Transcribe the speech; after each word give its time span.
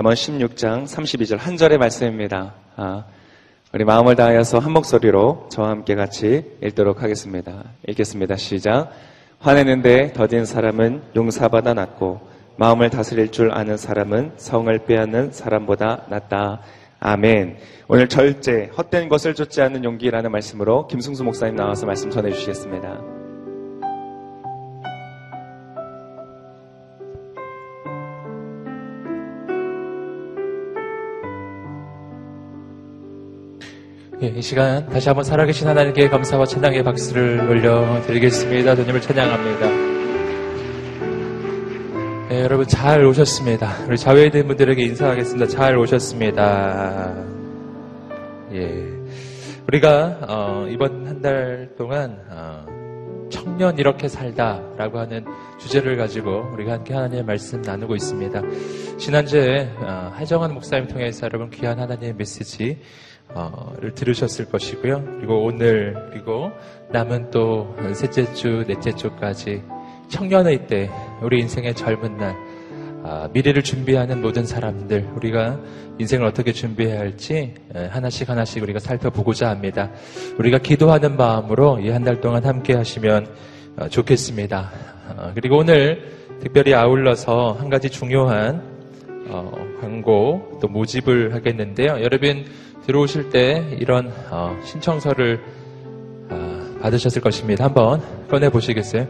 잠언 0.00 0.14
16장 0.14 0.84
32절 0.86 1.36
한 1.36 1.58
절의 1.58 1.76
말씀입니다. 1.76 2.54
아, 2.74 3.04
우리 3.74 3.84
마음을 3.84 4.16
다하여서 4.16 4.58
한 4.58 4.72
목소리로 4.72 5.50
저와 5.50 5.68
함께 5.68 5.94
같이 5.94 6.42
읽도록 6.62 7.02
하겠습니다. 7.02 7.64
읽겠습니다. 7.86 8.36
시작. 8.36 8.92
화내는데 9.40 10.14
더딘 10.14 10.46
사람은 10.46 11.02
용사보다 11.14 11.74
낫고 11.74 12.18
마음을 12.56 12.88
다스릴 12.88 13.30
줄 13.30 13.52
아는 13.52 13.76
사람은 13.76 14.32
성을 14.38 14.78
빼앗는 14.86 15.32
사람보다 15.32 16.06
낫다. 16.08 16.62
아멘. 16.98 17.58
오늘 17.86 18.08
절제, 18.08 18.70
헛된 18.78 19.10
것을 19.10 19.34
쫓지 19.34 19.60
않는 19.60 19.84
용기라는 19.84 20.32
말씀으로 20.32 20.86
김승수 20.86 21.24
목사님 21.24 21.56
나와서 21.56 21.84
말씀 21.84 22.08
전해 22.08 22.32
주시겠습니다. 22.32 23.19
예, 34.22 34.26
이 34.26 34.42
시간 34.42 34.86
다시 34.90 35.08
한번 35.08 35.24
살아계신 35.24 35.66
하나님께 35.66 36.08
감사와 36.10 36.44
찬양의 36.44 36.84
박수를 36.84 37.40
올려드리겠습니다. 37.48 38.76
주님을 38.76 39.00
찬양합니다. 39.00 39.66
예, 42.32 42.42
여러분 42.42 42.66
잘 42.66 43.02
오셨습니다. 43.04 43.86
우리 43.88 43.96
있는 44.26 44.46
분들에게 44.46 44.82
인사하겠습니다. 44.82 45.46
잘 45.46 45.78
오셨습니다. 45.78 47.14
예, 48.52 48.88
우리가 49.68 50.18
어, 50.28 50.66
이번 50.68 51.06
한 51.06 51.20
달 51.22 51.70
동안 51.76 52.18
어, 52.30 52.66
청년 53.30 53.78
이렇게 53.78 54.08
살다라고 54.08 54.98
하는 54.98 55.24
주제를 55.58 55.96
가지고 55.96 56.46
우리가 56.52 56.72
함께 56.72 56.92
하나님의 56.94 57.24
말씀 57.24 57.60
나누고 57.62 57.94
있습니다. 57.94 58.42
지난주에 58.98 59.70
어, 59.78 60.12
하정환 60.14 60.52
목사님 60.52 60.88
통해서 60.88 61.26
여러분 61.26 61.48
귀한 61.50 61.78
하나님의 61.78 62.14
메시지 62.16 62.80
를 63.80 63.94
들으셨을 63.94 64.46
것이고요. 64.46 65.04
그리고 65.18 65.44
오늘 65.44 65.94
그리고 66.10 66.50
남은 66.90 67.30
또 67.30 67.74
셋째 67.94 68.32
주, 68.34 68.64
넷째 68.66 68.92
주까지 68.92 69.62
청년의 70.08 70.66
때 70.66 70.90
우리 71.22 71.40
인생의 71.40 71.74
젊은 71.74 72.16
날 72.16 72.34
아, 73.02 73.28
미래를 73.32 73.62
준비하는 73.62 74.20
모든 74.20 74.44
사람들 74.44 75.10
우리가 75.14 75.58
인생을 75.98 76.26
어떻게 76.26 76.52
준비해야 76.52 76.98
할지 76.98 77.54
하나씩 77.72 78.28
하나씩 78.28 78.62
우리가 78.62 78.78
살펴보고자 78.78 79.48
합니다. 79.48 79.90
우리가 80.38 80.58
기도하는 80.58 81.16
마음으로 81.16 81.78
이 81.80 81.88
한 81.90 82.04
달 82.04 82.20
동안 82.20 82.44
함께 82.44 82.74
하시면 82.74 83.26
어, 83.76 83.88
좋겠습니다. 83.88 84.70
어, 85.16 85.32
그리고 85.34 85.58
오늘 85.58 86.10
특별히 86.40 86.74
아울러서 86.74 87.56
한 87.58 87.70
가지 87.70 87.88
중요한 87.88 88.62
어, 89.28 89.52
광고 89.80 90.58
또 90.60 90.68
모집을 90.68 91.34
하겠는데요. 91.34 92.02
여러분 92.02 92.44
들어오실 92.90 93.30
때 93.30 93.64
이런 93.78 94.12
어, 94.30 94.58
신청서를 94.64 95.40
어, 96.28 96.78
받으셨을 96.82 97.22
것입니다. 97.22 97.66
한번 97.66 98.02
꺼내 98.28 98.48
보시겠어요? 98.48 99.06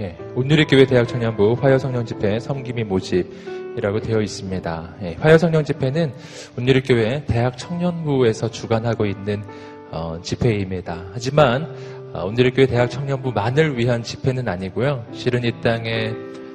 예, 0.00 0.18
온누리 0.34 0.64
교회 0.64 0.84
대학 0.84 1.06
청년부 1.06 1.56
화요 1.60 1.78
성령 1.78 2.04
집회 2.04 2.40
섬김이 2.40 2.82
모집이라고 2.84 4.00
되어 4.00 4.20
있습니다. 4.20 4.94
예, 5.02 5.16
화요 5.20 5.38
성령 5.38 5.62
집회는 5.62 6.12
온누리 6.58 6.82
교회 6.82 7.24
대학 7.26 7.56
청년부에서 7.56 8.50
주관하고 8.50 9.06
있는 9.06 9.44
어, 9.92 10.18
집회입니다. 10.20 11.04
하지만 11.12 11.72
어, 12.12 12.24
온누리 12.24 12.50
교회 12.50 12.66
대학 12.66 12.90
청년부만을 12.90 13.78
위한 13.78 14.02
집회는 14.02 14.48
아니고요. 14.48 15.04
실은 15.12 15.44
이 15.44 15.52
땅에 15.60 16.12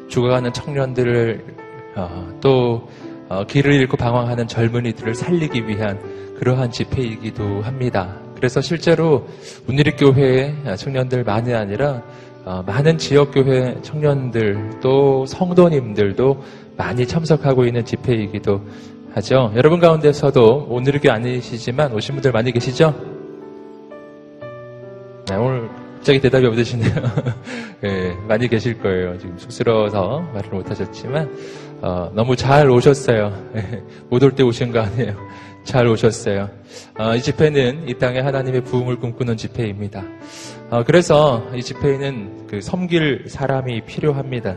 죽어가는 0.09 0.51
청년들을 0.51 1.45
어, 1.95 2.37
또 2.41 2.89
어, 3.27 3.45
길을 3.45 3.73
잃고 3.73 3.97
방황하는 3.97 4.47
젊은이들을 4.47 5.15
살리기 5.15 5.67
위한 5.67 5.99
그러한 6.37 6.71
집회이기도 6.71 7.61
합니다. 7.61 8.19
그래서 8.35 8.61
실제로 8.61 9.27
운리교회 9.67 10.75
청년들 10.77 11.23
만이 11.23 11.53
아니라 11.53 12.01
어, 12.43 12.63
많은 12.65 12.97
지역교회 12.97 13.81
청년들 13.81 14.79
또 14.81 15.25
성도님들도 15.25 16.43
많이 16.77 17.07
참석하고 17.07 17.65
있는 17.65 17.83
집회이기도 17.83 18.61
하죠. 19.15 19.51
여러분 19.55 19.79
가운데서도 19.79 20.67
오늘교 20.69 21.09
아니시지만 21.09 21.93
오신 21.93 22.15
분들 22.15 22.31
많이 22.31 22.51
계시죠? 22.51 22.93
네, 25.27 25.35
오늘 25.35 25.69
갑자기 25.95 26.19
대답이 26.19 26.45
없으시네요. 26.45 26.93
네, 27.81 28.13
많이 28.27 28.47
계실 28.47 28.77
거예요. 28.79 29.17
지금 29.17 29.39
쑥스러워서 29.39 30.19
말을 30.33 30.49
못하셨지만 30.51 31.31
어, 31.81 32.11
너무 32.13 32.35
잘 32.35 32.69
오셨어요. 32.69 33.31
못 34.09 34.23
올 34.23 34.31
때 34.35 34.43
오신 34.43 34.71
거 34.71 34.79
아니에요. 34.81 35.15
잘 35.63 35.87
오셨어요. 35.87 36.49
어, 36.97 37.15
이 37.15 37.21
집회는 37.21 37.87
이 37.89 37.93
땅에 37.95 38.19
하나님의 38.19 38.61
부흥을 38.63 38.97
꿈꾸는 38.97 39.35
집회입니다. 39.37 40.03
어, 40.69 40.83
그래서 40.83 41.43
이 41.55 41.61
집회에는 41.61 42.47
그 42.47 42.61
섬길 42.61 43.25
사람이 43.27 43.81
필요합니다. 43.85 44.55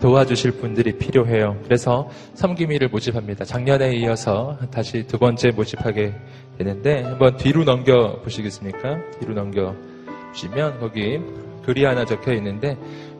도와주실 0.00 0.52
분들이 0.52 0.96
필요해요. 0.96 1.58
그래서 1.64 2.08
섬김이를 2.34 2.88
모집합니다. 2.88 3.44
작년에 3.44 3.92
이어서 3.96 4.58
다시 4.72 5.06
두 5.06 5.18
번째 5.18 5.50
모집하게 5.50 6.14
되는데 6.58 7.02
한번 7.02 7.36
뒤로 7.36 7.64
넘겨 7.64 8.20
보시겠습니까? 8.22 8.98
뒤로 9.20 9.34
넘겨 9.34 9.74
보시면 10.30 10.80
거기 10.80 11.20
글이 11.66 11.84
하나 11.84 12.04
적혀 12.04 12.32
있는데 12.34 12.76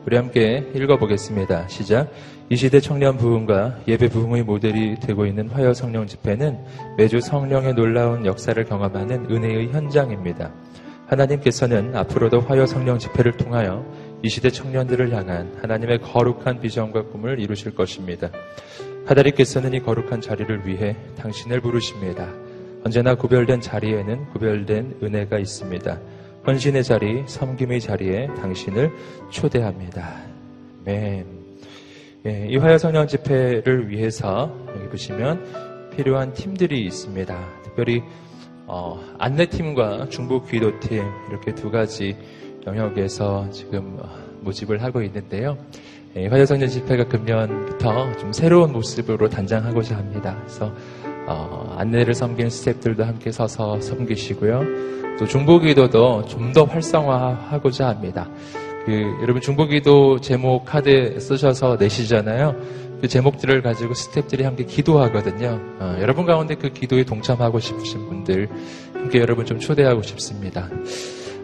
우리 0.07 0.17
함께 0.17 0.65
읽어보겠습니다. 0.75 1.69
시작. 1.69 2.11
이 2.51 2.57
시대 2.57 2.79
청년 2.79 3.17
부흥과 3.17 3.81
예배 3.89 4.09
부흥의 4.09 4.43
모델이 4.43 4.97
되고 5.01 5.25
있는 5.25 5.49
화요 5.49 5.73
성령 5.73 6.07
집회는 6.07 6.59
매주 6.99 7.21
성령의 7.21 7.75
놀라운 7.75 8.27
역사를 8.27 8.63
경험하는 8.63 9.31
은혜의 9.31 9.73
현장입니다. 9.73 10.53
하나님께서는 11.07 11.97
앞으로도 11.97 12.41
화요 12.41 12.67
성령 12.67 12.99
집회를 12.99 13.33
통하여 13.39 13.85
이 14.23 14.29
시대 14.29 14.51
청년들을 14.51 15.13
향한 15.13 15.55
하나님의 15.63 16.01
거룩한 16.01 16.61
비전과 16.61 17.07
꿈을 17.07 17.41
이루실 17.41 17.75
것입니다. 17.75 18.31
하다리께서는 19.07 19.73
이 19.73 19.81
거룩한 19.81 20.21
자리를 20.21 20.67
위해 20.67 20.97
당신을 21.17 21.61
부르십니다. 21.61 22.29
언제나 22.85 23.15
구별된 23.15 23.63
자리에는 23.63 24.31
구별된 24.33 24.99
은혜가 25.03 25.39
있습니다. 25.39 25.99
헌신의 26.47 26.85
자리, 26.85 27.23
섬김의 27.27 27.81
자리에 27.81 28.27
당신을 28.37 28.91
초대합니다. 29.31 30.13
맨. 30.85 31.34
예, 32.27 32.47
이 32.49 32.57
화요성령 32.57 33.07
집회를 33.07 33.91
위해서 33.91 34.51
여기 34.75 34.89
보시면 34.89 35.91
필요한 35.95 36.33
팀들이 36.33 36.85
있습니다. 36.87 37.39
특별히 37.65 38.03
어, 38.67 38.99
안내팀과 39.19 40.09
중부 40.09 40.47
기도팀 40.47 41.05
이렇게 41.29 41.55
두 41.55 41.71
가지 41.71 42.17
영역에서 42.67 43.51
지금 43.51 43.99
모집을 44.41 44.83
하고 44.83 45.03
있는데요. 45.03 45.59
예, 46.17 46.27
화요성령 46.29 46.69
집회가 46.69 47.05
금년부터 47.05 48.17
좀 48.17 48.33
새로운 48.33 48.73
모습으로 48.73 49.29
단장하고자 49.29 49.95
합니다. 49.97 50.35
그래서 50.41 50.73
어, 51.27 51.75
안내를 51.79 52.15
섬기는 52.15 52.49
스태프들도 52.49 53.05
함께 53.05 53.33
서서 53.33 53.81
섬기시고요. 53.83 54.63
또 55.19 55.27
중보 55.27 55.59
기도도 55.59 56.25
좀 56.27 56.53
더 56.55 56.65
활성화하고자 56.65 57.89
합니다. 57.89 58.29
그 58.85 59.19
여러분 59.23 59.41
중보기도 59.41 60.21
제목 60.21 60.65
카드 60.65 61.19
쓰셔서 61.19 61.77
내시잖아요. 61.81 62.55
그 63.01 63.09
제목들을 63.09 63.63
가지고 63.63 63.93
스탭들이 63.95 64.43
함께 64.43 64.65
기도하거든요. 64.65 65.61
어, 65.79 65.97
여러분 66.01 66.27
가운데 66.27 66.55
그 66.55 66.71
기도에 66.71 67.05
동참하고 67.05 67.61
싶으신 67.61 68.09
분들 68.09 68.49
함께 68.93 69.21
여러분 69.21 69.45
좀 69.47 69.59
초대하고 69.59 70.03
싶습니다. 70.03 70.69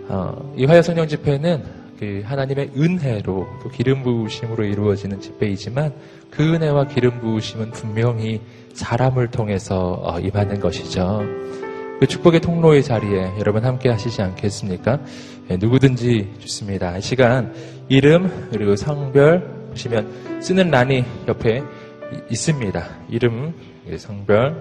어, 0.09 0.55
이 0.57 0.65
화요 0.65 0.83
성령 0.83 1.07
집회는 1.07 1.63
그 1.99 2.23
하나님의 2.25 2.71
은혜로 2.77 3.47
또 3.63 3.69
기름 3.69 4.03
부으심으로 4.03 4.65
이루어지는 4.65 5.21
집회이지만 5.21 5.93
그 6.31 6.55
은혜와 6.55 6.89
기름 6.89 7.21
부으심은 7.21 7.73
분명히 7.73 8.41
사람을 8.73 9.31
통해서 9.31 10.01
어, 10.03 10.19
임하는 10.19 10.61
것이죠. 10.61 11.23
그 12.01 12.07
축복의 12.07 12.41
통로의 12.41 12.83
자리에 12.83 13.33
여러분 13.39 13.67
함께 13.67 13.91
하시지 13.91 14.23
않겠습니까? 14.23 15.01
네, 15.50 15.56
누구든지 15.56 16.35
좋습니다. 16.38 16.97
이 16.97 17.00
시간 17.00 17.52
이름 17.88 18.31
그리고 18.52 18.76
성별 18.76 19.43
보시면 19.70 20.41
쓰는 20.41 20.70
란이 20.70 21.05
옆에 21.26 21.61
있습니다. 22.31 22.85
이름, 23.08 23.52
성별, 23.97 24.55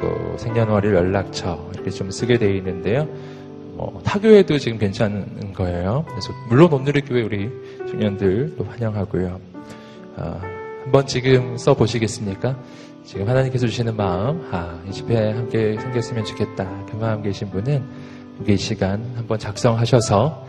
또 0.00 0.38
생년월일, 0.38 0.94
연락처 0.94 1.68
이렇게 1.74 1.90
좀 1.90 2.10
쓰게 2.10 2.38
되어 2.38 2.48
있는데요. 2.48 3.06
뭐, 3.74 4.00
타교에도 4.06 4.56
지금 4.56 4.78
괜찮은 4.78 5.52
거예요. 5.52 6.02
그래서 6.08 6.32
물론 6.48 6.72
오늘의 6.72 7.02
교회 7.02 7.20
우리 7.20 7.50
청년들도 7.90 8.64
환영하고요. 8.64 9.38
어, 10.16 10.40
한번 10.82 11.06
지금 11.06 11.58
써 11.58 11.74
보시겠습니까? 11.74 12.58
지금 13.04 13.28
하나님께서 13.28 13.66
주시는 13.66 13.94
마음, 13.94 14.48
아, 14.50 14.82
이 14.88 14.92
집회 14.92 15.14
함께 15.32 15.76
생겼으면 15.78 16.24
좋겠다. 16.24 16.86
그 16.90 16.96
마음 16.96 17.22
계신 17.22 17.50
분은 17.50 18.11
이 18.46 18.56
시간 18.56 19.12
한번 19.16 19.38
작성하셔서 19.38 20.46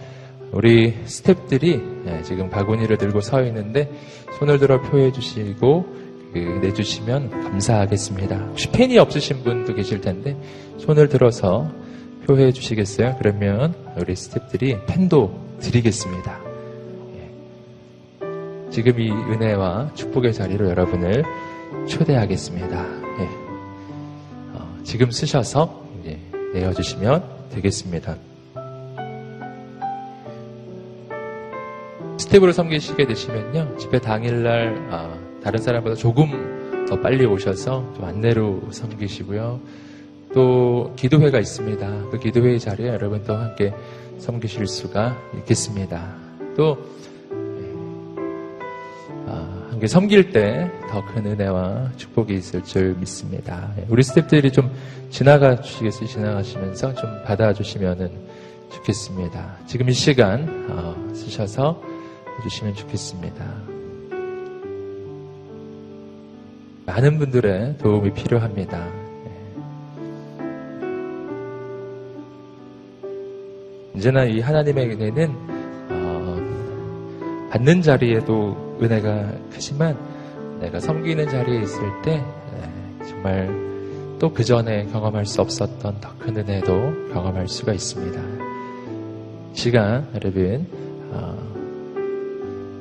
우리 0.52 0.94
스탭들이 1.06 2.04
네, 2.06 2.22
지금 2.24 2.50
바구니를 2.50 2.98
들고 2.98 3.22
서 3.22 3.44
있는데 3.44 3.92
손을 4.38 4.60
들어 4.60 4.82
표해 4.82 5.12
주시고 5.12 5.86
그 6.34 6.40
내주시면 6.62 7.30
감사하겠습니다. 7.30 8.38
혹시 8.50 8.70
펜이 8.72 8.98
없으신 8.98 9.44
분도 9.44 9.74
계실 9.76 10.02
텐데 10.02 10.36
손을 10.80 11.10
들어서 11.10 11.72
표해 12.26 12.52
주시겠어요? 12.52 13.16
그러면 13.20 13.76
우리 13.98 14.14
스탭들이 14.14 14.86
펜도 14.88 15.58
드리겠습니다. 15.60 16.40
예. 17.16 18.72
지금 18.72 19.00
이 19.00 19.12
은혜와 19.12 19.92
축복의 19.94 20.34
자리로 20.34 20.70
여러분을 20.70 21.24
초대하겠습니다. 21.88 22.86
예. 23.20 23.30
어, 24.54 24.78
지금 24.84 25.12
쓰셔서 25.12 25.84
내어주시면 26.54 27.33
되겠습니다. 27.54 28.18
스텝으로 32.18 32.52
섬기시게 32.52 33.06
되시면요. 33.06 33.78
집회 33.78 34.00
당일날 34.00 34.88
아, 34.92 35.18
다른 35.44 35.60
사람보다 35.60 35.96
조금 35.96 36.86
더 36.88 37.00
빨리 37.00 37.26
오셔서 37.26 37.94
좀 37.96 38.06
안내로 38.06 38.72
섬기시고요. 38.72 39.60
또 40.34 40.94
기도회가 40.96 41.40
있습니다. 41.40 42.10
그 42.10 42.20
기도회 42.20 42.58
자리에 42.58 42.88
여러분도 42.88 43.36
함께 43.36 43.74
섬기실 44.20 44.68
수가 44.68 45.18
있겠습니다. 45.40 46.16
또 46.56 46.78
아, 49.84 49.86
함께 49.86 49.88
섬길 49.88 50.32
때 50.32 50.72
더 50.90 51.02
큰 51.02 51.26
은혜와 51.26 51.92
축복이 51.98 52.36
있을 52.36 52.64
줄 52.64 52.96
믿습니다. 53.00 53.70
우리 53.90 54.02
스탭들이 54.02 54.54
좀 54.54 54.72
지나가 55.10 55.60
주시겠어요? 55.60 56.08
지나가시면서 56.08 56.94
좀 56.94 57.24
받아주시면 57.26 58.12
좋겠습니다. 58.72 59.58
지금 59.68 59.90
이 59.90 59.94
시간 59.94 60.48
어, 60.70 60.96
쓰셔서 61.14 61.82
해주시면 62.40 62.76
좋겠습니다. 62.76 63.46
많은 66.86 67.20
분들의 67.20 67.78
도움이 67.80 68.14
필요합니다. 68.14 68.88
언제나 73.96 74.24
이 74.24 74.40
하나님의 74.40 74.92
은혜는 74.92 75.36
어, 75.90 77.50
받는 77.52 77.82
자리에도 77.82 78.73
은혜가 78.84 79.32
크지만 79.52 79.98
내가 80.60 80.80
섬기는 80.80 81.28
자리에 81.30 81.62
있을 81.62 82.02
때 82.04 82.18
네, 82.18 83.08
정말 83.08 83.48
또 84.20 84.30
그 84.34 84.44
전에 84.44 84.86
경험할 84.86 85.26
수 85.26 85.42
없었던 85.42 86.00
더 86.00 86.10
큰 86.20 86.38
은혜도 86.38 87.12
경험할 87.14 87.48
수가 87.50 87.74
있습니다. 87.74 88.22
시간 89.54 90.08
여러분 90.16 90.66
어, 91.12 91.38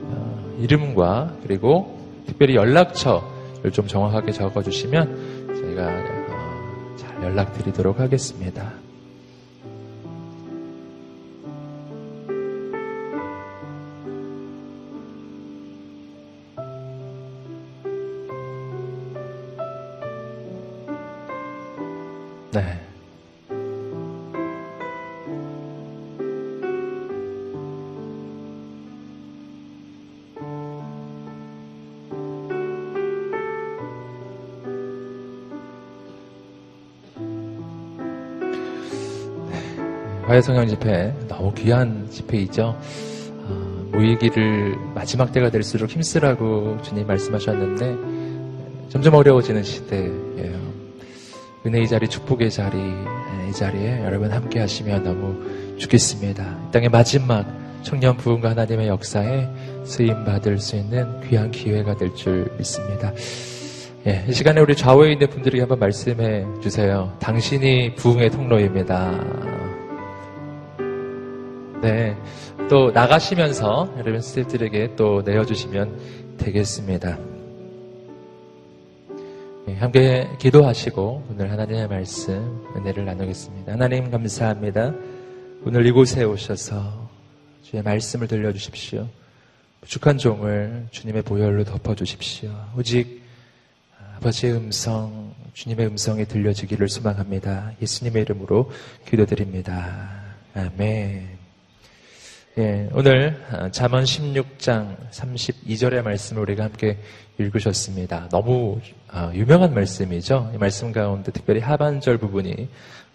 어, 0.05 0.57
이름과 0.61 1.39
그리고 1.43 1.99
특별히 2.27 2.55
연락처를 2.55 3.73
좀 3.73 3.87
정확하게 3.89 4.31
적어주시면 4.33 5.57
저희가 5.61 5.87
어, 6.29 6.97
잘 6.97 7.23
연락드리도록 7.25 7.99
하겠습니다. 7.99 8.73
화해성형 40.33 40.67
집회 40.69 41.15
너무 41.29 41.53
귀한 41.53 42.09
집회이죠. 42.11 42.75
어, 43.45 43.89
모이기를 43.93 44.77
마지막 44.95 45.31
때가 45.31 45.51
될수록 45.51 45.91
힘쓰라고 45.91 46.79
주님 46.81 47.07
말씀하셨는데 47.07 48.89
점점 48.89 49.13
어려워지는 49.15 49.63
시대예요. 49.63 50.73
은혜의 51.67 51.87
자리, 51.87 52.09
축복의 52.09 52.51
자리, 52.51 52.79
이 52.79 53.53
자리에 53.53 54.05
여러분 54.05 54.33
함께 54.33 54.61
하시면 54.61 55.03
너무 55.03 55.77
좋겠습니다. 55.77 56.43
이 56.69 56.73
땅의 56.73 56.89
마지막 56.89 57.45
청년 57.83 58.17
부흥과 58.17 58.51
하나님의 58.51 58.89
역사에 58.89 59.47
쓰임 59.85 60.25
받을 60.25 60.59
수 60.59 60.77
있는 60.77 61.21
귀한 61.29 61.51
기회가 61.51 61.95
될 61.95 62.15
줄 62.15 62.51
믿습니다. 62.57 63.13
예, 64.07 64.25
이 64.27 64.33
시간에 64.33 64.63
우리 64.63 64.75
좌우에 64.75 65.13
있는 65.13 65.29
분들에게 65.29 65.61
한번 65.61 65.79
말씀해 65.79 66.47
주세요. 66.63 67.15
당신이 67.21 67.97
부흥의 67.97 68.31
통로입니다. 68.31 69.52
또 72.73 72.91
나가시면서 72.91 73.93
여러분 73.99 74.23
스태프들에게 74.23 74.97
또 74.97 75.21
내어주시면 75.27 76.39
되겠습니다. 76.39 77.19
네, 79.67 79.75
함께 79.75 80.27
기도하시고 80.39 81.27
오늘 81.29 81.51
하나님의 81.51 81.87
말씀 81.89 82.65
은혜를 82.75 83.05
나누겠습니다. 83.05 83.73
하나님 83.75 84.11
감사합니다. 84.11 84.95
오늘 85.67 85.85
이곳에 85.85 86.25
오셔서 86.25 87.11
주의 87.63 87.83
말씀을 87.83 88.27
들려주십시오. 88.27 89.07
부족한 89.83 90.17
종을 90.17 90.87
주님의 90.93 91.25
보혈로 91.25 91.65
덮어주십시오. 91.65 92.51
오직 92.79 93.21
아버지의 94.17 94.55
음성, 94.55 95.35
주님의 95.53 95.89
음성이 95.89 96.25
들려지기를 96.25 96.89
소망합니다. 96.89 97.73
예수님의 97.83 98.23
이름으로 98.23 98.71
기도드립니다. 99.05 100.09
아멘. 100.55 101.42
예, 102.59 102.89
오늘 102.93 103.43
어, 103.51 103.71
잠언 103.71 104.05
16장 104.05 104.97
32절의 105.11 106.03
말씀을 106.03 106.43
우리가 106.43 106.65
함께 106.65 106.99
읽으셨습니다. 107.39 108.29
너무 108.31 108.79
어, 109.11 109.31
유명한 109.35 109.73
말씀이죠. 109.73 110.51
이 110.55 110.59
말씀 110.59 110.93
가운데 110.93 111.33
특별히 111.33 111.61
하반절 111.61 112.19
부분이 112.19 112.69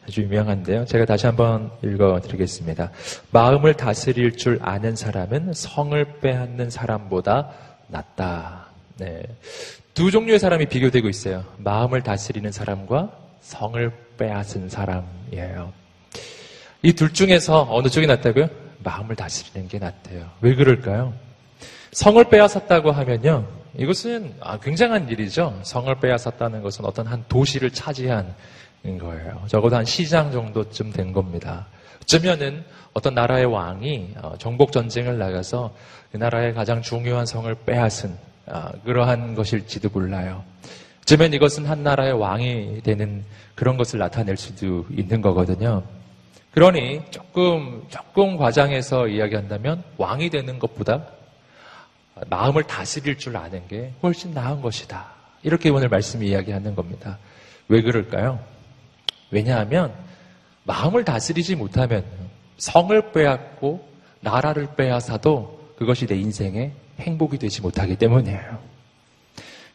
아주 0.08 0.22
유명한데요. 0.22 0.86
제가 0.86 1.06
다시 1.06 1.28
한번 1.28 1.70
읽어드리겠습니다. 1.84 2.92
마음을 3.32 3.76
다스릴 3.76 4.38
줄 4.38 4.58
아는 4.64 4.96
사람은 4.96 5.54
성을 5.54 6.20
빼앗는 6.20 6.72
사람보다 6.72 7.52
낫다. 7.90 8.68
네. 8.98 9.22
두 9.94 10.10
종류의 10.10 10.40
사람이 10.40 10.66
비교되고 10.66 11.08
있어요. 11.10 11.44
마음을 11.58 12.02
다스리는 12.02 12.52
사람과 12.52 13.12
성을 13.42 13.92
빼앗은 14.18 14.70
사람이에요. 14.70 15.74
이 16.82 16.94
둘 16.94 17.14
중에서 17.14 17.68
어느 17.70 17.88
쪽이 17.90 18.08
낫다고요? 18.08 18.50
마음을 18.88 19.18
다스리는 19.18 19.68
게 19.68 19.80
낫대요. 19.80 20.30
왜 20.40 20.56
그럴까요? 20.56 21.14
성을 21.92 22.24
빼앗았다고 22.24 22.92
하면요. 22.92 23.46
이것은 23.78 24.34
아, 24.40 24.58
굉장한 24.60 25.10
일이죠. 25.10 25.60
성을 25.64 25.94
빼앗았다는 26.00 26.62
것은 26.64 26.86
어떤 26.86 27.06
한 27.06 27.26
도시를 27.28 27.72
차지한 27.72 28.34
거예요. 29.00 29.44
적어도 29.48 29.76
한 29.76 29.84
시장 29.84 30.32
정도쯤 30.32 30.94
된 30.94 31.12
겁니다. 31.12 31.68
어쩌면은 32.02 32.64
어떤 32.94 33.14
나라의 33.14 33.46
왕이 33.46 34.14
어, 34.22 34.36
정복 34.40 34.72
전쟁을 34.72 35.18
나가서 35.18 35.76
그 36.12 36.18
나라의 36.18 36.54
가장 36.54 36.82
중요한 36.82 37.26
성을 37.26 37.54
빼앗은 37.66 38.18
아, 38.46 38.72
그러한 38.86 39.36
것일지도 39.36 39.90
몰라요. 39.90 40.44
어쩌면 41.02 41.34
이것은 41.34 41.66
한 41.66 41.84
나라의 41.84 42.14
왕이 42.14 42.82
되는 42.84 43.26
그런 43.54 43.76
것을 43.76 44.00
나타낼 44.00 44.38
수도 44.38 44.86
있는 44.90 45.22
거거든요. 45.22 45.84
그러니 46.58 47.04
조금, 47.12 47.86
조금 47.88 48.36
과장해서 48.36 49.10
이야기한다면 49.10 49.84
왕이 49.98 50.32
되는 50.32 50.58
것보다 50.58 51.06
마음을 52.32 52.64
다스릴 52.64 53.20
줄 53.20 53.38
아는 53.38 53.68
게 53.68 53.94
훨씬 54.02 54.34
나은 54.34 54.64
것이다. 54.64 55.06
이렇게 55.44 55.70
오늘 55.70 55.88
말씀이 55.88 56.26
이야기하는 56.26 56.74
겁니다. 56.74 57.20
왜 57.68 57.84
그럴까요? 57.84 58.40
왜냐하면 59.30 59.94
마음을 60.64 61.06
다스리지 61.06 61.56
못하면 61.56 62.04
성을 62.58 63.12
빼앗고 63.12 63.88
나라를 64.22 64.70
빼앗아도 64.76 65.76
그것이 65.78 66.08
내 66.08 66.16
인생의 66.16 66.72
행복이 67.02 67.38
되지 67.38 67.62
못하기 67.62 67.98
때문이에요. 67.98 68.58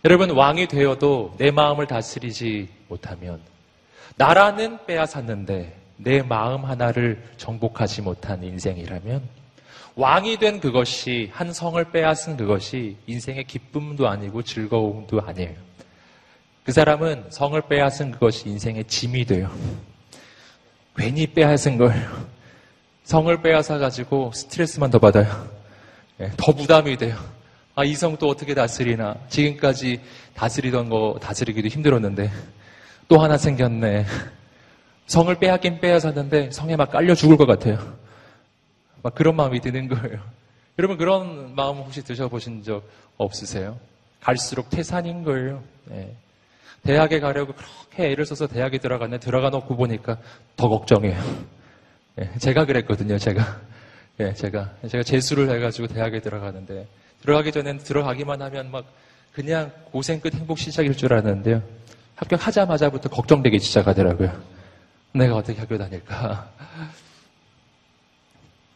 여러분, 0.04 0.30
왕이 0.30 0.66
되어도 0.66 1.36
내 1.38 1.52
마음을 1.52 1.86
다스리지 1.86 2.68
못하면 2.88 3.40
나라는 4.16 4.84
빼앗았는데 4.84 5.81
내 5.96 6.22
마음 6.22 6.64
하나를 6.64 7.22
정복하지 7.36 8.02
못한 8.02 8.42
인생이라면 8.42 9.22
왕이 9.94 10.38
된 10.38 10.58
그것이 10.60 11.30
한 11.32 11.52
성을 11.52 11.82
빼앗은 11.90 12.36
그것이 12.36 12.96
인생의 13.06 13.44
기쁨도 13.44 14.08
아니고 14.08 14.42
즐거움도 14.42 15.20
아니에요. 15.20 15.54
그 16.64 16.72
사람은 16.72 17.26
성을 17.30 17.60
빼앗은 17.60 18.12
그것이 18.12 18.48
인생의 18.48 18.84
짐이 18.84 19.24
돼요. 19.26 19.50
괜히 20.96 21.26
빼앗은 21.26 21.76
거예요. 21.78 22.26
성을 23.04 23.42
빼앗아 23.42 23.78
가지고 23.78 24.30
스트레스만 24.34 24.90
더 24.90 24.98
받아요. 24.98 25.48
예, 26.20 26.30
더 26.36 26.52
부담이 26.52 26.96
돼요. 26.96 27.16
아, 27.74 27.84
이 27.84 27.92
성 27.94 28.16
또 28.18 28.28
어떻게 28.28 28.54
다스리나. 28.54 29.16
지금까지 29.28 30.00
다스리던 30.34 30.88
거 30.90 31.18
다스리기도 31.20 31.68
힘들었는데, 31.68 32.30
또 33.08 33.18
하나 33.18 33.36
생겼네. 33.38 34.04
성을 35.06 35.34
빼앗긴 35.34 35.80
빼앗았는데, 35.80 36.50
성에 36.52 36.76
막 36.76 36.90
깔려 36.90 37.14
죽을 37.14 37.36
것 37.36 37.46
같아요. 37.46 37.78
막 39.02 39.14
그런 39.14 39.36
마음이 39.36 39.60
드는 39.60 39.88
거예요. 39.88 40.18
여러분, 40.78 40.96
그런 40.96 41.54
마음 41.54 41.78
혹시 41.78 42.02
드셔보신 42.02 42.62
적 42.62 42.88
없으세요? 43.18 43.78
갈수록 44.20 44.70
태산인 44.70 45.24
거예요. 45.24 45.62
네. 45.86 46.14
대학에 46.84 47.20
가려고 47.20 47.52
그렇게 47.52 48.10
애를 48.10 48.26
써서 48.26 48.46
대학에 48.46 48.78
들어갔는데, 48.78 49.24
들어가 49.24 49.50
놓고 49.50 49.76
보니까 49.76 50.18
더 50.56 50.68
걱정해요. 50.68 51.20
네, 52.16 52.30
제가 52.38 52.64
그랬거든요, 52.64 53.18
제가. 53.18 53.60
예, 54.20 54.32
제가. 54.34 54.70
제가 54.88 55.02
재수를 55.02 55.50
해가지고 55.50 55.88
대학에 55.88 56.20
들어가는데, 56.20 56.86
들어가기 57.22 57.52
전엔 57.52 57.78
들어가기만 57.78 58.42
하면 58.42 58.70
막 58.70 58.84
그냥 59.32 59.72
고생 59.90 60.20
끝 60.20 60.34
행복 60.34 60.58
시작일 60.58 60.96
줄 60.96 61.12
알았는데요. 61.12 61.62
합격하자마자부터 62.16 63.08
걱정되기 63.08 63.58
시작하더라고요. 63.58 64.30
내가 65.12 65.36
어떻게 65.36 65.60
학교 65.60 65.76
다닐까? 65.76 66.48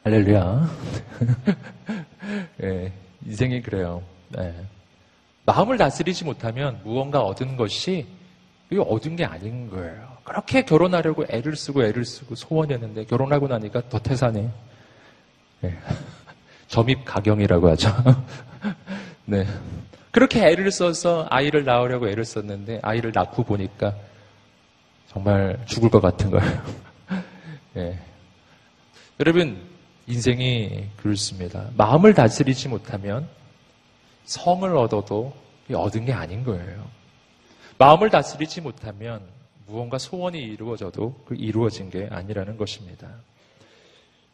할렐루야. 0.05 0.71
예, 2.62 2.93
인생이 3.25 3.62
그래요. 3.62 4.02
예. 4.38 4.55
마음을 5.45 5.78
다스리지 5.78 6.25
못하면 6.25 6.81
무언가 6.85 7.21
얻은 7.21 7.57
것이 7.57 8.07
이거 8.71 8.83
얻은 8.83 9.16
게 9.16 9.25
아닌 9.25 9.71
거예요. 9.71 10.16
그렇게 10.25 10.64
결혼하려고 10.64 11.25
애를 11.28 11.57
쓰고 11.57 11.85
애를 11.85 12.05
쓰고 12.05 12.35
소원했는데 12.35 13.05
결혼하고 13.05 13.49
나니까 13.49 13.88
더 13.88 13.99
태산해요. 13.99 14.52
예. 15.64 15.78
점입 16.69 17.05
가경이라고 17.05 17.71
하죠. 17.71 17.95
네. 19.25 19.47
그렇게 20.11 20.45
애를 20.47 20.71
써서 20.71 21.26
아이를 21.31 21.64
낳으려고 21.64 22.09
애를 22.09 22.25
썼는데 22.25 22.81
아이를 22.83 23.12
낳고 23.14 23.45
보니까 23.45 23.95
정말 25.09 25.59
죽을 25.67 25.91
것 25.91 26.01
같은 26.01 26.31
거예요. 26.31 26.63
네. 27.75 27.99
여러분, 29.21 29.61
인생이 30.07 30.87
그렇습니다. 30.97 31.69
마음을 31.77 32.15
다스리지 32.15 32.69
못하면 32.69 33.29
성을 34.25 34.77
얻어도 34.77 35.35
얻은 35.73 36.05
게 36.05 36.13
아닌 36.13 36.45
거예요. 36.45 36.89
마음을 37.79 38.11
다스리지 38.11 38.61
못하면 38.61 39.23
무언가 39.67 39.99
소원이 39.99 40.41
이루어져도 40.41 41.25
그 41.27 41.35
이루어진 41.35 41.91
게 41.91 42.09
아니라는 42.11 42.57
것입니다. 42.57 43.09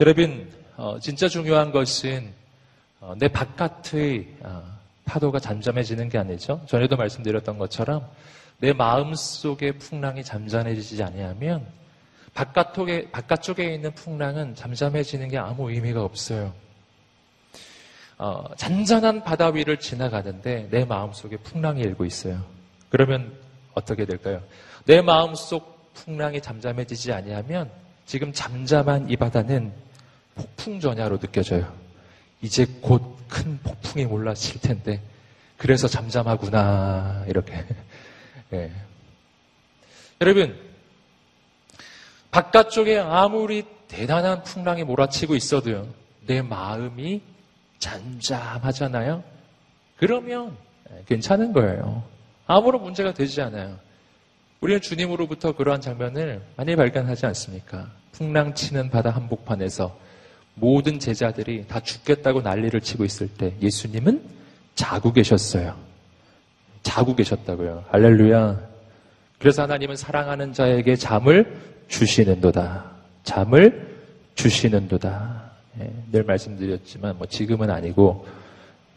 여러분, 0.00 0.50
어, 0.76 0.98
진짜 1.00 1.28
중요한 1.28 1.72
것은 1.72 2.32
어, 3.00 3.14
내 3.18 3.28
바깥의 3.28 4.36
어, 4.42 4.62
파도가 5.04 5.40
잠잠해지는 5.40 6.08
게 6.08 6.18
아니죠. 6.18 6.60
전에도 6.66 6.96
말씀드렸던 6.96 7.58
것처럼 7.58 8.06
내 8.62 8.72
마음 8.72 9.14
속의 9.14 9.78
풍랑이 9.78 10.22
잠잠해지지 10.22 11.02
아니하면 11.02 11.66
바깥쪽에, 12.32 13.10
바깥쪽에 13.10 13.74
있는 13.74 13.92
풍랑은 13.92 14.54
잠잠해지는 14.54 15.28
게 15.28 15.36
아무 15.36 15.70
의미가 15.70 16.02
없어요. 16.02 16.54
어, 18.18 18.44
잔잔한 18.56 19.24
바다 19.24 19.48
위를 19.48 19.78
지나가는데 19.78 20.68
내 20.70 20.84
마음 20.84 21.12
속에 21.12 21.36
풍랑이 21.38 21.80
일고 21.82 22.04
있어요. 22.04 22.40
그러면 22.88 23.36
어떻게 23.74 24.04
될까요? 24.04 24.40
내 24.84 25.02
마음 25.02 25.34
속 25.34 25.92
풍랑이 25.94 26.40
잠잠해지지 26.40 27.12
아니하면 27.12 27.68
지금 28.06 28.32
잠잠한 28.32 29.10
이 29.10 29.16
바다는 29.16 29.72
폭풍 30.36 30.78
전야로 30.78 31.18
느껴져요. 31.18 31.70
이제 32.40 32.64
곧 32.80 33.12
큰 33.32 33.58
폭풍이 33.62 34.04
몰라칠 34.04 34.60
텐데 34.60 35.00
그래서 35.56 35.88
잠잠하구나 35.88 37.24
이렇게. 37.28 37.64
네. 38.52 38.70
여러분 40.20 40.54
바깥쪽에 42.30 42.98
아무리 42.98 43.64
대단한 43.88 44.42
풍랑이 44.42 44.84
몰아치고 44.84 45.34
있어도요 45.34 45.88
내 46.26 46.42
마음이 46.42 47.22
잠잠하잖아요. 47.78 49.24
그러면 49.96 50.54
예, 50.90 51.02
괜찮은 51.06 51.54
거예요. 51.54 52.04
아무런 52.46 52.82
문제가 52.82 53.14
되지 53.14 53.40
않아요. 53.40 53.78
우리는 54.60 54.80
주님으로부터 54.82 55.52
그러한 55.56 55.80
장면을 55.80 56.42
많이 56.56 56.76
발견하지 56.76 57.24
않습니까? 57.26 57.90
풍랑 58.12 58.54
치는 58.54 58.90
바다 58.90 59.10
한복판에서 59.10 59.98
모든 60.54 61.00
제자들이 61.00 61.66
다 61.66 61.80
죽겠다고 61.80 62.42
난리를 62.42 62.78
치고 62.82 63.04
있을 63.06 63.28
때 63.28 63.54
예수님은 63.62 64.22
자고 64.74 65.12
계셨어요. 65.12 65.91
자고 66.82 67.14
계셨다고요. 67.14 67.84
할렐루야. 67.90 68.60
그래서 69.38 69.62
하나님은 69.62 69.96
사랑하는 69.96 70.52
자에게 70.52 70.96
잠을 70.96 71.56
주시는도다. 71.88 72.84
잠을 73.24 73.96
주시는도다. 74.34 75.42
예, 75.80 75.92
늘 76.10 76.24
말씀드렸지만 76.24 77.16
뭐 77.18 77.26
지금은 77.26 77.70
아니고 77.70 78.26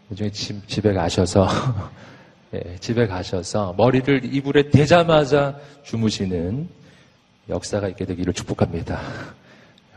나중에 0.10 0.30
집, 0.32 0.68
집에 0.68 0.94
가셔서 0.94 1.48
예, 2.54 2.76
집에 2.80 3.08
가셔서 3.08 3.74
머리를 3.78 4.34
이불에 4.34 4.70
대자마자 4.70 5.58
주무시는 5.84 6.68
역사가 7.50 7.88
있게 7.90 8.06
되기를 8.06 8.34
축복합니다. 8.34 9.00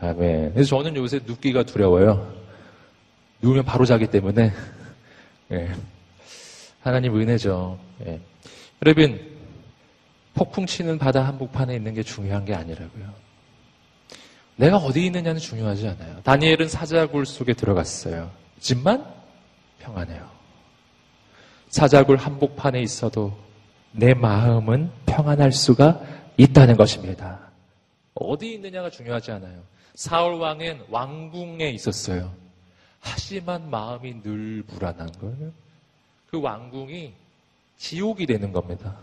아멘. 0.01 0.53
그래서 0.53 0.77
저는 0.77 0.95
요새 0.95 1.19
눕기가 1.25 1.63
두려워요. 1.63 2.31
누우면 3.41 3.65
바로 3.65 3.85
자기 3.85 4.07
때문에. 4.07 4.51
예. 5.51 5.69
하나님 6.81 7.19
은혜죠. 7.19 7.79
예. 8.05 8.19
여러분, 8.85 9.37
폭풍 10.33 10.65
치는 10.65 10.97
바다 10.97 11.25
한복판에 11.27 11.75
있는 11.75 11.93
게 11.93 12.03
중요한 12.03 12.45
게 12.45 12.53
아니라고요. 12.53 13.13
내가 14.55 14.77
어디 14.77 15.05
있느냐는 15.05 15.39
중요하지 15.39 15.87
않아요. 15.87 16.21
다니엘은 16.23 16.67
사자굴 16.67 17.25
속에 17.25 17.53
들어갔어요. 17.53 18.31
하지만 18.55 19.05
평안해요. 19.79 20.29
사자굴 21.69 22.17
한복판에 22.17 22.81
있어도 22.81 23.37
내 23.91 24.13
마음은 24.13 24.91
평안할 25.05 25.51
수가 25.51 26.01
있다는 26.37 26.77
것입니다. 26.77 27.39
어디 28.13 28.53
있느냐가 28.53 28.89
중요하지 28.89 29.31
않아요. 29.31 29.61
사울 29.95 30.35
왕은 30.35 30.85
왕궁에 30.89 31.69
있었어요. 31.71 32.33
하지만 32.99 33.69
마음이 33.69 34.21
늘 34.21 34.63
불안한 34.63 35.11
거예요. 35.19 35.51
그 36.29 36.39
왕궁이 36.39 37.13
지옥이 37.77 38.25
되는 38.25 38.51
겁니다. 38.51 38.95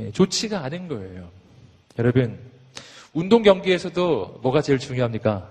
예, 0.00 0.10
좋지가 0.10 0.64
않은 0.64 0.88
거예요. 0.88 1.28
여러분, 1.98 2.38
운동 3.12 3.42
경기에서도 3.42 4.40
뭐가 4.42 4.62
제일 4.62 4.78
중요합니까? 4.78 5.48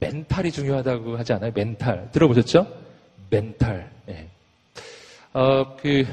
멘탈이 0.00 0.50
중요하다고 0.50 1.16
하지 1.16 1.32
않아요? 1.34 1.52
멘탈. 1.54 2.10
들어보셨죠? 2.10 2.66
멘탈. 3.30 3.90
예. 4.08 4.28
어, 5.32 5.76
그, 5.76 6.04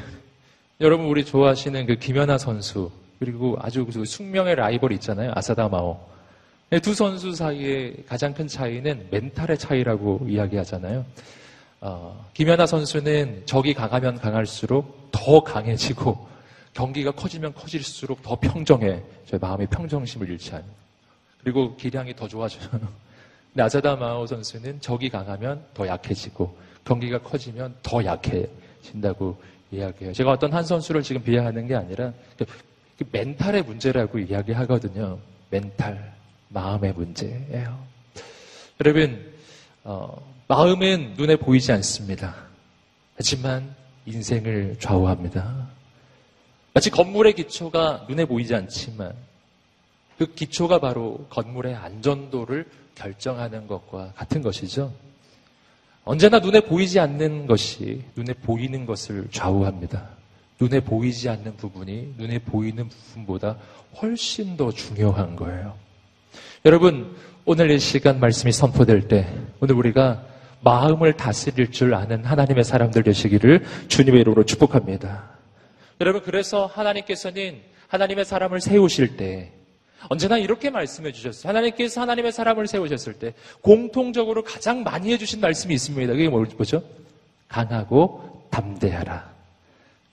여러분 0.79 1.07
우리 1.07 1.25
좋아하시는 1.25 1.85
그 1.85 1.95
김연아 1.95 2.37
선수, 2.37 2.91
그리고 3.19 3.57
아주 3.59 3.85
그 3.85 4.05
숙명의 4.05 4.55
라이벌 4.55 4.91
있잖아요. 4.93 5.31
아사다 5.35 5.67
마오. 5.69 5.99
네, 6.69 6.79
두 6.79 6.93
선수 6.93 7.33
사이의 7.33 8.03
가장 8.07 8.33
큰 8.33 8.47
차이는 8.47 9.07
멘탈의 9.09 9.57
차이라고 9.57 10.27
이야기하잖아요. 10.29 11.03
어, 11.81 12.29
김연아 12.33 12.65
선수는 12.65 13.43
적이 13.45 13.73
강하면 13.73 14.17
강할수록 14.17 15.09
더 15.11 15.43
강해지고 15.43 16.27
경기가 16.73 17.11
커지면 17.11 17.53
커질수록 17.53 18.21
더 18.21 18.37
평정해. 18.39 19.01
저희 19.27 19.39
마음의 19.39 19.67
평정심을 19.67 20.29
잃지 20.29 20.53
않는. 20.55 20.67
그리고 21.41 21.75
기량이 21.75 22.15
더 22.15 22.27
좋아져요. 22.27 22.69
아자다 23.57 23.95
마오 23.95 24.25
선수는 24.25 24.79
적이 24.79 25.09
강하면 25.09 25.63
더 25.73 25.87
약해지고 25.87 26.55
경기가 26.85 27.19
커지면 27.19 27.75
더 27.81 28.03
약해진다고 28.03 29.41
이야기해요. 29.71 30.13
제가 30.13 30.31
어떤 30.31 30.53
한 30.53 30.63
선수를 30.63 31.03
지금 31.03 31.23
비하하는 31.23 31.67
게 31.67 31.75
아니라 31.75 32.13
그 32.37 32.45
멘탈의 33.11 33.63
문제라고 33.63 34.19
이야기하거든요. 34.19 35.19
멘탈. 35.49 36.13
마음의 36.49 36.93
문제예요. 36.93 37.77
여러분, 38.81 39.33
어, 39.83 40.19
마음은 40.49 41.13
눈에 41.15 41.35
보이지 41.35 41.71
않습니다. 41.73 42.35
하지만 43.15 43.75
인생을 44.07 44.77
좌우합니다. 44.79 45.67
마치 46.73 46.89
건물의 46.89 47.33
기초가 47.33 48.07
눈에 48.09 48.25
보이지 48.25 48.55
않지만 48.55 49.13
그 50.17 50.33
기초가 50.33 50.79
바로 50.79 51.23
건물의 51.29 51.75
안전도를 51.75 52.65
결정하는 52.95 53.67
것과 53.67 54.13
같은 54.15 54.41
것이죠. 54.41 54.91
언제나 56.03 56.39
눈에 56.39 56.61
보이지 56.61 56.99
않는 56.99 57.45
것이 57.45 58.01
눈에 58.15 58.33
보이는 58.33 58.87
것을 58.87 59.27
좌우합니다. 59.31 60.09
눈에 60.59 60.79
보이지 60.79 61.29
않는 61.29 61.57
부분이 61.57 62.15
눈에 62.17 62.39
보이는 62.39 62.89
부분보다 62.89 63.55
훨씬 64.01 64.57
더 64.57 64.71
중요한 64.71 65.35
거예요. 65.35 65.77
여러분, 66.65 67.15
오늘 67.45 67.69
이 67.69 67.77
시간 67.77 68.19
말씀이 68.19 68.51
선포될 68.51 69.07
때, 69.07 69.31
오늘 69.59 69.75
우리가 69.75 70.28
마음을 70.61 71.13
다스릴 71.13 71.71
줄 71.71 71.93
아는 71.93 72.25
하나님의 72.25 72.63
사람들 72.63 73.03
되시기를 73.03 73.65
주님의 73.87 74.21
이름으로 74.21 74.45
축복합니다. 74.45 75.29
여러분, 76.01 76.21
그래서 76.21 76.65
하나님께서는 76.65 77.61
하나님의 77.87 78.25
사람을 78.25 78.61
세우실 78.61 79.17
때 79.17 79.51
언제나 80.07 80.37
이렇게 80.37 80.69
말씀해 80.69 81.11
주셨어요. 81.11 81.49
하나님께서 81.49 82.01
하나님의 82.01 82.31
사람을 82.31 82.67
세우셨을 82.67 83.13
때 83.13 83.33
공통적으로 83.61 84.43
가장 84.43 84.83
많이 84.83 85.11
해주신 85.11 85.41
말씀이 85.41 85.73
있습니다. 85.73 86.13
그게 86.13 86.29
뭐죠? 86.29 86.81
강하고 87.47 88.47
담대하라. 88.49 89.29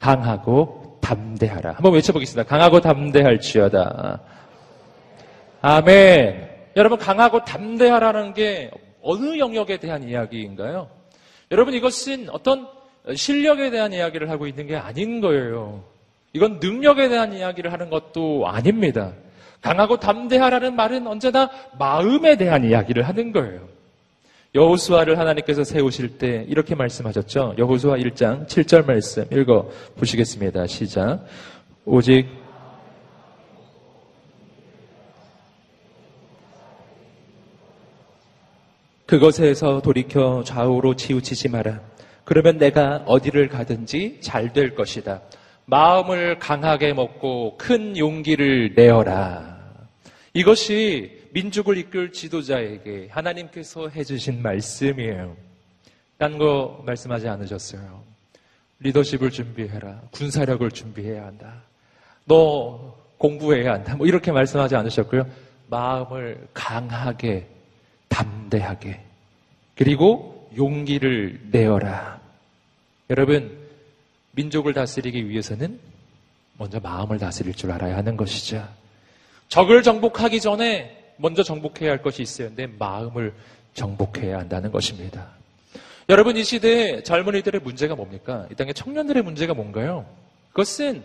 강하고 0.01 0.99
담대하라. 1.01 1.75
한번 1.75 1.93
외쳐보겠습니다. 1.95 2.49
강하고 2.49 2.81
담대할지어다. 2.81 4.21
아멘. 5.63 6.49
여러분, 6.77 6.99
강하고 6.99 7.45
담대하라는 7.45 8.35
게 8.35 8.71
어느 9.07 9.39
영역에 9.39 9.79
대한 9.79 10.09
이야기인가요? 10.09 10.89
여러분, 11.53 11.75
이것은 11.75 12.29
어떤 12.31 12.67
실력에 13.15 13.71
대한 13.71 13.93
이야기를 13.93 14.29
하고 14.31 14.49
있는 14.49 14.67
게 14.67 14.77
아닌 14.77 15.21
거예요. 15.21 15.85
이건 16.33 16.59
능력에 16.61 17.09
대한 17.09 17.33
이야기를 17.33 17.73
하는 17.73 17.89
것도 17.89 18.49
아닙니다. 18.49 19.13
강하고 19.63 19.99
담대하라는 19.99 20.75
말은 20.75 21.07
언제나 21.07 21.51
마음에 21.79 22.37
대한 22.37 22.65
이야기를 22.65 23.05
하는 23.05 23.33
거예요. 23.33 23.69
여호수아를 24.55 25.19
하나님께서 25.19 25.65
세우실 25.65 26.19
때 26.19 26.45
이렇게 26.49 26.75
말씀하셨죠. 26.75 27.55
여호수아 27.59 27.97
1장 27.97 28.47
7절 28.47 28.87
말씀 28.87 29.25
읽어 29.33 29.71
보시겠습니다. 29.99 30.67
시작. 30.67 31.25
오직 31.85 32.27
그것에서 39.07 39.81
돌이켜 39.83 40.43
좌우로 40.45 40.97
치우치지 40.97 41.49
마라. 41.51 41.81
그러면 42.25 42.59
내가 42.59 43.05
어디를 43.07 43.49
가든지 43.49 44.19
잘 44.21 44.53
될 44.53 44.75
것이다. 44.75 45.23
마음을 45.67 46.39
강하게 46.39 46.93
먹고 46.93 47.57
큰 47.57 47.97
용기를 47.97 48.75
내어라. 48.75 49.57
이것이 50.35 51.29
민족을 51.33 51.79
이끌 51.79 52.13
지도자에게 52.13 53.09
하나님께서 53.11 53.89
해주신 53.89 54.43
말씀이에요. 54.43 55.37
딴 56.19 56.39
거 56.39 56.83
말씀하지 56.87 57.29
않으셨어요. 57.29 58.03
리더십을 58.81 59.31
준비해라. 59.31 60.01
군사력을 60.11 60.69
준비해야 60.71 61.27
한다. 61.27 61.63
너 62.25 62.97
공부해야 63.19 63.75
한다. 63.75 63.97
뭐 63.97 64.07
이렇게 64.07 64.33
말씀하지 64.33 64.77
않으셨고요. 64.77 65.27
마음을 65.69 66.49
강하게 66.53 67.47
담대하게 68.17 69.01
그리고 69.75 70.49
용기를 70.57 71.49
내어라. 71.51 72.19
여러분 73.11 73.59
민족을 74.33 74.73
다스리기 74.73 75.29
위해서는 75.29 75.79
먼저 76.57 76.81
마음을 76.81 77.19
다스릴 77.19 77.55
줄 77.55 77.71
알아야 77.73 77.97
하는 77.97 78.17
것이죠. 78.17 78.67
적을 79.49 79.83
정복하기 79.83 80.41
전에 80.41 81.15
먼저 81.19 81.43
정복해야 81.43 81.91
할 81.91 82.03
것이 82.03 82.23
있어요. 82.23 82.51
내 82.55 82.67
마음을 82.67 83.35
정복해야 83.75 84.39
한다는 84.39 84.73
것입니다. 84.73 85.29
여러분 86.09 86.37
이 86.37 86.45
시대에 86.45 87.03
젊은이들의 87.03 87.61
문제가 87.61 87.95
뭡니까? 87.95 88.47
이 88.51 88.55
땅의 88.55 88.75
청년들의 88.75 89.23
문제가 89.23 89.53
뭔가요? 89.55 90.07
그것은 90.51 91.03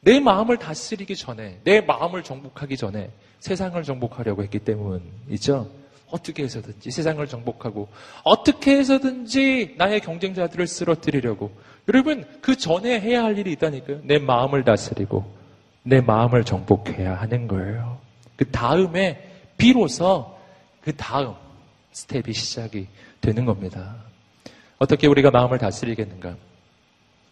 내 0.00 0.18
마음을 0.18 0.58
다스리기 0.58 1.14
전에, 1.14 1.60
내 1.64 1.80
마음을 1.80 2.22
정복하기 2.22 2.76
전에 2.76 3.10
세상을 3.38 3.82
정복하려고 3.82 4.42
했기 4.42 4.58
때문이죠. 4.58 5.79
어떻게 6.10 6.42
해서든지 6.44 6.90
세상을 6.90 7.26
정복하고 7.26 7.88
어떻게 8.24 8.76
해서든지 8.76 9.74
나의 9.78 10.00
경쟁자들을 10.00 10.66
쓰러뜨리려고 10.66 11.50
여러분 11.88 12.24
그 12.40 12.56
전에 12.56 13.00
해야 13.00 13.24
할 13.24 13.38
일이 13.38 13.52
있다니까요. 13.52 14.00
내 14.04 14.18
마음을 14.18 14.64
다스리고 14.64 15.24
내 15.82 16.00
마음을 16.00 16.44
정복해야 16.44 17.14
하는 17.14 17.48
거예요. 17.48 17.98
그 18.36 18.48
다음에 18.50 19.28
비로소 19.56 20.38
그 20.82 20.94
다음 20.96 21.34
스텝이 21.92 22.32
시작이 22.32 22.86
되는 23.20 23.44
겁니다. 23.44 23.96
어떻게 24.78 25.06
우리가 25.06 25.30
마음을 25.30 25.58
다스리겠는가? 25.58 26.36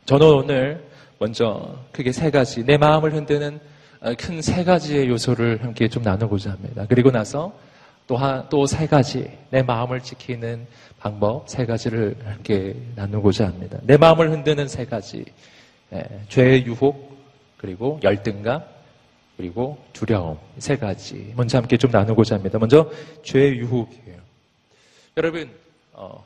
저는 0.06 0.26
오늘 0.26 0.88
먼저 1.18 1.76
크게 1.92 2.12
세 2.12 2.30
가지 2.30 2.64
내 2.64 2.76
마음을 2.76 3.14
흔드는 3.14 3.60
큰 4.18 4.40
세 4.40 4.64
가지의 4.64 5.08
요소를 5.08 5.64
함께 5.64 5.88
좀 5.88 6.02
나누고자 6.02 6.52
합니다. 6.52 6.86
그리고 6.88 7.10
나서 7.10 7.52
또또세 8.08 8.86
가지 8.86 9.30
내 9.50 9.62
마음을 9.62 10.00
지키는 10.00 10.66
방법 10.98 11.48
세 11.48 11.66
가지를 11.66 12.16
함께 12.24 12.74
나누고자 12.96 13.46
합니다. 13.46 13.78
내 13.82 13.96
마음을 13.96 14.30
흔드는 14.32 14.66
세 14.66 14.86
가지 14.86 15.24
예, 15.92 16.04
죄의 16.28 16.66
유혹 16.66 17.16
그리고 17.58 18.00
열등감 18.02 18.64
그리고 19.36 19.78
두려움 19.92 20.38
세 20.58 20.76
가지 20.76 21.32
먼저 21.36 21.58
함께 21.58 21.76
좀 21.76 21.90
나누고자 21.90 22.36
합니다. 22.36 22.58
먼저 22.58 22.90
죄의 23.22 23.58
유혹이에요. 23.58 24.18
여러분 25.18 25.50
어, 25.92 26.24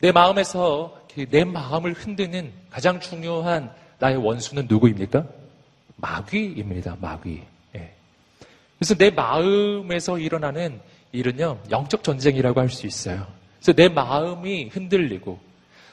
내 0.00 0.10
마음에서 0.10 1.00
내 1.30 1.44
마음을 1.44 1.92
흔드는 1.92 2.52
가장 2.70 2.98
중요한 2.98 3.72
나의 4.00 4.16
원수는 4.16 4.66
누구입니까? 4.68 5.24
마귀입니다. 5.96 6.96
마귀. 7.00 7.40
예. 7.76 7.92
그래서 8.78 8.96
내 8.96 9.10
마음에서 9.10 10.18
일어나는 10.18 10.80
일은요, 11.14 11.60
영적 11.70 12.02
전쟁이라고 12.02 12.60
할 12.60 12.68
수 12.68 12.86
있어요. 12.86 13.26
그래서 13.58 13.72
내 13.72 13.88
마음이 13.88 14.68
흔들리고, 14.72 15.38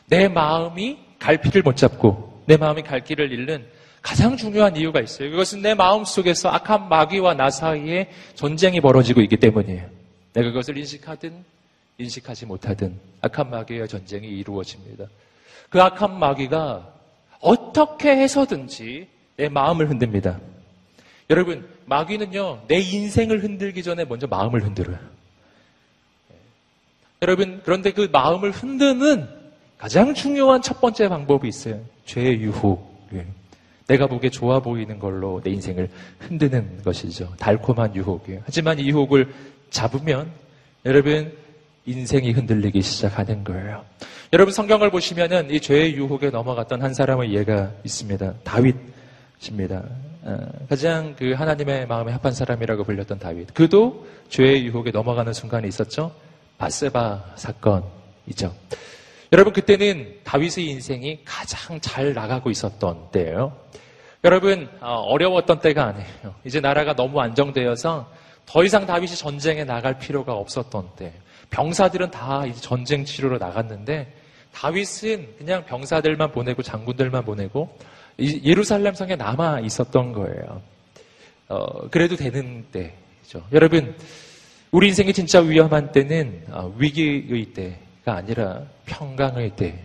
내 0.08 0.28
마음이 0.28 0.98
갈피를 1.20 1.62
못 1.62 1.78
잡고, 1.78 2.44
내 2.48 2.58
마음이 2.58 2.82
갈 2.82 3.04
길을 3.04 3.32
잃는 3.32 3.66
가장 4.02 4.36
중요한 4.36 4.76
이유가 4.76 5.00
있어요. 5.00 5.30
그것은 5.30 5.62
내 5.62 5.76
마음 5.76 6.04
속에서 6.04 6.50
악한 6.50 6.90
마귀와 6.90 7.36
나 7.36 7.52
사이에 7.52 8.10
전쟁이 8.34 8.82
벌어지고 8.82 9.22
있기 9.22 9.38
때문이에요. 9.38 9.88
내가 10.34 10.48
그것을 10.50 10.76
인식하든, 10.78 11.46
인식하지 12.00 12.48
못하든, 12.48 13.00
악한 13.22 13.52
마귀와 13.52 13.86
전쟁이 13.86 14.28
이루어집니다. 14.28 15.06
그 15.70 15.82
악한 15.82 16.18
마귀가 16.18 16.92
어떻게 17.42 18.10
해서든지 18.18 19.08
내 19.38 19.50
마음을 19.50 19.88
흔듭니다. 19.90 20.40
여러분, 21.32 21.66
마귀는요, 21.86 22.64
내 22.68 22.80
인생을 22.80 23.42
흔들기 23.42 23.82
전에 23.84 24.04
먼저 24.04 24.28
마음을 24.28 24.64
흔들어요. 24.64 25.00
여러분, 27.22 27.62
그런데 27.64 27.92
그 27.94 28.10
마음을 28.12 28.52
흔드는 28.52 29.28
가장 29.78 30.14
중요한 30.14 30.62
첫 30.62 30.82
번째 30.82 31.08
방법이 31.08 31.48
있어요. 31.48 31.80
죄의 32.06 32.42
유혹. 32.42 33.08
예. 33.14 33.26
내가 33.88 34.08
보기에 34.08 34.30
좋아 34.30 34.60
보이는 34.60 35.00
걸로 35.00 35.42
내 35.42 35.52
인생을 35.52 35.90
흔드는 36.20 36.84
것이죠. 36.84 37.34
달콤한 37.40 37.96
유혹이에요. 37.96 38.42
하지만 38.46 38.78
이 38.80 38.90
유혹을 38.90 39.34
잡으면 39.70 40.30
여러분 40.86 41.32
인생이 41.86 42.32
흔들리기 42.32 42.82
시작하는 42.82 43.44
거예요. 43.44 43.86
여러분 44.34 44.54
성경을 44.54 44.92
보시면은 44.92 45.50
이 45.50 45.60
죄의 45.60 45.96
유혹에 45.96 46.30
넘어갔던 46.30 46.82
한 46.82 46.94
사람의 46.94 47.34
예가 47.34 47.72
있습니다. 47.84 48.34
다윗입니다. 48.44 49.84
어, 50.24 50.38
가장 50.70 51.16
그 51.16 51.34
하나님의 51.34 51.88
마음에 51.88 52.12
합한 52.12 52.34
사람이라고 52.34 52.84
불렸던 52.84 53.20
다윗. 53.20 53.54
그도 53.54 54.06
죄의 54.30 54.66
유혹에 54.66 54.92
넘어가는 54.92 55.34
순간이 55.34 55.68
있었죠. 55.68 56.12
바세바 56.58 57.34
사건이죠. 57.36 58.54
여러분 59.34 59.54
그때는 59.54 60.20
다윗의 60.24 60.68
인생이 60.68 61.22
가장 61.26 61.80
잘 61.82 62.14
나가고 62.14 62.52
있었던 62.52 63.12
때예요. 63.12 63.58
여러분 64.24 64.70
어, 64.82 64.94
어려웠던 65.08 65.60
때가 65.60 65.86
아니에요. 65.86 66.36
이제 66.46 66.60
나라가 66.60 66.94
너무 66.94 67.20
안정되어서 67.20 68.12
더 68.46 68.64
이상 68.64 68.86
다윗이 68.86 69.16
전쟁에 69.16 69.64
나갈 69.64 69.98
필요가 69.98 70.34
없었던 70.34 70.90
때. 70.98 71.14
병사들은 71.50 72.12
다 72.12 72.46
이제 72.46 72.62
전쟁 72.62 73.06
치료로 73.06 73.38
나갔는데 73.38 74.14
다윗은 74.54 75.36
그냥 75.38 75.66
병사들만 75.66 76.32
보내고 76.32 76.62
장군들만 76.62 77.26
보내고 77.26 77.76
예루살렘 78.22 78.94
성에 78.94 79.16
남아 79.16 79.62
있었던 79.62 80.14
거예요. 80.14 80.62
어, 81.50 81.90
그래도 81.90 82.16
되는 82.16 82.66
때죠. 82.72 83.44
여러분, 83.52 83.96
우리 84.72 84.88
인생이 84.88 85.12
진짜 85.14 85.40
위험한 85.42 85.92
때는 85.92 86.44
어, 86.50 86.74
위기의 86.78 87.46
때가 87.54 88.16
아니라 88.16 88.62
평강의 88.86 89.56
때. 89.56 89.80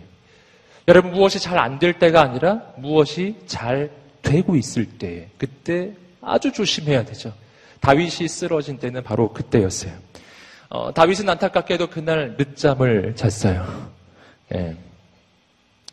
여러분, 0.87 1.11
무엇이 1.11 1.39
잘 1.39 1.57
안 1.57 1.79
될 1.79 1.99
때가 1.99 2.21
아니라 2.21 2.61
무엇이 2.77 3.35
잘 3.47 3.89
되고 4.21 4.55
있을 4.55 4.85
때. 4.85 5.27
그때 5.37 5.91
아주 6.21 6.51
조심해야 6.51 7.03
되죠. 7.05 7.33
다윗이 7.81 8.27
쓰러진 8.27 8.77
때는 8.77 9.03
바로 9.03 9.31
그때였어요. 9.33 9.91
어, 10.69 10.93
다윗은 10.93 11.27
안타깝게도 11.29 11.87
그날 11.89 12.35
늦잠을 12.37 13.15
잤어요. 13.15 13.91
예. 14.53 14.75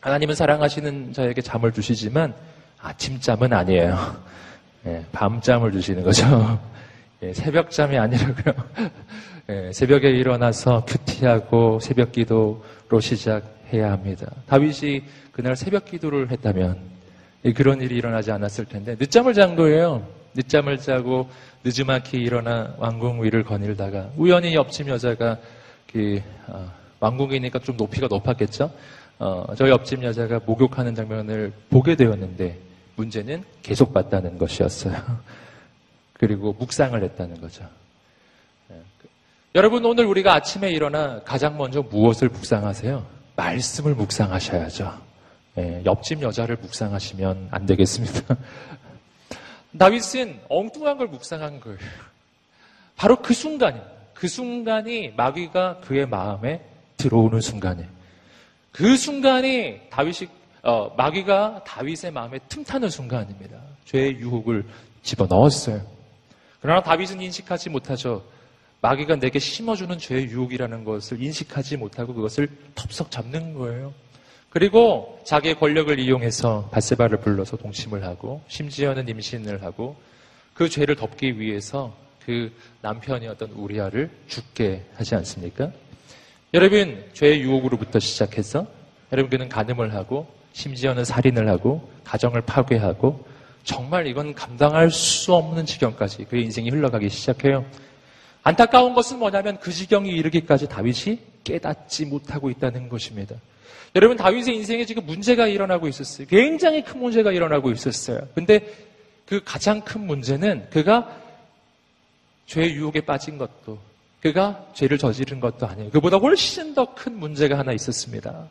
하나님은 0.04 0.34
사랑하시는 0.34 1.14
자에게 1.14 1.40
잠을 1.40 1.72
주시지만 1.72 2.34
아침잠은 2.78 3.54
아니에요. 3.54 3.96
예, 4.86 5.02
밤잠을 5.12 5.72
주시는 5.72 6.02
거죠. 6.02 6.60
예, 7.22 7.32
새벽잠이 7.32 7.96
아니라고요. 7.96 8.54
예, 9.48 9.72
새벽에 9.72 10.10
일어나서 10.10 10.84
큐티하고 10.84 11.80
새벽기도 11.80 12.62
기도로 12.82 13.00
시작해야 13.00 13.92
합니다. 13.92 14.30
다윗이 14.46 15.04
그날 15.32 15.56
새벽 15.56 15.86
기도를 15.86 16.30
했다면 16.30 16.76
그런 17.56 17.80
일이 17.80 17.96
일어나지 17.96 18.30
않았을 18.30 18.66
텐데 18.66 18.96
늦잠을 19.00 19.32
잔 19.32 19.56
거예요. 19.56 20.06
늦잠을 20.34 20.76
자고 20.76 21.30
늦지막히 21.64 22.18
일어나 22.18 22.74
왕궁 22.76 23.24
위를 23.24 23.42
거닐다가 23.42 24.10
우연히 24.18 24.54
옆집 24.54 24.86
여자가 24.86 25.38
그 25.90 26.20
어, 26.48 26.70
왕궁이니까 27.00 27.60
좀 27.60 27.78
높이가 27.78 28.06
높았겠죠. 28.06 28.70
어, 29.18 29.46
저 29.56 29.68
옆집 29.68 30.02
여자가 30.02 30.40
목욕하는 30.44 30.94
장면을 30.94 31.52
보게 31.70 31.94
되었는데 31.94 32.58
문제는 32.96 33.44
계속 33.62 33.92
봤다는 33.92 34.38
것이었어요. 34.38 34.94
그리고 36.14 36.52
묵상을 36.52 37.00
했다는 37.02 37.40
거죠. 37.40 37.64
예, 38.70 38.74
그, 39.00 39.08
여러분 39.54 39.84
오늘 39.84 40.06
우리가 40.06 40.34
아침에 40.34 40.70
일어나 40.70 41.20
가장 41.22 41.56
먼저 41.56 41.82
무엇을 41.82 42.28
묵상하세요? 42.28 43.04
말씀을 43.36 43.94
묵상하셔야죠. 43.94 45.00
예, 45.58 45.82
옆집 45.84 46.22
여자를 46.22 46.56
묵상하시면 46.56 47.48
안 47.50 47.66
되겠습니다. 47.66 48.36
다윗은 49.78 50.40
엉뚱한 50.48 50.98
걸 50.98 51.08
묵상한 51.08 51.60
거예요. 51.60 51.78
바로 52.96 53.16
그 53.16 53.34
순간입니다. 53.34 53.92
그 54.14 54.28
순간이 54.28 55.12
마귀가 55.16 55.80
그의 55.80 56.06
마음에 56.06 56.64
들어오는 56.96 57.40
순간이에요. 57.40 57.88
그 58.74 58.96
순간이 58.96 59.78
다윗이 59.88 60.28
어, 60.64 60.92
마귀가 60.96 61.62
다윗의 61.64 62.10
마음에 62.10 62.40
틈타는 62.48 62.90
순간입니다. 62.90 63.56
죄의 63.84 64.16
유혹을 64.16 64.64
집어 65.02 65.26
넣었어요. 65.26 65.80
그러나 66.60 66.82
다윗은 66.82 67.20
인식하지 67.20 67.70
못하죠. 67.70 68.24
마귀가 68.80 69.16
내게 69.16 69.38
심어주는 69.38 69.96
죄의 69.96 70.24
유혹이라는 70.24 70.82
것을 70.82 71.22
인식하지 71.22 71.76
못하고 71.76 72.14
그것을 72.14 72.48
텁석 72.74 73.12
잡는 73.12 73.54
거예요. 73.54 73.94
그리고 74.50 75.20
자기의 75.24 75.54
권력을 75.60 75.96
이용해서 75.96 76.68
바세바를 76.72 77.18
불러서 77.20 77.56
동침을 77.56 78.02
하고 78.02 78.42
심지어는 78.48 79.08
임신을 79.08 79.62
하고 79.62 79.96
그 80.52 80.68
죄를 80.68 80.96
덮기 80.96 81.38
위해서 81.38 81.94
그 82.26 82.52
남편이었던 82.80 83.50
우리아를 83.50 84.10
죽게 84.26 84.84
하지 84.96 85.14
않습니까? 85.14 85.70
여러분 86.54 87.04
죄의 87.14 87.40
유혹으로부터 87.40 87.98
시작해서 87.98 88.64
여러분 89.10 89.28
그는 89.28 89.48
간음을 89.48 89.92
하고 89.92 90.28
심지어는 90.52 91.04
살인을 91.04 91.48
하고 91.48 91.90
가정을 92.04 92.42
파괴하고 92.42 93.26
정말 93.64 94.06
이건 94.06 94.34
감당할 94.34 94.92
수 94.92 95.34
없는 95.34 95.66
지경까지 95.66 96.26
그의 96.26 96.44
인생이 96.44 96.70
흘러가기 96.70 97.08
시작해요. 97.08 97.64
안타까운 98.44 98.94
것은 98.94 99.18
뭐냐면 99.18 99.58
그 99.58 99.72
지경이 99.72 100.10
이르기까지 100.10 100.68
다윗이 100.68 101.18
깨닫지 101.42 102.06
못하고 102.06 102.50
있다는 102.50 102.88
것입니다. 102.88 103.34
여러분 103.96 104.16
다윗의 104.16 104.54
인생에 104.54 104.84
지금 104.84 105.04
문제가 105.06 105.48
일어나고 105.48 105.88
있었어요. 105.88 106.28
굉장히 106.28 106.84
큰 106.84 107.00
문제가 107.00 107.32
일어나고 107.32 107.72
있었어요. 107.72 108.28
근데 108.32 108.72
그 109.26 109.42
가장 109.44 109.80
큰 109.80 110.06
문제는 110.06 110.68
그가 110.70 111.20
죄의 112.46 112.74
유혹에 112.74 113.00
빠진 113.00 113.38
것도 113.38 113.80
그가 114.24 114.64
죄를 114.72 114.96
저지른 114.96 115.38
것도 115.38 115.66
아니에요. 115.66 115.90
그보다 115.90 116.16
훨씬 116.16 116.74
더 116.74 116.86
큰 116.94 117.18
문제가 117.18 117.58
하나 117.58 117.72
있었습니다. 117.72 118.48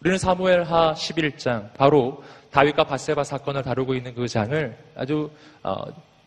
우리는 0.00 0.18
사무엘하 0.18 0.92
11장 0.92 1.72
바로 1.72 2.22
다윗과 2.50 2.84
바세바 2.84 3.24
사건을 3.24 3.62
다루고 3.62 3.94
있는 3.94 4.14
그 4.14 4.28
장을 4.28 4.76
아주 4.94 5.30
어, 5.62 5.84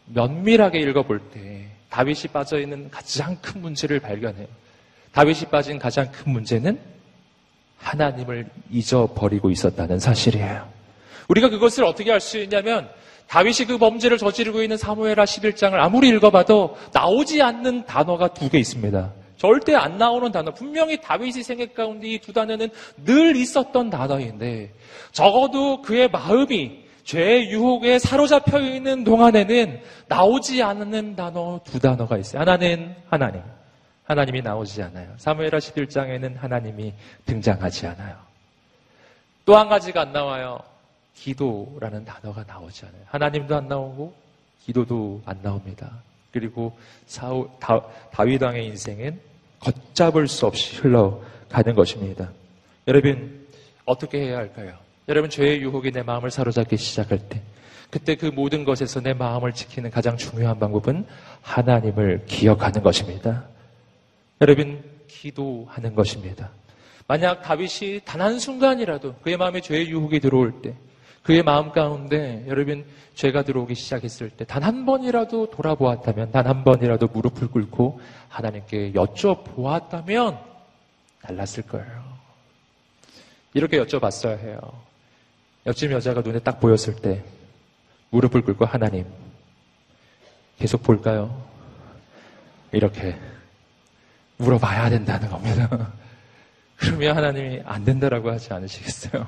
면밀하게 0.07 0.79
읽어볼 0.79 1.19
때 1.29 1.67
다윗이 1.89 2.23
빠져 2.33 2.59
있는 2.59 2.89
가장 2.89 3.37
큰 3.41 3.61
문제를 3.61 3.99
발견해요. 3.99 4.47
다윗이 5.11 5.41
빠진 5.51 5.77
가장 5.77 6.11
큰 6.11 6.31
문제는 6.31 6.79
하나님을 7.77 8.49
잊어버리고 8.71 9.51
있었다는 9.51 9.99
사실이에요. 9.99 10.67
우리가 11.27 11.49
그것을 11.49 11.83
어떻게 11.83 12.11
알 12.11 12.19
수 12.19 12.39
있냐면 12.39 12.89
다윗이 13.31 13.65
그 13.65 13.77
범죄를 13.77 14.17
저지르고 14.17 14.61
있는 14.61 14.75
사무엘하 14.75 15.23
11장을 15.23 15.73
아무리 15.75 16.09
읽어봐도 16.09 16.75
나오지 16.91 17.41
않는 17.41 17.85
단어가 17.85 18.27
두 18.27 18.49
개 18.49 18.59
있습니다. 18.59 19.13
절대 19.37 19.73
안 19.73 19.97
나오는 19.97 20.29
단어. 20.33 20.51
분명히 20.53 20.99
다윗이 20.99 21.41
생각 21.41 21.73
가운데 21.73 22.07
이 22.09 22.19
두 22.19 22.33
단어는 22.33 22.67
늘 23.05 23.37
있었던 23.37 23.89
단어인데 23.89 24.73
적어도 25.13 25.81
그의 25.81 26.09
마음이 26.09 26.81
죄의 27.05 27.49
유혹에 27.51 27.99
사로잡혀 27.99 28.59
있는 28.59 29.05
동안에는 29.05 29.79
나오지 30.09 30.61
않는 30.61 31.15
단어 31.15 31.61
두 31.63 31.79
단어가 31.79 32.17
있어요. 32.17 32.41
하나는 32.41 32.93
하나님. 33.09 33.41
하나님이 34.03 34.41
나오지 34.41 34.83
않아요. 34.83 35.07
사무엘하 35.15 35.57
11장에는 35.57 36.37
하나님이 36.37 36.93
등장하지 37.25 37.87
않아요. 37.87 38.15
또 39.45 39.55
한 39.55 39.69
가지가 39.69 40.01
안 40.01 40.11
나와요. 40.11 40.59
기도라는 41.15 42.05
단어가 42.05 42.43
나오지 42.47 42.85
않아요. 42.85 43.01
하나님도 43.05 43.55
안 43.55 43.67
나오고 43.67 44.13
기도도 44.65 45.21
안 45.25 45.39
나옵니다. 45.41 45.91
그리고 46.31 46.77
사우, 47.05 47.49
다, 47.59 47.81
다윗 48.11 48.41
왕의 48.41 48.65
인생은 48.67 49.19
걷잡을 49.59 50.27
수 50.27 50.45
없이 50.47 50.77
흘러가는 50.77 51.75
것입니다. 51.75 52.29
여러분 52.87 53.45
어떻게 53.85 54.19
해야 54.19 54.37
할까요? 54.37 54.77
여러분 55.07 55.29
죄의 55.29 55.61
유혹이 55.61 55.91
내 55.91 56.03
마음을 56.03 56.31
사로잡기 56.31 56.77
시작할 56.77 57.19
때 57.29 57.41
그때 57.89 58.15
그 58.15 58.27
모든 58.27 58.63
것에서 58.63 59.01
내 59.01 59.13
마음을 59.13 59.51
지키는 59.53 59.91
가장 59.91 60.15
중요한 60.15 60.57
방법은 60.57 61.05
하나님을 61.41 62.25
기억하는 62.25 62.81
것입니다. 62.81 63.43
여러분 64.39 64.81
기도하는 65.07 65.93
것입니다. 65.93 66.49
만약 67.07 67.41
다윗이 67.41 68.01
단 68.05 68.21
한 68.21 68.39
순간이라도 68.39 69.15
그의 69.15 69.35
마음에 69.35 69.59
죄의 69.59 69.89
유혹이 69.89 70.21
들어올 70.21 70.61
때 70.61 70.73
그의 71.23 71.43
마음 71.43 71.71
가운데 71.71 72.43
여러분 72.47 72.83
죄가 73.15 73.43
들어오기 73.43 73.75
시작했을 73.75 74.29
때 74.31 74.45
단 74.45 74.63
한 74.63 74.85
번이라도 74.85 75.51
돌아보았다면 75.51 76.31
단 76.31 76.47
한 76.47 76.63
번이라도 76.63 77.07
무릎을 77.07 77.47
꿇고 77.49 78.01
하나님께 78.29 78.93
여쭤보았다면 78.93 80.39
달랐을 81.21 81.63
거예요. 81.67 82.03
이렇게 83.53 83.77
여쭤봤어야 83.83 84.39
해요. 84.39 84.59
옆집 85.67 85.91
여자가 85.91 86.21
눈에 86.21 86.39
딱 86.39 86.59
보였을 86.59 86.95
때 86.95 87.23
무릎을 88.09 88.41
꿇고 88.41 88.65
하나님 88.65 89.05
계속 90.57 90.81
볼까요? 90.83 91.43
이렇게 92.71 93.15
물어봐야 94.37 94.89
된다는 94.89 95.29
겁니다. 95.29 95.91
그러면 96.77 97.15
하나님이 97.15 97.61
안 97.65 97.83
된다라고 97.85 98.31
하지 98.31 98.51
않으시겠어요? 98.53 99.27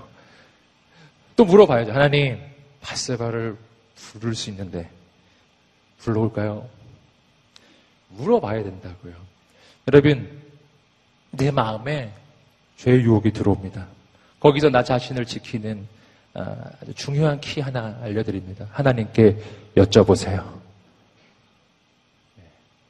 또 1.36 1.46
물어봐야죠. 1.46 1.92
하나님, 1.92 2.40
바세바를 2.82 3.58
부를 3.96 4.36
수 4.36 4.50
있는데 4.50 4.90
불러올까요? 6.00 6.68
물어봐야 8.10 8.64
된다고요. 8.64 9.14
여러분, 9.88 10.42
내 11.32 11.50
마음에 11.50 12.12
죄의 12.78 13.02
유혹이 13.02 13.32
들어옵니다. 13.32 13.88
거기서 14.40 14.70
나 14.70 14.84
자신을 14.84 15.26
지키는 15.26 15.88
아, 16.36 16.56
아주 16.82 16.94
중요한 16.96 17.40
키 17.40 17.62
하나 17.62 17.98
알려드립니다. 18.02 18.68
하나님께 18.72 19.38
여쭤보세요. 19.76 20.44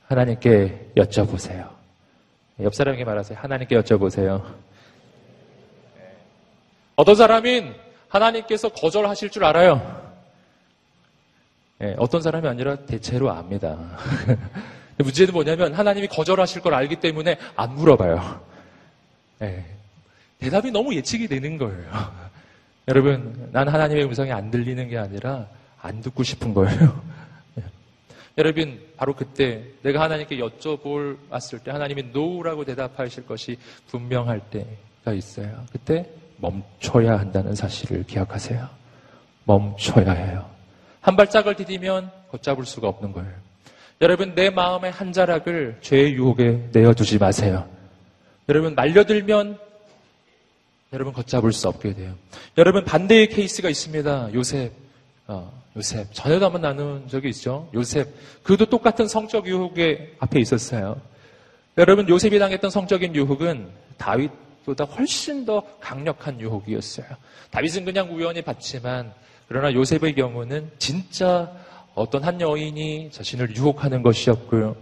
하나님께 0.07 0.91
여쭤보세요. 0.95 1.69
옆 2.61 2.73
사람에게 2.73 3.03
말하세요. 3.03 3.37
하나님께 3.37 3.79
여쭤보세요. 3.79 4.43
어떤 6.95 7.15
사람인 7.15 7.73
하나님께서 8.13 8.69
거절하실 8.69 9.31
줄 9.31 9.43
알아요. 9.43 10.03
네, 11.79 11.95
어떤 11.97 12.21
사람이 12.21 12.47
아니라 12.47 12.75
대체로 12.75 13.31
압니다. 13.31 13.77
문제는 14.97 15.33
뭐냐면 15.33 15.73
하나님이 15.73 16.07
거절하실 16.07 16.61
걸 16.61 16.75
알기 16.75 16.97
때문에 16.97 17.37
안 17.55 17.73
물어봐요. 17.75 18.39
네, 19.39 19.65
대답이 20.37 20.71
너무 20.71 20.93
예측이 20.93 21.27
되는 21.27 21.57
거예요. 21.57 21.83
여러분, 22.87 23.49
난 23.51 23.67
하나님의 23.67 24.05
음성이 24.05 24.31
안 24.31 24.51
들리는 24.51 24.87
게 24.87 24.97
아니라 24.97 25.47
안 25.81 26.01
듣고 26.01 26.21
싶은 26.21 26.53
거예요. 26.53 27.01
여러분, 28.37 28.79
바로 28.95 29.15
그때 29.15 29.63
내가 29.81 30.01
하나님께 30.01 30.37
여쭤볼 30.37 31.17
왔을 31.29 31.59
때 31.59 31.71
하나님이 31.71 32.03
노라고 32.13 32.63
대답하실 32.63 33.25
것이 33.25 33.57
분명할 33.87 34.39
때가 34.51 35.13
있어요. 35.13 35.65
그때 35.71 36.07
멈춰야 36.43 37.17
한다는 37.17 37.55
사실을 37.55 38.03
기억하세요. 38.03 38.67
멈춰야 39.45 40.11
해요. 40.11 40.49
한 40.99 41.15
발짝을 41.15 41.55
디디면 41.55 42.11
걷잡을 42.31 42.65
수가 42.65 42.89
없는 42.89 43.13
거예요. 43.13 43.31
여러분, 44.01 44.35
내 44.35 44.49
마음의 44.49 44.91
한 44.91 45.13
자락을 45.13 45.77
죄의 45.81 46.13
유혹에 46.13 46.69
내어두지 46.73 47.17
마세요. 47.17 47.67
여러분, 48.49 48.75
말려들면 48.75 49.57
여러분 50.91 51.13
걷잡을 51.13 51.53
수 51.53 51.69
없게 51.69 51.93
돼요. 51.93 52.13
여러분, 52.57 52.83
반대의 52.83 53.29
케이스가 53.29 53.69
있습니다. 53.69 54.33
요셉. 54.33 54.73
어, 55.27 55.51
요셉. 55.77 56.13
전에도 56.13 56.45
한번 56.45 56.61
나눈 56.61 57.07
적이 57.07 57.29
있죠. 57.29 57.69
요셉. 57.73 58.09
그도 58.43 58.65
똑같은 58.65 59.07
성적 59.07 59.47
유혹에 59.47 60.15
앞에 60.19 60.39
있었어요. 60.41 60.99
여러분, 61.77 62.07
요셉이 62.09 62.37
당했던 62.37 62.69
성적인 62.69 63.15
유혹은 63.15 63.69
다윗 63.97 64.31
보다 64.65 64.83
훨씬 64.85 65.45
더 65.45 65.63
강력한 65.79 66.39
유혹이었어요. 66.39 67.07
다윗은 67.51 67.85
그냥 67.85 68.13
우연히 68.13 68.41
봤지만 68.41 69.13
그러나 69.47 69.73
요셉의 69.73 70.15
경우는 70.15 70.71
진짜 70.79 71.51
어떤 71.95 72.23
한 72.23 72.39
여인이 72.39 73.11
자신을 73.11 73.55
유혹하는 73.55 74.01
것이었고요. 74.01 74.75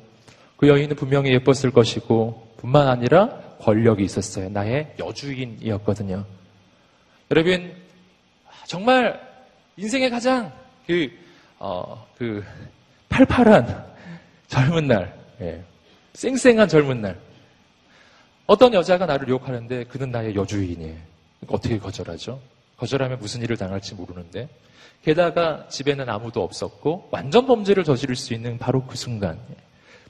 그 0.58 0.68
여인은 0.68 0.96
분명히 0.96 1.34
예뻤을 1.34 1.72
것이고 1.72 2.56
뿐만 2.58 2.88
아니라 2.88 3.28
권력이 3.60 4.04
있었어요. 4.04 4.50
나의 4.50 4.94
여주인이었거든요. 5.00 6.26
여러분 7.32 7.74
정말 8.68 9.20
인생의 9.78 10.10
가장 10.10 10.52
그, 10.86 11.10
어, 11.60 12.08
그 12.18 12.44
팔팔한 13.10 13.86
젊은 14.48 14.88
날, 14.88 15.14
예. 15.42 15.64
쌩쌩한 16.14 16.68
젊은 16.68 17.02
날. 17.02 17.18
어떤 18.52 18.74
여자가 18.74 19.06
나를 19.06 19.30
유혹하는데 19.30 19.86
그는 19.86 20.12
나의 20.12 20.36
여주인이에요. 20.36 20.98
어떻게 21.48 21.80
거절하죠? 21.80 22.38
거절하면 22.76 23.18
무슨 23.20 23.42
일을 23.42 23.56
당할지 23.56 23.96
모르는데. 23.96 24.50
게다가 25.04 25.70
집에는 25.70 26.10
아무도 26.10 26.44
없었고 26.44 27.08
완전 27.12 27.48
범죄를 27.48 27.86
저지를 27.86 28.18
수 28.18 28.34
있는 28.34 28.58
바로 28.58 28.84
그 28.86 28.98
순간. 28.98 29.40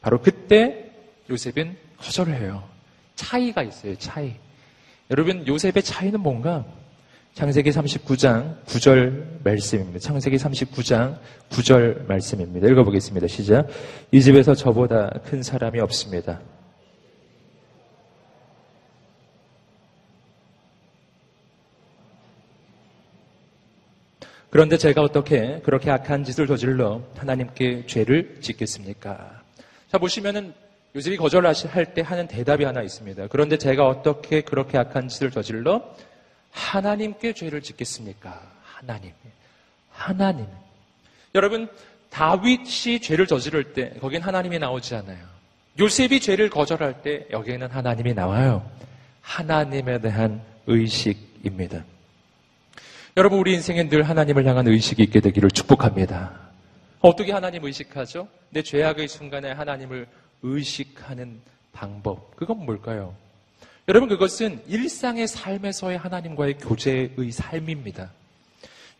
바로 0.02 0.20
그때 0.20 0.90
요셉은 1.30 1.78
거절을 2.00 2.34
해요. 2.34 2.64
차이가 3.14 3.62
있어요, 3.62 3.96
차이. 4.00 4.34
여러분, 5.12 5.46
요셉의 5.46 5.84
차이는 5.84 6.20
뭔가? 6.20 6.66
창세기 7.36 7.70
39장 7.70 8.66
9절 8.66 9.44
말씀입니다. 9.44 10.00
창세기 10.00 10.38
39장 10.38 11.20
9절 11.52 12.08
말씀입니다. 12.08 12.68
읽어보겠습니다. 12.70 13.28
시작. 13.28 13.68
이 14.12 14.20
집에서 14.20 14.56
저보다 14.56 15.12
큰 15.26 15.44
사람이 15.44 15.80
없습니다. 15.80 16.40
그런데 24.52 24.78
제가 24.78 25.02
어떻게 25.02 25.62
그렇게 25.64 25.90
악한 25.90 26.26
짓을 26.26 26.46
저질러 26.46 27.02
하나님께 27.16 27.86
죄를 27.88 28.40
짓겠습니까? 28.42 29.42
자, 29.90 29.98
보시면은 29.98 30.54
요셉이 30.94 31.16
거절할 31.16 31.56
때 31.94 32.02
하는 32.02 32.28
대답이 32.28 32.66
하나 32.66 32.82
있습니다. 32.82 33.28
그런데 33.28 33.58
제가 33.58 33.88
어떻게 33.88 34.42
그렇게 34.42 34.78
악한 34.78 35.08
짓을 35.08 35.32
저질러 35.32 35.82
하나님께 36.52 37.34
죄를 37.34 37.62
짓겠습니까? 37.62 38.42
하나님. 38.62 39.14
하나님. 39.90 40.46
여러분, 41.34 41.70
다윗이 42.10 43.00
죄를 43.02 43.28
저지를 43.28 43.72
때 43.72 43.92
거긴 44.02 44.22
하나님이 44.22 44.60
나오지 44.60 44.96
않아요. 44.96 45.32
요셉이 45.80 46.20
죄를 46.20 46.50
거절할 46.50 47.02
때 47.02 47.26
여기에는 47.32 47.70
하나님이 47.70 48.14
나와요. 48.14 48.70
하나님에 49.22 50.02
대한 50.02 50.42
의식입니다. 50.68 51.86
여러분, 53.18 53.40
우리 53.40 53.54
인생에 53.54 53.90
늘 53.90 54.04
하나님을 54.04 54.46
향한 54.46 54.68
의식이 54.68 55.04
있게 55.04 55.20
되기를 55.20 55.52
축복합니다. 55.52 56.32
어떻게 57.02 57.34
하나님 57.34 57.66
의식하죠? 57.66 58.30
내 58.52 58.64
죄악의 58.64 59.10
순간에 59.10 59.52
하나님을 59.52 60.08
의식하는 60.44 61.42
방법. 61.74 62.34
그건 62.38 62.66
뭘까요? 62.66 63.14
여러분, 63.90 64.08
그것은 64.08 64.62
일상의 64.66 65.28
삶에서의 65.28 65.98
하나님과의 65.98 66.60
교제의 66.60 67.32
삶입니다. 67.34 68.14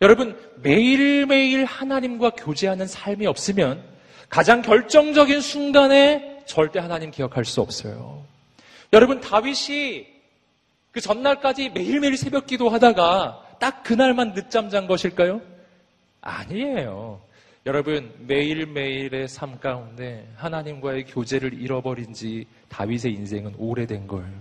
여러분, 0.02 0.38
매일매일 0.56 1.64
하나님과 1.64 2.30
교제하는 2.30 2.86
삶이 2.86 3.26
없으면 3.26 3.82
가장 4.28 4.60
결정적인 4.60 5.40
순간에 5.40 6.42
절대 6.44 6.80
하나님 6.80 7.10
기억할 7.10 7.46
수 7.46 7.62
없어요. 7.62 8.22
여러분, 8.92 9.22
다윗이 9.22 10.06
그 10.90 11.00
전날까지 11.00 11.70
매일매일 11.70 12.18
새벽 12.18 12.46
기도 12.46 12.68
하다가 12.68 13.41
딱 13.62 13.84
그날만 13.84 14.34
늦잠 14.34 14.70
잔 14.70 14.88
것일까요? 14.88 15.40
아니에요. 16.20 17.20
여러분, 17.64 18.12
매일매일의 18.26 19.28
삶 19.28 19.60
가운데 19.60 20.28
하나님과의 20.34 21.04
교제를 21.04 21.54
잃어버린 21.54 22.12
지 22.12 22.44
다윗의 22.68 23.12
인생은 23.14 23.54
오래된 23.56 24.08
거예요. 24.08 24.34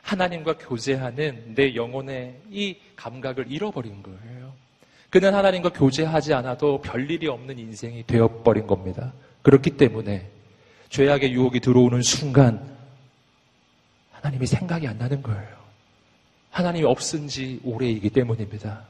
하나님과 0.00 0.56
교제하는 0.56 1.52
내 1.54 1.74
영혼의 1.74 2.38
이 2.48 2.78
감각을 2.96 3.52
잃어버린 3.52 4.02
거예요. 4.02 4.54
그는 5.10 5.34
하나님과 5.34 5.74
교제하지 5.74 6.32
않아도 6.32 6.80
별일이 6.80 7.28
없는 7.28 7.58
인생이 7.58 8.04
되어버린 8.06 8.66
겁니다. 8.66 9.12
그렇기 9.42 9.76
때문에 9.76 10.26
죄악의 10.88 11.32
유혹이 11.32 11.60
들어오는 11.60 12.00
순간 12.00 12.66
하나님이 14.10 14.46
생각이 14.46 14.88
안 14.88 14.96
나는 14.96 15.22
거예요. 15.22 15.57
하나님이 16.58 16.84
없은 16.86 17.28
지 17.28 17.60
오래이기 17.62 18.10
때문입니다. 18.10 18.82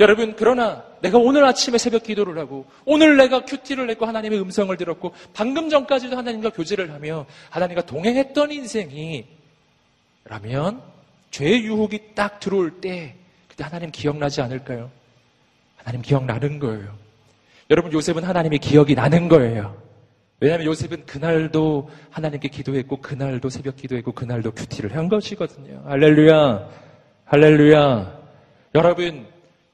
여러분, 0.00 0.34
그러나 0.36 0.82
내가 1.00 1.18
오늘 1.18 1.44
아침에 1.44 1.78
새벽 1.78 2.02
기도를 2.02 2.36
하고, 2.38 2.66
오늘 2.84 3.16
내가 3.16 3.44
큐티를 3.44 3.86
냈고 3.86 4.06
하나님의 4.06 4.40
음성을 4.40 4.76
들었고, 4.76 5.12
방금 5.32 5.68
전까지도 5.68 6.16
하나님과 6.16 6.50
교제를 6.50 6.92
하며, 6.92 7.26
하나님과 7.50 7.82
동행했던 7.82 8.50
인생이, 8.50 9.26
라면, 10.24 10.82
죄의 11.30 11.62
유혹이 11.62 12.14
딱 12.16 12.40
들어올 12.40 12.80
때, 12.80 13.14
그때 13.46 13.62
하나님 13.62 13.92
기억나지 13.92 14.40
않을까요? 14.40 14.90
하나님 15.76 16.02
기억나는 16.02 16.58
거예요. 16.58 16.92
여러분, 17.70 17.92
요셉은 17.92 18.24
하나님의 18.24 18.58
기억이 18.58 18.96
나는 18.96 19.28
거예요. 19.28 19.80
왜냐하면 20.40 20.66
요셉은 20.66 21.06
그날도 21.06 21.88
하나님께 22.10 22.48
기도했고, 22.48 22.96
그날도 22.96 23.48
새벽 23.48 23.76
기도했고, 23.76 24.10
그날도 24.10 24.50
큐티를 24.50 24.96
한 24.96 25.08
것이거든요. 25.08 25.84
할렐루야. 25.86 26.82
할렐루야. 27.32 28.20
여러분, 28.74 29.26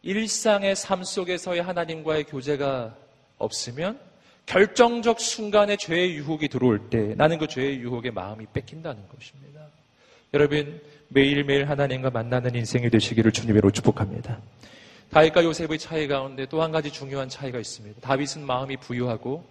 일상의 0.03 0.77
삶 0.77 1.03
속에서의 1.03 1.61
하나님과의 1.61 2.23
교제가 2.23 2.94
없으면 3.37 3.99
결정적 4.47 5.18
순간에 5.18 5.77
죄의 5.77 6.14
유혹이 6.14 6.47
들어올 6.47 6.88
때 6.88 7.16
나는 7.16 7.37
그 7.37 7.49
죄의 7.49 7.81
유혹에 7.81 8.12
마음이 8.12 8.47
뺏긴다는 8.53 9.03
것입니다. 9.09 9.62
여러분, 10.35 10.81
매일매일 11.09 11.68
하나님과 11.68 12.11
만나는 12.11 12.55
인생이 12.55 12.90
되시기를 12.90 13.33
주님으로 13.33 13.73
축복합니다. 13.73 14.38
다윗과 15.11 15.42
요셉의 15.42 15.81
차이 15.81 16.07
가운데 16.07 16.47
또 16.47 16.62
한 16.62 16.71
가지 16.71 16.92
중요한 16.92 17.29
차이가 17.29 17.59
있습니다. 17.59 18.01
다윗은 18.03 18.47
마음이 18.47 18.77
부유하고 18.77 19.44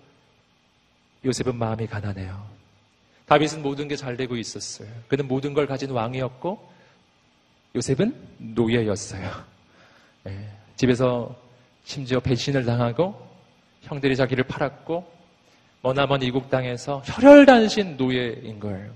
요셉은 1.26 1.58
마음이 1.58 1.88
가난해요. 1.88 2.42
다윗은 3.26 3.62
모든 3.62 3.90
게 3.90 3.98
잘 3.98 4.16
되고 4.16 4.38
있었어요. 4.38 4.88
그는 5.10 5.28
모든 5.28 5.54
걸 5.54 5.68
가진 5.68 5.90
왕이었고 5.90 6.77
요셉은 7.76 8.14
노예였어요. 8.38 9.32
네. 10.24 10.50
집에서 10.76 11.36
심지어 11.84 12.20
배신을 12.20 12.66
당하고 12.66 13.28
형들이 13.82 14.16
자기를 14.16 14.44
팔았고 14.46 15.10
머나먼 15.82 16.22
이국 16.24 16.50
땅에서 16.50 17.02
혈혈단신 17.06 17.98
노예인 17.98 18.60
거예요. 18.60 18.92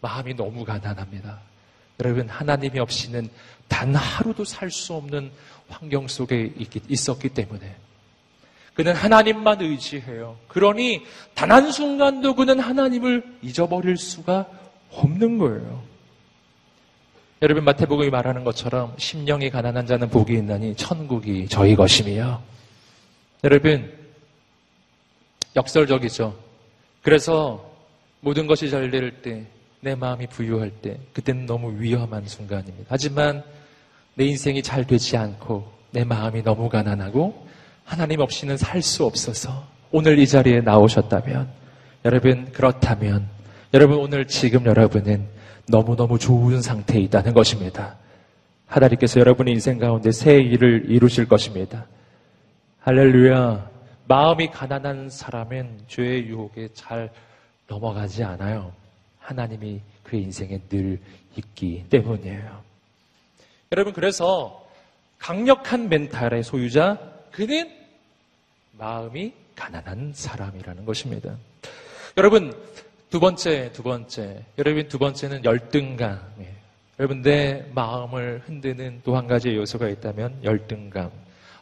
마음이 0.00 0.34
너무 0.34 0.64
가난합니다. 0.64 1.38
여러분 2.00 2.28
하나님이 2.28 2.78
없이는 2.80 3.28
단 3.68 3.94
하루도 3.94 4.44
살 4.44 4.70
수 4.70 4.94
없는 4.94 5.30
환경 5.68 6.08
속에 6.08 6.52
있었기 6.88 7.28
때문에 7.30 7.74
그는 8.74 8.94
하나님만 8.94 9.60
의지해요. 9.60 10.36
그러니 10.48 11.02
단 11.34 11.50
한 11.50 11.70
순간도 11.70 12.34
그는 12.34 12.58
하나님을 12.60 13.38
잊어버릴 13.42 13.96
수가 13.96 14.46
없는 14.90 15.38
거예요. 15.38 15.82
여러분 17.42 17.64
마태복음이 17.64 18.10
말하는 18.10 18.44
것처럼 18.44 18.94
심령이 18.98 19.48
가난한 19.50 19.86
자는 19.86 20.10
복이 20.10 20.34
있나니 20.34 20.76
천국이 20.76 21.48
저희 21.48 21.74
것임이요. 21.74 22.42
여러분 23.44 23.90
역설적이죠. 25.56 26.36
그래서 27.02 27.66
모든 28.20 28.46
것이 28.46 28.68
잘 28.68 28.90
될 28.90 29.22
때, 29.22 29.46
내 29.80 29.94
마음이 29.94 30.26
부유할 30.26 30.70
때, 30.82 30.98
그때는 31.14 31.46
너무 31.46 31.80
위험한 31.80 32.26
순간입니다. 32.28 32.84
하지만 32.90 33.42
내 34.14 34.26
인생이 34.26 34.62
잘 34.62 34.86
되지 34.86 35.16
않고 35.16 35.66
내 35.92 36.04
마음이 36.04 36.42
너무 36.42 36.68
가난하고 36.68 37.46
하나님 37.84 38.20
없이는 38.20 38.58
살 38.58 38.82
수 38.82 39.06
없어서 39.06 39.66
오늘 39.90 40.18
이 40.18 40.26
자리에 40.26 40.60
나오셨다면 40.60 41.48
여러분 42.04 42.52
그렇다면 42.52 43.26
여러분 43.72 43.98
오늘 43.98 44.26
지금 44.26 44.66
여러분은 44.66 45.39
너무너무 45.70 46.18
좋은 46.18 46.60
상태에 46.60 47.00
있다는 47.02 47.32
것입니다. 47.32 47.96
하나님께서 48.66 49.20
여러분의 49.20 49.54
인생 49.54 49.78
가운데 49.78 50.12
새 50.12 50.38
일을 50.38 50.90
이루실 50.90 51.28
것입니다. 51.28 51.86
할렐루야. 52.80 53.70
마음이 54.06 54.50
가난한 54.50 55.10
사람은 55.10 55.84
죄의 55.88 56.26
유혹에 56.26 56.68
잘 56.74 57.10
넘어가지 57.66 58.24
않아요. 58.24 58.72
하나님이 59.18 59.80
그의 60.02 60.22
인생에 60.24 60.60
늘 60.68 61.00
있기 61.36 61.84
때문이에요. 61.88 62.62
여러분, 63.72 63.92
그래서 63.92 64.66
강력한 65.18 65.88
멘탈의 65.88 66.42
소유자, 66.42 66.98
그는 67.30 67.70
마음이 68.72 69.32
가난한 69.54 70.12
사람이라는 70.14 70.84
것입니다. 70.84 71.36
여러분, 72.16 72.52
두 73.10 73.18
번째, 73.18 73.72
두 73.72 73.82
번째. 73.82 74.44
여러분, 74.56 74.86
두 74.88 74.98
번째는 74.98 75.44
열등감. 75.44 76.20
여러분, 76.98 77.22
내 77.22 77.64
마음을 77.74 78.42
흔드는 78.46 79.00
또 79.04 79.16
한 79.16 79.26
가지 79.26 79.54
요소가 79.56 79.88
있다면 79.88 80.44
열등감. 80.44 81.10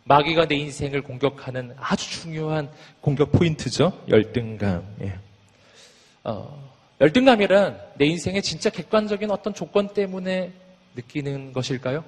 마귀가 0.05 0.47
내 0.47 0.57
인생을 0.57 1.03
공격하는 1.03 1.75
아주 1.79 2.11
중요한 2.11 2.71
공격 3.01 3.33
포인트죠. 3.33 3.93
열등감. 4.09 4.83
예. 5.03 5.15
어, 6.25 6.71
열등감이란 7.01 7.79
내 7.97 8.07
인생의 8.07 8.43
진짜 8.43 8.69
객관적인 8.71 9.31
어떤 9.31 9.55
조건 9.55 9.89
때문에 9.89 10.53
느끼는 10.97 11.53
것일까요? 11.53 12.05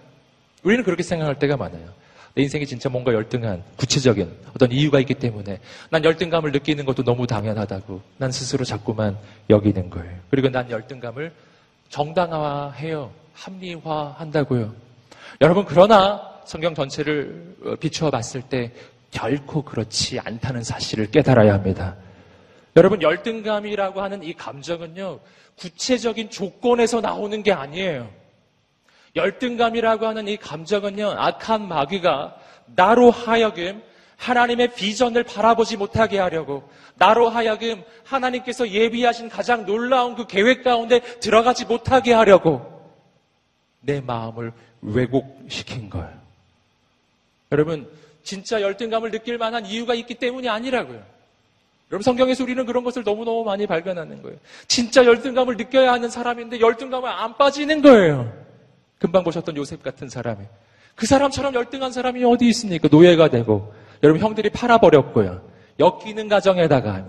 우리는 0.62 0.84
그렇게 0.84 1.02
생각할 1.02 1.38
때가 1.38 1.56
많아요. 1.56 1.92
내 2.34 2.42
인생에 2.42 2.64
진짜 2.64 2.88
뭔가 2.88 3.12
열등한 3.12 3.62
구체적인 3.76 4.30
어떤 4.54 4.70
이유가 4.70 5.00
있기 5.00 5.14
때문에 5.14 5.58
난 5.90 6.04
열등감을 6.04 6.52
느끼는 6.52 6.84
것도 6.84 7.02
너무 7.02 7.26
당연하다고 7.26 8.00
난 8.18 8.30
스스로 8.30 8.64
자꾸만 8.64 9.18
여기는 9.48 9.90
거예요. 9.90 10.16
그리고 10.30 10.48
난 10.48 10.70
열등감을 10.70 11.32
정당화해요. 11.88 13.10
합리화한다고요. 13.34 14.74
여러분 15.40 15.64
그러나 15.64 16.40
성경 16.44 16.74
전체를 16.74 17.56
어, 17.64 17.74
비추어 17.76 18.10
봤을 18.10 18.42
때 18.42 18.72
결코 19.10 19.62
그렇지 19.62 20.20
않다는 20.20 20.62
사실을 20.62 21.10
깨달아야 21.10 21.52
합니다. 21.52 21.96
여러분 22.76 23.02
열등감이라고 23.02 24.00
하는 24.00 24.22
이 24.22 24.32
감정은요 24.34 25.18
구체적인 25.58 26.30
조건에서 26.30 27.00
나오는 27.00 27.42
게 27.42 27.52
아니에요. 27.52 28.19
열등감이라고 29.16 30.06
하는 30.06 30.28
이 30.28 30.36
감정은요 30.36 31.14
악한 31.16 31.68
마귀가 31.68 32.36
나로 32.76 33.10
하여금 33.10 33.82
하나님의 34.16 34.74
비전을 34.74 35.24
바라보지 35.24 35.76
못하게 35.76 36.18
하려고 36.18 36.68
나로 36.96 37.30
하여금 37.30 37.82
하나님께서 38.04 38.68
예비하신 38.68 39.30
가장 39.30 39.64
놀라운 39.64 40.14
그 40.14 40.26
계획 40.26 40.62
가운데 40.62 41.00
들어가지 41.20 41.64
못하게 41.64 42.12
하려고 42.12 42.80
내 43.80 44.00
마음을 44.00 44.52
왜곡시킨 44.82 45.88
거예요. 45.88 46.20
여러분, 47.52 47.88
진짜 48.22 48.60
열등감을 48.60 49.10
느낄 49.10 49.38
만한 49.38 49.64
이유가 49.64 49.94
있기 49.94 50.14
때문이 50.14 50.48
아니라고요. 50.48 51.02
여러분, 51.90 52.02
성경에서 52.02 52.44
우리는 52.44 52.64
그런 52.66 52.84
것을 52.84 53.02
너무너무 53.02 53.42
많이 53.42 53.66
발견하는 53.66 54.22
거예요. 54.22 54.36
진짜 54.68 55.04
열등감을 55.04 55.56
느껴야 55.56 55.92
하는 55.92 56.10
사람인데 56.10 56.60
열등감을 56.60 57.08
안 57.08 57.36
빠지는 57.36 57.82
거예요. 57.82 58.32
금방 59.00 59.24
보셨던 59.24 59.56
요셉 59.56 59.82
같은 59.82 60.08
사람이. 60.08 60.44
그 60.94 61.06
사람처럼 61.06 61.54
열등한 61.54 61.90
사람이 61.90 62.22
어디 62.24 62.46
있습니까? 62.50 62.88
노예가 62.90 63.30
되고. 63.30 63.72
여러분, 64.02 64.22
형들이 64.22 64.50
팔아버렸고요. 64.50 65.42
엮이는 65.80 66.28
가정에다가 66.28 67.06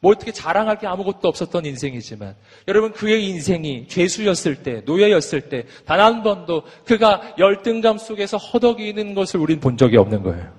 뭐 0.00 0.12
어떻게 0.12 0.32
자랑할 0.32 0.78
게 0.78 0.86
아무것도 0.86 1.28
없었던 1.28 1.64
인생이지만 1.64 2.34
여러분 2.66 2.92
그의 2.92 3.24
인생이 3.28 3.86
죄수였을 3.86 4.56
때 4.64 4.82
노예였을 4.84 5.42
때 5.48 5.64
단 5.86 6.00
한 6.00 6.22
번도 6.24 6.64
그가 6.84 7.34
열등감 7.38 7.96
속에서 7.98 8.36
허덕이는 8.36 9.14
것을 9.14 9.38
우린 9.40 9.60
본 9.60 9.76
적이 9.76 9.98
없는 9.98 10.24
거예요. 10.24 10.52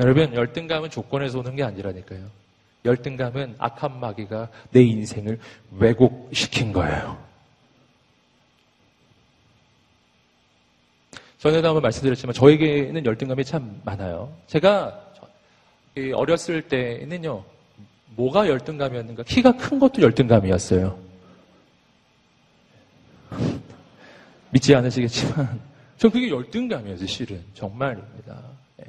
여러분 0.00 0.34
열등감은 0.34 0.90
조건에서 0.90 1.38
오는 1.38 1.54
게 1.54 1.62
아니라니까요. 1.62 2.20
열등감은 2.84 3.54
악한 3.58 4.00
마귀가 4.00 4.48
내 4.72 4.82
인생을 4.82 5.38
왜곡시킨 5.78 6.72
거예요. 6.72 7.16
전에도 11.40 11.68
한번 11.68 11.82
말씀드렸지만 11.82 12.34
저에게는 12.34 13.06
열등감이 13.06 13.42
참 13.46 13.80
많아요. 13.82 14.30
제가 14.46 15.06
어렸을 16.14 16.60
때는요 16.68 17.42
뭐가 18.14 18.46
열등감이었는가? 18.46 19.22
키가 19.22 19.56
큰 19.56 19.78
것도 19.78 20.02
열등감이었어요. 20.02 20.98
믿지 24.50 24.74
않으시겠지만, 24.74 25.60
전 25.96 26.10
그게 26.10 26.28
열등감이었어요, 26.28 27.06
실은. 27.06 27.42
정말입니다. 27.54 28.42
예. 28.80 28.84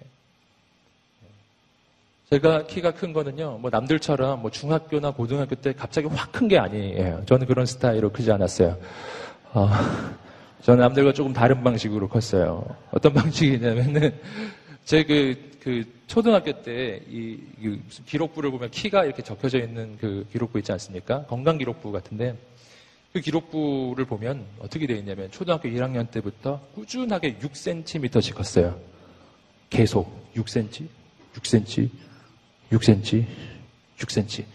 제가 2.31 2.65
키가 2.67 2.91
큰 2.91 3.13
거는요, 3.13 3.59
뭐 3.59 3.69
남들처럼 3.69 4.41
뭐 4.41 4.51
중학교나 4.51 5.11
고등학교 5.11 5.55
때 5.55 5.71
갑자기 5.71 6.07
확 6.07 6.31
큰 6.33 6.47
게 6.49 6.57
아니에요. 6.57 7.23
저는 7.27 7.47
그런 7.47 7.65
스타일로 7.65 8.11
크지 8.11 8.29
않았어요. 8.31 8.77
어, 9.53 9.69
저는 10.61 10.81
남들과 10.81 11.13
조금 11.13 11.33
다른 11.33 11.63
방식으로 11.63 12.07
컸어요. 12.07 12.63
어떤 12.91 13.13
방식이냐면은, 13.13 14.13
제 14.85 15.03
그, 15.03 15.35
그, 15.59 15.83
초등학교 16.07 16.51
때, 16.61 17.01
이, 17.09 17.39
이 17.59 17.79
기록부를 18.05 18.51
보면 18.51 18.69
키가 18.69 19.05
이렇게 19.05 19.23
적혀져 19.23 19.59
있는 19.59 19.97
그 19.99 20.27
기록부 20.31 20.59
있지 20.59 20.71
않습니까? 20.71 21.25
건강 21.25 21.57
기록부 21.57 21.91
같은데, 21.91 22.37
그 23.11 23.19
기록부를 23.21 24.05
보면 24.05 24.45
어떻게 24.59 24.85
되어 24.85 24.97
있냐면, 24.97 25.31
초등학교 25.31 25.67
1학년 25.67 26.09
때부터 26.11 26.61
꾸준하게 26.75 27.37
6cm씩 27.37 28.35
컸어요. 28.35 28.79
계속 29.69 30.31
6cm, 30.35 30.87
6cm, 31.35 31.89
6cm, 32.71 33.25
6cm. 33.97 34.45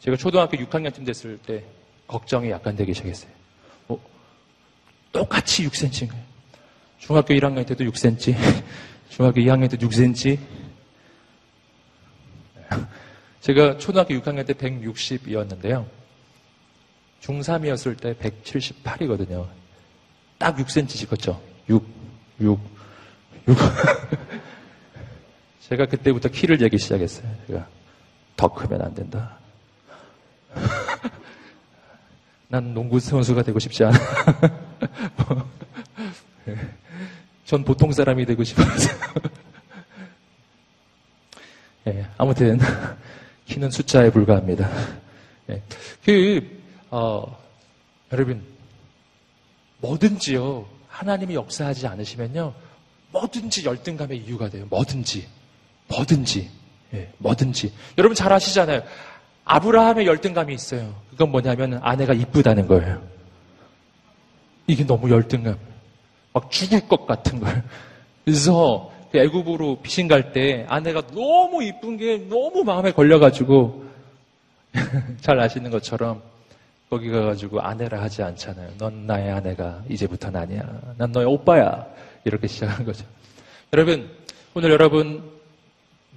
제가 0.00 0.16
초등학교 0.18 0.58
6학년쯤 0.58 1.06
됐을 1.06 1.38
때, 1.38 1.64
걱정이 2.06 2.50
약간 2.50 2.76
되기 2.76 2.92
시작했어요. 2.92 3.35
뭐, 5.16 5.22
똑같이 5.22 5.66
6cm인 5.66 6.08
거예요. 6.10 6.24
중학교 6.98 7.34
1학년 7.34 7.66
때도 7.66 7.84
6cm, 7.84 8.36
중학교 9.08 9.40
2학년 9.40 9.70
때 9.70 9.78
6cm. 9.78 10.38
제가 13.40 13.78
초등학교 13.78 14.14
6학년 14.14 14.46
때 14.46 14.52
160이었는데요. 14.52 15.86
중3이었을 17.22 17.98
때 17.98 18.14
178이거든요. 18.14 19.48
딱 20.36 20.56
6cm씩 20.56 21.08
컸죠. 21.08 21.40
6, 21.68 21.82
6, 22.40 22.60
6. 23.48 23.56
제가 25.68 25.86
그때부터 25.86 26.28
키를 26.28 26.58
재기 26.58 26.78
시작했어요. 26.78 27.26
제가 27.46 27.66
더 28.36 28.52
크면 28.52 28.82
안 28.82 28.94
된다. 28.94 29.38
난 32.48 32.74
농구 32.74 33.00
선수가 33.00 33.42
되고 33.42 33.58
싶지 33.58 33.84
않아. 33.84 33.96
뭐, 35.16 35.50
전 37.44 37.64
보통 37.64 37.92
사람이 37.92 38.26
되고 38.26 38.42
싶어서. 38.44 38.90
예, 41.88 42.06
아무튼 42.18 42.58
키는 43.46 43.70
숫자에 43.70 44.10
불과합니다. 44.10 44.68
예, 45.50 45.62
그 46.04 46.60
어, 46.90 47.38
여러분 48.12 48.42
뭐든지요 49.78 50.66
하나님이 50.88 51.34
역사하지 51.34 51.86
않으시면요 51.86 52.54
뭐든지 53.12 53.64
열등감의 53.64 54.18
이유가 54.18 54.48
돼요. 54.48 54.66
뭐든지 54.68 55.28
뭐든지 55.88 56.50
예, 56.94 57.12
뭐든지 57.18 57.72
여러분 57.98 58.14
잘 58.14 58.32
아시잖아요. 58.32 58.82
아브라함의 59.44 60.06
열등감이 60.06 60.52
있어요. 60.52 60.94
그건 61.10 61.30
뭐냐면 61.30 61.78
아내가 61.82 62.12
이쁘다는 62.12 62.66
거예요. 62.66 63.15
이게 64.66 64.84
너무 64.84 65.10
열등감. 65.10 65.56
막 66.32 66.50
죽을 66.50 66.86
것 66.88 67.06
같은 67.06 67.40
걸. 67.40 67.62
그래서 68.24 68.90
그 69.12 69.18
애굽으로 69.18 69.78
피신 69.82 70.08
갈 70.08 70.32
때 70.32 70.66
아내가 70.68 71.02
너무 71.08 71.62
이쁜 71.62 71.96
게 71.96 72.18
너무 72.28 72.64
마음에 72.64 72.92
걸려가지고 72.92 73.84
잘 75.20 75.38
아시는 75.40 75.70
것처럼 75.70 76.22
거기 76.90 77.10
가가지고 77.10 77.60
아내라 77.60 78.02
하지 78.02 78.22
않잖아요. 78.22 78.70
넌 78.78 79.06
나의 79.06 79.30
아내가 79.30 79.82
이제부터는 79.88 80.40
아니야. 80.40 80.80
난 80.98 81.10
너의 81.12 81.26
오빠야. 81.26 81.86
이렇게 82.24 82.46
시작하는 82.46 82.84
거죠. 82.84 83.04
여러분 83.72 84.10
오늘 84.54 84.70
여러분 84.70 85.22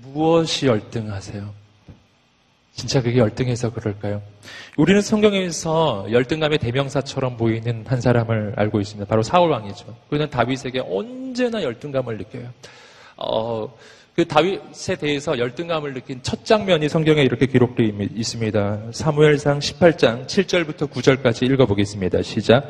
무엇이 0.02 0.66
열등하세요? 0.68 1.59
진짜 2.80 3.01
그게 3.01 3.17
열등해서 3.19 3.73
그럴까요? 3.73 4.21
우리는 4.77 5.01
성경에서 5.01 6.07
열등감의 6.09 6.59
대명사처럼 6.59 7.36
보이는 7.36 7.84
한 7.86 7.99
사람을 7.99 8.53
알고 8.55 8.80
있습니다. 8.80 9.05
바로 9.05 9.21
사울 9.21 9.51
왕이죠. 9.51 9.93
그는 10.09 10.30
다윗에게 10.30 10.84
언제나 10.89 11.61
열등감을 11.61 12.17
느껴요. 12.17 12.47
어, 13.17 13.75
그 14.15 14.25
다윗에 14.25 14.95
대해서 14.95 15.38
열등감을 15.38 15.93
느낀 15.93 16.21
첫 16.23 16.45
장면이 16.45 16.88
성경에 16.88 17.21
이렇게 17.21 17.47
기록되어 17.47 17.91
있습니다. 18.15 18.80
사무엘상 18.93 19.59
18장 19.59 20.25
7절부터 20.25 20.89
9절까지 20.89 21.51
읽어보겠습니다. 21.51 22.21
시작. 22.21 22.69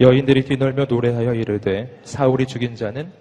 여인들이 0.00 0.46
뒤놀며 0.46 0.86
노래하여 0.86 1.34
이르되 1.34 2.00
사울이 2.04 2.46
죽인 2.46 2.74
자는 2.74 3.12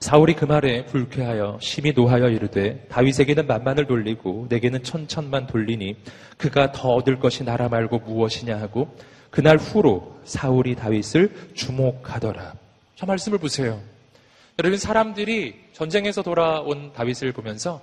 사울이 0.00 0.34
그 0.34 0.44
말에 0.44 0.84
불쾌하여 0.86 1.58
심히 1.60 1.92
노하여 1.92 2.28
이르되 2.28 2.86
다윗에게는 2.88 3.46
만만을 3.46 3.86
돌리고 3.86 4.46
내게는 4.48 4.84
천천만 4.84 5.46
돌리니 5.46 5.96
그가 6.36 6.70
더 6.70 6.94
얻을 6.94 7.18
것이 7.18 7.44
나라 7.44 7.68
말고 7.68 7.98
무엇이냐 7.98 8.58
하고 8.60 8.96
그날 9.30 9.56
후로 9.56 10.20
사울이 10.24 10.76
다윗을 10.76 11.52
주목하더라. 11.54 12.54
저 12.94 13.06
말씀을 13.06 13.38
보세요. 13.38 13.80
여러분 14.58 14.78
사람들이 14.78 15.54
전쟁에서 15.72 16.22
돌아온 16.22 16.92
다윗을 16.92 17.32
보면서 17.32 17.80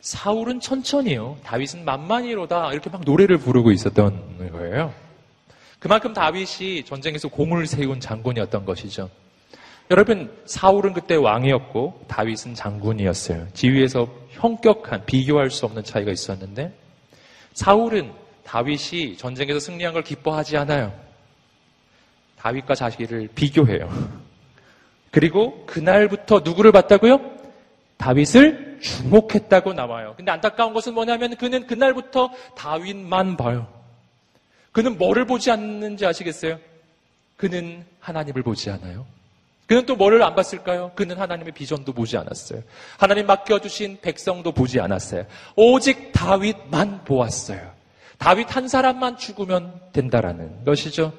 사울은 0.00 0.60
천천히요. 0.60 1.38
다윗은 1.44 1.84
만만히로다. 1.84 2.72
이렇게 2.72 2.90
막 2.90 3.02
노래를 3.04 3.38
부르고 3.38 3.72
있었던 3.72 4.50
거예요. 4.52 4.92
그만큼 5.78 6.12
다윗이 6.12 6.84
전쟁에서 6.84 7.28
공을 7.28 7.66
세운 7.66 8.00
장군이었던 8.00 8.64
것이죠. 8.64 9.08
여러분, 9.90 10.34
사울은 10.46 10.94
그때 10.94 11.14
왕이었고 11.14 12.04
다윗은 12.08 12.54
장군이었어요. 12.54 13.48
지위에서 13.52 14.08
형격한 14.30 15.04
비교할 15.04 15.50
수 15.50 15.66
없는 15.66 15.84
차이가 15.84 16.10
있었는데 16.10 16.72
사울은 17.52 18.12
다윗이 18.44 19.16
전쟁에서 19.16 19.60
승리한 19.60 19.92
걸 19.92 20.02
기뻐하지 20.02 20.56
않아요. 20.56 20.92
다윗과 22.38 22.74
자기를 22.74 23.28
비교해요. 23.34 23.90
그리고 25.10 25.64
그날부터 25.66 26.40
누구를 26.40 26.72
봤다고요? 26.72 27.20
다윗을 27.96 28.80
주목했다고 28.82 29.72
나와요. 29.72 30.14
근데 30.16 30.32
안타까운 30.32 30.74
것은 30.74 30.92
뭐냐면 30.92 31.36
그는 31.36 31.66
그날부터 31.66 32.30
다윗만 32.56 33.36
봐요. 33.36 33.66
그는 34.72 34.98
뭐를 34.98 35.24
보지 35.24 35.50
않는지 35.50 36.04
아시겠어요? 36.04 36.58
그는 37.36 37.84
하나님을 38.00 38.42
보지 38.42 38.70
않아요. 38.70 39.06
그는 39.66 39.86
또 39.86 39.96
뭐를 39.96 40.22
안 40.22 40.34
봤을까요? 40.34 40.92
그는 40.94 41.18
하나님의 41.18 41.52
비전도 41.52 41.92
보지 41.92 42.16
않았어요. 42.16 42.62
하나님 42.98 43.26
맡겨주신 43.26 43.98
백성도 44.02 44.52
보지 44.52 44.78
않았어요. 44.80 45.26
오직 45.56 46.10
다윗만 46.12 47.04
보았어요. 47.04 47.72
다윗 48.18 48.54
한 48.54 48.68
사람만 48.68 49.16
죽으면 49.16 49.80
된다라는 49.92 50.64
것이죠. 50.64 51.12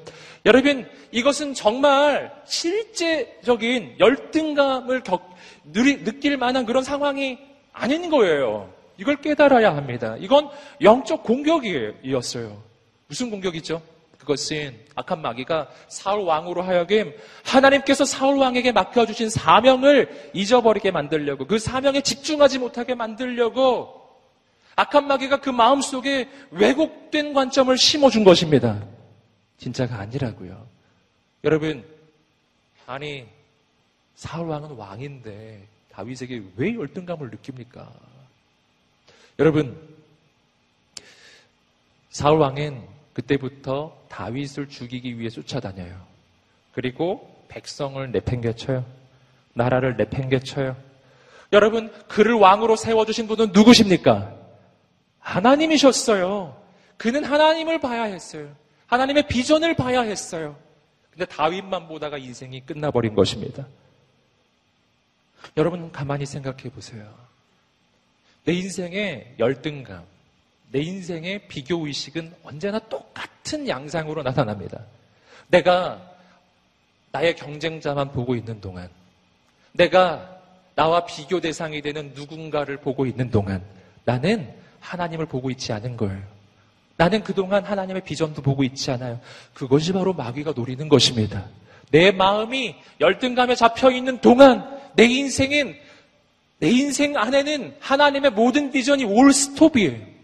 여러분, 0.45 0.87
이것은 1.11 1.55
정말 1.55 2.31
실제적인 2.45 3.95
열등감을 3.99 5.01
겪, 5.01 5.35
느낄 5.73 6.37
만한 6.37 6.65
그런 6.65 6.83
상황이 6.83 7.39
아닌 7.73 8.09
거예요. 8.11 8.71
이걸 8.97 9.15
깨달아야 9.17 9.75
합니다. 9.75 10.15
이건 10.19 10.49
영적 10.81 11.23
공격이었어요. 11.23 12.61
무슨 13.07 13.29
공격이죠? 13.31 13.81
그것은 14.25 14.77
악한 14.95 15.21
마귀가 15.21 15.69
사울 15.87 16.21
왕으로 16.25 16.63
하여금 16.63 17.13
하나님께서 17.45 18.03
사울 18.03 18.37
왕에게 18.37 18.71
맡겨 18.71 19.05
주신 19.05 19.29
사명을 19.29 20.31
잊어버리게 20.33 20.91
만들려고 20.91 21.45
그 21.45 21.59
사명에 21.59 22.01
집중하지 22.01 22.59
못하게 22.59 22.95
만들려고 22.95 24.03
악한 24.75 25.07
마귀가 25.07 25.39
그 25.39 25.49
마음속에 25.49 26.27
왜곡된 26.51 27.33
관점을 27.33 27.77
심어 27.77 28.09
준 28.09 28.25
것입니다. 28.25 28.83
진짜가 29.57 29.99
아니라고요. 29.99 30.67
여러분, 31.45 31.85
아니 32.85 33.25
사울 34.15 34.49
왕은 34.49 34.71
왕인데 34.71 35.65
다윗에게 35.91 36.43
왜 36.57 36.75
열등감을 36.75 37.29
느낍니까? 37.29 37.89
여러분, 39.39 39.77
사울 42.09 42.39
왕은 42.39 42.94
그때부터 43.15 43.97
다윗을 44.09 44.69
죽이기 44.69 45.17
위해 45.17 45.29
쫓아다녀요. 45.29 45.95
그리고 46.73 47.33
백성을 47.47 48.11
내팽개쳐요. 48.11 48.85
나라를 49.53 49.95
내팽개쳐요. 49.95 50.75
여러분, 51.53 51.91
그를 52.09 52.33
왕으로 52.33 52.75
세워주신 52.75 53.27
분은 53.27 53.51
누구십니까? 53.53 54.35
하나님이셨어요. 55.19 56.61
그는 56.97 57.23
하나님을 57.23 57.79
봐야 57.79 58.03
했어요. 58.03 58.53
하나님의 58.87 59.27
비전을 59.27 59.75
봐야 59.75 60.01
했어요. 60.01 60.57
근데 61.09 61.25
다윗만 61.25 61.87
보다가 61.87 62.17
인생이 62.17 62.65
끝나버린 62.65 63.15
것입니다. 63.15 63.65
여러분, 65.55 65.89
가만히 65.93 66.25
생각해 66.25 66.63
보세요. 66.63 67.09
내 68.43 68.51
인생의 68.51 69.35
열등감, 69.39 70.03
내 70.75 70.81
인생의 70.81 71.47
비교 71.47 71.87
의식은 71.87 72.33
언제나 72.43 72.79
똑같은 72.79 73.65
양상으로 73.65 74.23
나타납니다. 74.23 74.81
내가 75.47 76.01
나의 77.13 77.33
경쟁자만 77.37 78.11
보고 78.11 78.35
있는 78.35 78.59
동안, 78.59 78.89
내가 79.71 80.37
나와 80.75 81.05
비교 81.05 81.39
대상이 81.39 81.81
되는 81.81 82.11
누군가를 82.13 82.75
보고 82.75 83.05
있는 83.05 83.31
동안, 83.31 83.63
나는 84.03 84.53
하나님을 84.81 85.27
보고 85.27 85.49
있지 85.49 85.71
않은 85.71 85.95
거예요. 85.95 86.21
나는 86.97 87.23
그동안 87.23 87.63
하나님의 87.63 88.03
비전도 88.03 88.41
보고 88.41 88.61
있지 88.65 88.91
않아요. 88.91 89.21
그것이 89.53 89.93
바로 89.93 90.11
마귀가 90.11 90.51
노리는 90.51 90.89
것입니다. 90.89 91.45
내 91.89 92.11
마음이 92.11 92.75
열등감에 92.99 93.55
잡혀 93.55 93.91
있는 93.91 94.19
동안 94.19 94.77
내 94.97 95.05
인생은 95.05 95.73
내 96.59 96.69
인생 96.69 97.15
안에는 97.15 97.77
하나님의 97.79 98.31
모든 98.31 98.73
비전이 98.73 99.05
올 99.05 99.31
스톱이에요. 99.31 100.14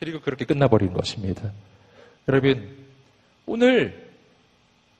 그리고 0.00 0.18
그렇게 0.18 0.46
끝나버린 0.46 0.94
것입니다. 0.94 1.52
여러분, 2.26 2.70
오늘 3.44 4.08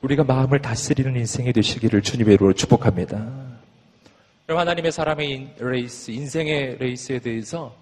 우리가 0.03 0.25
마음을 0.25 0.61
다스리는 0.61 1.17
인생이 1.17 1.55
되시기를 1.55 2.03
주님의 2.03 2.35
이름으로 2.35 2.55
축복합니다. 2.55 3.17
여러분, 3.17 4.61
하나님의 4.61 4.93
사람의 4.93 5.55
레이스, 5.59 6.11
인생의 6.11 6.77
레이스에 6.79 7.19
대해서 7.19 7.75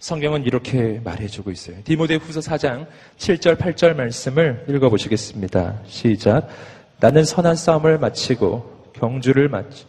성경은 0.00 0.46
이렇게 0.46 1.00
말해주고 1.04 1.52
있어요. 1.52 1.76
디모데 1.84 2.16
후서 2.16 2.40
4장 2.40 2.88
7절, 3.18 3.56
8절 3.56 3.94
말씀을 3.94 4.64
읽어보시겠습니다. 4.68 5.80
시작. 5.86 6.48
나는 6.98 7.22
선한 7.24 7.54
싸움을 7.54 7.98
마치고 7.98 8.90
경주를 8.94 9.48
마치 9.48 9.86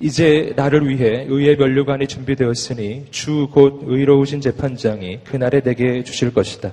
이제 0.00 0.52
나를 0.54 0.88
위해 0.88 1.24
의의 1.28 1.56
면류관이 1.56 2.06
준비되었으니 2.06 3.06
주 3.10 3.48
곧 3.52 3.82
의로우신 3.84 4.40
재판장이 4.40 5.20
그날에 5.24 5.60
내게 5.60 6.04
주실 6.04 6.32
것이다. 6.32 6.72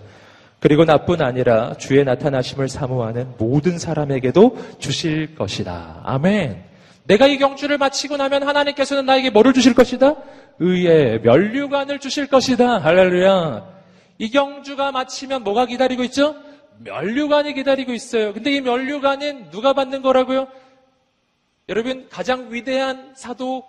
그리고 0.59 0.85
나뿐 0.85 1.21
아니라 1.21 1.75
주의 1.77 2.03
나타나심을 2.03 2.69
사모하는 2.69 3.33
모든 3.37 3.77
사람에게도 3.79 4.57
주실 4.79 5.35
것이다. 5.35 6.01
아멘. 6.03 6.63
내가 7.05 7.27
이 7.27 7.37
경주를 7.37 7.77
마치고 7.77 8.17
나면 8.17 8.43
하나님께서는 8.43 9.05
나에게 9.05 9.29
뭐를 9.31 9.53
주실 9.53 9.73
것이다? 9.73 10.15
의의 10.59 11.21
면류관을 11.21 11.99
주실 11.99 12.27
것이다. 12.27 12.79
할렐루야. 12.79 13.63
이 14.17 14.29
경주가 14.31 14.91
마치면 14.91 15.43
뭐가 15.43 15.65
기다리고 15.65 16.03
있죠? 16.05 16.35
면류관이 16.83 17.53
기다리고 17.53 17.91
있어요. 17.93 18.33
근데 18.33 18.51
이 18.51 18.61
면류관은 18.61 19.49
누가 19.51 19.73
받는 19.73 20.01
거라고요? 20.01 20.47
여러분 21.69 22.07
가장 22.09 22.51
위대한 22.51 23.13
사도 23.15 23.63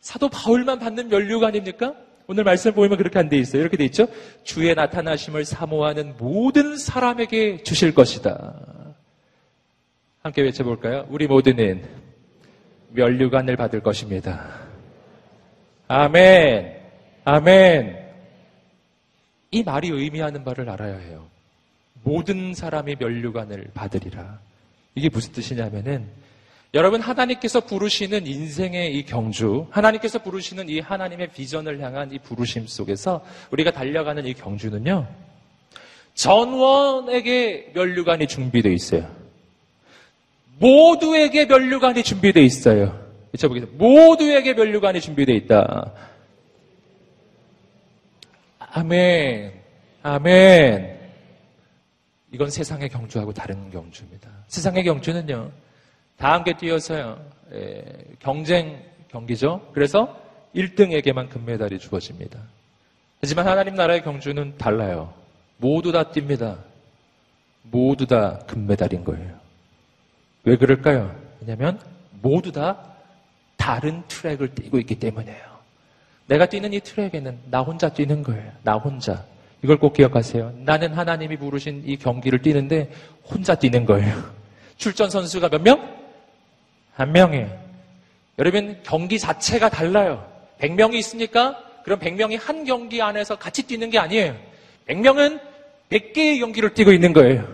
사도 0.00 0.28
바울만 0.28 0.78
받는 0.78 1.08
면류가 1.08 1.48
아닙니까? 1.48 1.94
오늘 2.28 2.44
말씀 2.44 2.72
보면 2.72 2.96
그렇게 2.96 3.18
안 3.18 3.28
돼 3.28 3.38
있어요. 3.38 3.62
이렇게 3.62 3.76
돼 3.76 3.84
있죠. 3.84 4.08
주의 4.42 4.74
나타나심을 4.74 5.44
사모하는 5.44 6.14
모든 6.18 6.76
사람에게 6.76 7.62
주실 7.62 7.94
것이다. 7.94 8.94
함께 10.22 10.42
외쳐볼까요? 10.42 11.06
우리 11.08 11.28
모두는 11.28 11.84
면류관을 12.90 13.56
받을 13.56 13.80
것입니다. 13.80 14.60
아멘. 15.86 16.80
아멘. 17.24 18.06
이 19.52 19.62
말이 19.62 19.88
의미하는 19.88 20.42
바를 20.44 20.68
알아야 20.68 20.96
해요. 20.98 21.28
모든 22.02 22.54
사람이 22.54 22.96
면류관을 22.98 23.70
받으리라. 23.72 24.40
이게 24.96 25.08
무슨 25.08 25.32
뜻이냐면은 25.32 26.08
여러분 26.74 27.00
하나님께서 27.00 27.60
부르시는 27.60 28.26
인생의 28.26 28.96
이 28.96 29.04
경주, 29.04 29.66
하나님께서 29.70 30.18
부르시는 30.18 30.68
이 30.68 30.80
하나님의 30.80 31.28
비전을 31.28 31.80
향한 31.80 32.12
이 32.12 32.18
부르심 32.18 32.66
속에서 32.66 33.24
우리가 33.50 33.70
달려가는 33.70 34.26
이 34.26 34.34
경주는요. 34.34 35.06
전원에게 36.14 37.72
면류관이 37.74 38.26
준비되어 38.26 38.72
있어요. 38.72 39.08
모두에게 40.58 41.46
면류관이 41.46 42.02
준비되어 42.02 42.42
있어요. 42.42 43.06
외쳐보겠습니다. 43.32 43.84
모두에게 43.84 44.54
면류관이 44.54 45.00
준비되어 45.00 45.34
있다. 45.36 45.92
아멘. 48.58 49.52
아멘. 50.02 50.96
이건 52.32 52.50
세상의 52.50 52.88
경주하고 52.88 53.32
다른 53.32 53.70
경주입니다. 53.70 54.28
세상의 54.48 54.84
경주는요. 54.84 55.50
다 56.16 56.32
함께 56.32 56.56
뛰어서요. 56.56 57.18
예, 57.52 57.82
경쟁 58.18 58.82
경기죠. 59.08 59.68
그래서 59.72 60.18
1등에게만 60.54 61.28
금메달이 61.28 61.78
주어집니다. 61.78 62.40
하지만 63.20 63.46
하나님 63.46 63.74
나라의 63.74 64.02
경주는 64.02 64.56
달라요. 64.58 65.12
모두 65.58 65.92
다 65.92 66.04
뜁니다. 66.04 66.58
모두 67.62 68.06
다 68.06 68.38
금메달인 68.46 69.04
거예요. 69.04 69.34
왜 70.44 70.56
그럴까요? 70.56 71.14
왜냐하면 71.40 71.80
모두 72.22 72.52
다 72.52 72.78
다른 73.56 74.02
트랙을 74.08 74.54
뛰고 74.54 74.78
있기 74.78 74.98
때문이에요. 74.98 75.56
내가 76.26 76.46
뛰는 76.46 76.72
이 76.72 76.80
트랙에는 76.80 77.38
나 77.50 77.60
혼자 77.60 77.88
뛰는 77.88 78.22
거예요. 78.22 78.52
나 78.62 78.74
혼자. 78.74 79.24
이걸 79.62 79.78
꼭 79.78 79.94
기억하세요. 79.94 80.54
나는 80.58 80.92
하나님이 80.92 81.36
부르신 81.36 81.82
이 81.86 81.96
경기를 81.96 82.42
뛰는데 82.42 82.90
혼자 83.24 83.54
뛰는 83.54 83.84
거예요. 83.84 84.22
출전 84.76 85.10
선수가 85.10 85.48
몇 85.48 85.62
명? 85.62 85.95
한 86.96 87.12
명이에요. 87.12 87.66
여러분, 88.38 88.80
경기 88.82 89.18
자체가 89.18 89.68
달라요. 89.68 90.26
100명이 90.60 90.94
있습니까? 90.94 91.62
그럼 91.84 92.00
100명이 92.00 92.40
한 92.40 92.64
경기 92.64 93.02
안에서 93.02 93.36
같이 93.36 93.62
뛰는 93.66 93.90
게 93.90 93.98
아니에요. 93.98 94.34
100명은 94.88 95.40
100개의 95.90 96.40
경기를 96.40 96.72
뛰고 96.72 96.92
있는 96.92 97.12
거예요. 97.12 97.46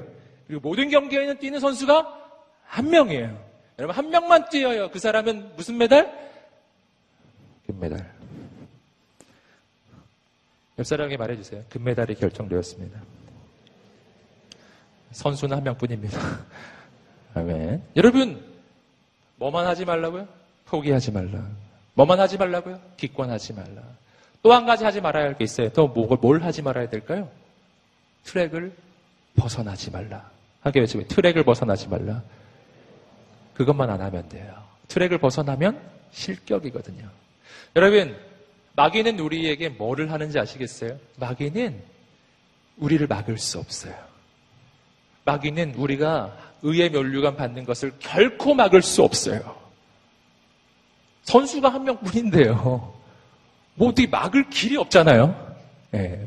그리고 0.47 0.69
모든 0.69 0.89
경기에는 0.89 1.39
뛰는 1.39 1.59
선수가 1.59 2.21
한 2.65 2.89
명이에요. 2.89 3.37
여러분, 3.79 3.97
한 3.97 4.11
명만 4.11 4.49
뛰어요. 4.49 4.91
그 4.91 5.01
사람은 5.01 5.57
무슨 5.57 5.77
메달? 5.77 6.11
금메달. 7.67 8.13
옆 10.79 10.87
사람에게 10.87 11.17
말해주세요. 11.17 11.65
금메달이 11.69 12.15
결정되었습니다. 12.15 13.01
선수는 15.11 15.57
한 15.57 15.65
명뿐입니다. 15.65 16.19
아멘. 17.35 17.83
여러분, 17.97 18.52
뭐만 19.43 19.67
하지 19.67 19.85
말라고요? 19.85 20.29
포기하지 20.67 21.11
말라. 21.11 21.45
뭐만 21.95 22.21
하지 22.21 22.39
말라고요? 22.39 22.81
기권하지 22.97 23.55
말라. 23.55 23.83
또 24.41 24.53
한 24.53 24.67
가지 24.67 24.85
하지 24.85 25.01
말아야 25.01 25.25
할 25.25 25.35
게 25.37 25.43
있어요. 25.43 25.69
또 25.71 25.89
뭘, 25.89 26.17
뭘 26.21 26.45
하지 26.45 26.63
말아야 26.63 26.89
될까요? 26.89 27.29
트랙을 28.23 28.73
벗어나지 29.35 29.91
말라. 29.91 30.31
하게 30.61 30.79
외치면 30.79 31.09
트랙을 31.09 31.43
벗어나지 31.43 31.89
말라. 31.89 32.23
그것만 33.55 33.91
안 33.91 34.01
하면 34.01 34.29
돼요. 34.29 34.55
트랙을 34.87 35.19
벗어나면 35.19 35.81
실격이거든요. 36.13 37.09
여러분, 37.75 38.17
마귀는 38.77 39.19
우리에게 39.19 39.71
뭐를 39.71 40.13
하는지 40.13 40.39
아시겠어요? 40.39 40.99
마귀는 41.17 41.83
우리를 42.77 43.05
막을 43.09 43.39
수 43.39 43.59
없어요. 43.59 43.97
마귀는 45.25 45.75
우리가 45.75 46.52
의의 46.63 46.91
면류관 46.91 47.37
받는 47.37 47.65
것을 47.65 47.93
결코 47.99 48.55
막을 48.55 48.83
수 48.83 49.03
없어요. 49.03 49.57
선수가 51.25 51.69
한 51.69 51.85
명뿐인데요. 51.85 52.93
뭐 53.75 53.89
어떻게 53.89 54.07
막을 54.07 54.49
길이 54.51 54.77
없잖아요. 54.77 55.57
네. 55.93 56.27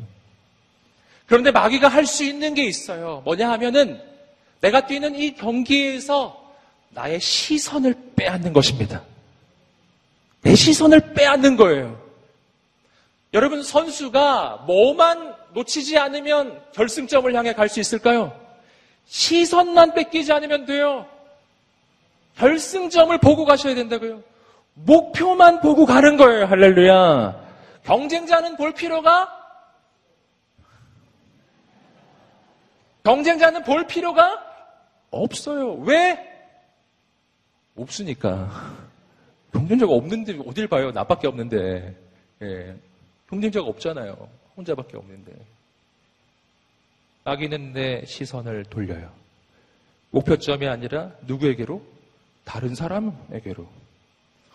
그런데 1.26 1.50
마귀가 1.50 1.88
할 1.88 2.06
수 2.06 2.24
있는 2.24 2.54
게 2.54 2.64
있어요. 2.64 3.22
뭐냐 3.24 3.50
하면은 3.52 4.00
내가 4.60 4.86
뛰는 4.86 5.14
이 5.16 5.34
경기에서 5.34 6.42
나의 6.90 7.20
시선을 7.20 7.94
빼앗는 8.16 8.52
것입니다. 8.52 9.02
내 10.42 10.54
시선을 10.54 11.12
빼앗는 11.14 11.56
거예요. 11.56 12.00
여러분 13.34 13.62
선수가 13.62 14.64
뭐만 14.66 15.34
놓치지 15.52 15.98
않으면 15.98 16.62
결승점을 16.72 17.34
향해 17.34 17.52
갈 17.52 17.68
수 17.68 17.80
있을까요? 17.80 18.32
시선만 19.06 19.94
뺏기지 19.94 20.32
않으면 20.32 20.66
돼요. 20.66 21.06
결승점을 22.36 23.16
보고 23.18 23.44
가셔야 23.44 23.74
된다고요. 23.74 24.22
목표만 24.74 25.60
보고 25.60 25.86
가는 25.86 26.16
거예요. 26.16 26.44
할렐루야. 26.46 27.46
경쟁자는 27.84 28.56
볼 28.56 28.74
필요가 28.74 29.32
경쟁자는 33.04 33.62
볼 33.62 33.86
필요가 33.86 34.44
없어요. 35.10 35.74
왜? 35.74 36.18
없으니까. 37.76 38.50
경쟁자가 39.52 39.92
없는데 39.92 40.38
어딜 40.46 40.66
봐요? 40.66 40.90
나밖에 40.90 41.28
없는데. 41.28 41.96
예. 42.42 42.76
경쟁자가 43.30 43.66
없잖아요. 43.68 44.28
혼자밖에 44.56 44.96
없는데. 44.96 45.32
마귀는 47.26 47.72
내 47.72 48.04
시선을 48.06 48.66
돌려요. 48.66 49.10
목표점이 50.10 50.68
아니라 50.68 51.10
누구에게로? 51.22 51.82
다른 52.44 52.76
사람에게로. 52.76 53.66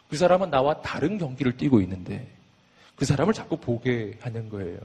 그 0.10 0.16
사람은 0.16 0.50
나와 0.50 0.82
다른 0.82 1.18
경기를 1.18 1.58
뛰고 1.58 1.82
있는데 1.82 2.26
그 2.96 3.04
사람을 3.04 3.34
자꾸 3.34 3.58
보게 3.58 4.18
하는 4.22 4.48
거예요. 4.48 4.80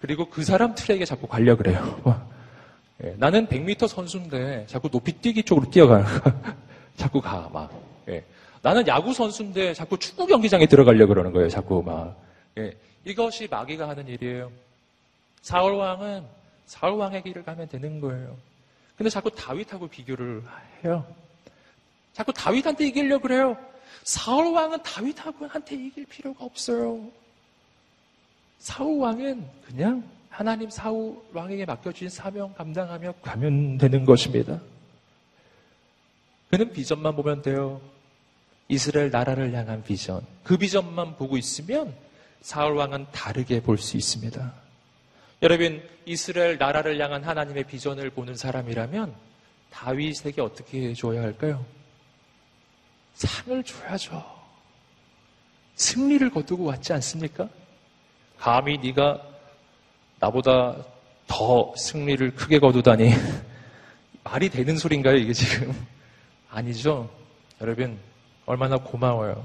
그리고 0.00 0.30
그 0.30 0.44
사람 0.44 0.76
트랙에 0.76 1.04
자꾸 1.04 1.26
가려 1.26 1.56
그래요. 1.56 2.00
예, 3.02 3.16
나는 3.18 3.48
100m 3.48 3.88
선수인데 3.88 4.66
자꾸 4.68 4.88
높이 4.88 5.10
뛰기 5.10 5.42
쪽으로 5.42 5.68
뛰어가. 5.68 6.06
자꾸 6.96 7.20
가, 7.20 7.50
막. 7.52 7.72
예, 8.08 8.24
나는 8.62 8.86
야구 8.86 9.12
선수인데 9.12 9.74
자꾸 9.74 9.98
축구 9.98 10.26
경기장에 10.26 10.66
들어가려 10.66 11.08
그러는 11.08 11.32
거예요. 11.32 11.48
자꾸 11.48 11.82
막. 11.82 12.16
예, 12.58 12.72
이것이 13.04 13.48
마귀가 13.50 13.88
하는 13.88 14.06
일이에요. 14.06 14.52
사울 15.42 15.74
왕은 15.74 16.39
사울 16.70 17.00
왕의 17.00 17.24
길을 17.24 17.42
가면 17.42 17.68
되는 17.68 18.00
거예요. 18.00 18.36
근데 18.96 19.10
자꾸 19.10 19.28
다윗하고 19.28 19.88
비교를 19.88 20.44
해요. 20.84 21.04
자꾸 22.12 22.32
다윗한테 22.32 22.86
이기려고 22.86 23.22
그래요. 23.22 23.56
사울 24.04 24.54
왕은 24.54 24.80
다윗하고한테 24.84 25.74
이길 25.74 26.06
필요가 26.06 26.44
없어요. 26.44 27.10
사울 28.60 29.00
왕은 29.00 29.44
그냥 29.66 30.08
하나님 30.28 30.70
사울 30.70 31.20
왕에게 31.32 31.64
맡겨주신 31.64 32.08
사명 32.08 32.54
감당하며 32.54 33.14
가면 33.20 33.78
되는 33.78 34.04
것입니다. 34.04 34.60
그는 36.50 36.72
비전만 36.72 37.16
보면 37.16 37.42
돼요. 37.42 37.80
이스라엘 38.68 39.10
나라를 39.10 39.52
향한 39.54 39.82
비전. 39.82 40.24
그 40.44 40.56
비전만 40.56 41.16
보고 41.16 41.36
있으면 41.36 41.92
사울 42.42 42.76
왕은 42.76 43.06
다르게 43.10 43.60
볼 43.60 43.76
수 43.76 43.96
있습니다. 43.96 44.59
여러분, 45.42 45.82
이스라엘 46.04 46.58
나라를 46.58 47.00
향한 47.00 47.24
하나님의 47.24 47.64
비전을 47.64 48.10
보는 48.10 48.36
사람이라면 48.36 49.14
다윗에게 49.70 50.42
어떻게 50.42 50.88
해줘야 50.88 51.22
할까요? 51.22 51.64
상을 53.14 53.62
줘야죠. 53.62 54.22
승리를 55.76 56.28
거두고 56.30 56.64
왔지 56.64 56.92
않습니까? 56.92 57.48
감히 58.38 58.76
네가 58.78 59.22
나보다 60.18 60.76
더 61.26 61.72
승리를 61.76 62.34
크게 62.34 62.58
거두다니 62.58 63.12
말이 64.24 64.50
되는 64.50 64.76
소린가요 64.76 65.16
이게 65.16 65.32
지금? 65.32 65.72
아니죠. 66.50 67.08
여러분 67.60 67.98
얼마나 68.44 68.76
고마워요. 68.76 69.42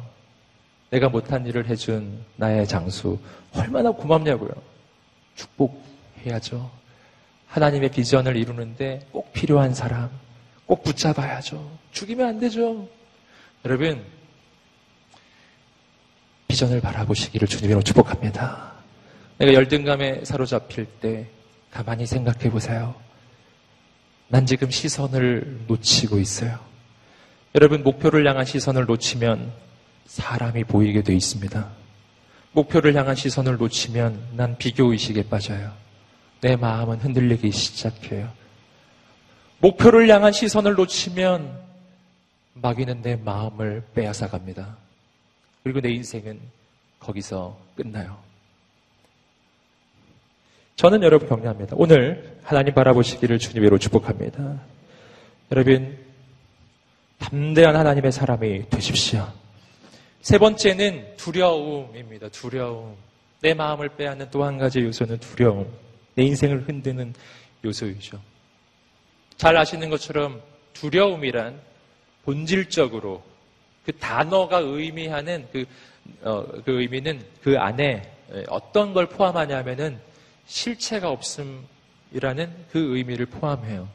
내가 0.90 1.08
못한 1.08 1.46
일을 1.46 1.68
해준 1.68 2.24
나의 2.36 2.68
장수 2.68 3.18
얼마나 3.54 3.92
고맙냐고요. 3.92 4.75
축복해야죠. 5.36 6.72
하나님의 7.48 7.92
비전을 7.92 8.36
이루는데 8.36 9.08
꼭 9.12 9.32
필요한 9.34 9.74
사람 9.74 10.10
꼭 10.66 10.84
붙잡아야죠. 10.84 11.78
죽이면 11.92 12.28
안 12.28 12.40
되죠. 12.40 12.88
여러분, 13.64 14.04
비전을 16.48 16.82
바라보시기를 16.82 17.48
주님으로 17.48 17.82
축복합니다. 17.82 18.74
내가 19.38 19.54
열등감에 19.54 20.24
사로잡힐 20.26 20.86
때 20.86 21.28
가만히 21.72 22.06
생각해 22.06 22.50
보세요. 22.50 22.96
난 24.28 24.46
지금 24.46 24.72
시선을 24.72 25.66
놓치고 25.68 26.20
있어요. 26.20 26.60
여러분, 27.54 27.84
목표를 27.84 28.28
향한 28.28 28.46
시선을 28.46 28.86
놓치면 28.86 29.52
사람이 30.08 30.64
보이게 30.66 31.04
돼 31.04 31.14
있습니다. 31.14 31.85
목표를 32.56 32.96
향한 32.96 33.16
시선을 33.16 33.58
놓치면 33.58 34.30
난 34.38 34.58
비교의식에 34.58 35.28
빠져요. 35.28 35.74
내 36.40 36.56
마음은 36.56 37.00
흔들리기 37.00 37.52
시작해요. 37.52 38.32
목표를 39.60 40.08
향한 40.10 40.32
시선을 40.32 40.76
놓치면 40.76 41.66
마귀는 42.54 43.02
내 43.02 43.18
마음을 43.18 43.84
빼앗아 43.94 44.30
갑니다. 44.30 44.78
그리고 45.64 45.82
내 45.82 45.92
인생은 45.92 46.40
거기서 47.00 47.60
끝나요. 47.76 48.18
저는 50.78 51.04
여러분 51.04 51.28
격려합니다. 51.28 51.76
오늘 51.78 52.38
하나님 52.44 52.74
바라보시기를 52.74 53.38
주님으로 53.38 53.80
축복합니다. 53.80 54.62
여러분, 55.52 55.98
담대한 57.20 57.76
하나님의 57.76 58.12
사람이 58.12 58.70
되십시오. 58.70 59.28
세 60.26 60.40
번째는 60.40 61.18
두려움입니다. 61.18 62.30
두려움. 62.30 62.96
내 63.42 63.54
마음을 63.54 63.90
빼앗는 63.90 64.32
또 64.32 64.44
한 64.44 64.58
가지 64.58 64.80
요소는 64.80 65.20
두려움. 65.20 65.72
내 66.16 66.24
인생을 66.24 66.68
흔드는 66.68 67.14
요소이죠. 67.64 68.20
잘 69.38 69.56
아시는 69.56 69.92
것처럼 69.92 70.42
두려움이란 70.74 71.62
본질적으로 72.24 73.22
그 73.86 73.92
단어가 74.00 74.58
의미하는 74.58 75.48
그, 75.52 75.66
어, 76.24 76.44
그 76.66 76.82
의미는 76.82 77.22
그 77.44 77.60
안에 77.60 78.12
어떤 78.50 78.96
걸 78.96 79.06
포함하냐면은 79.06 80.00
실체가 80.48 81.12
없음이라는 81.12 82.66
그 82.72 82.98
의미를 82.98 83.28
포함해요. 83.28 83.88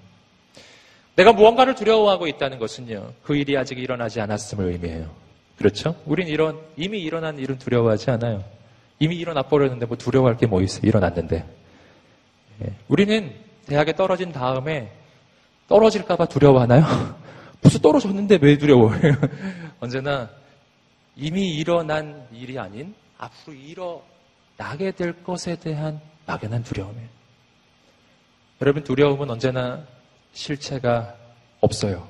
내가 1.16 1.32
무언가를 1.32 1.74
두려워하고 1.74 2.28
있다는 2.28 2.60
것은요, 2.60 3.14
그 3.24 3.34
일이 3.34 3.58
아직 3.58 3.78
일어나지 3.80 4.20
않았음을 4.20 4.70
의미해요. 4.70 5.29
그렇죠? 5.60 5.94
우린 6.06 6.26
이런, 6.26 6.58
이미 6.78 7.00
일어난 7.02 7.38
일은 7.38 7.58
두려워하지 7.58 8.10
않아요. 8.12 8.42
이미 8.98 9.16
일어나 9.16 9.42
버렸는데 9.42 9.84
뭐 9.84 9.96
두려워할 9.98 10.38
게 10.38 10.46
뭐 10.46 10.62
있어요? 10.62 10.80
일어났는데. 10.84 11.44
예. 12.64 12.72
우리는 12.88 13.30
대학에 13.66 13.94
떨어진 13.94 14.32
다음에 14.32 14.90
떨어질까봐 15.68 16.24
두려워하나요? 16.26 16.82
벌써 17.60 17.78
떨어졌는데 17.78 18.38
왜 18.40 18.56
두려워해요? 18.56 19.14
언제나 19.80 20.30
이미 21.14 21.54
일어난 21.56 22.26
일이 22.32 22.58
아닌 22.58 22.94
앞으로 23.18 23.54
일어나게 23.54 24.92
될 24.92 25.22
것에 25.22 25.56
대한 25.56 26.00
막연한 26.24 26.62
두려움이에요. 26.64 27.08
여러분 28.62 28.82
두려움은 28.82 29.28
언제나 29.28 29.84
실체가 30.32 31.14
없어요. 31.60 32.08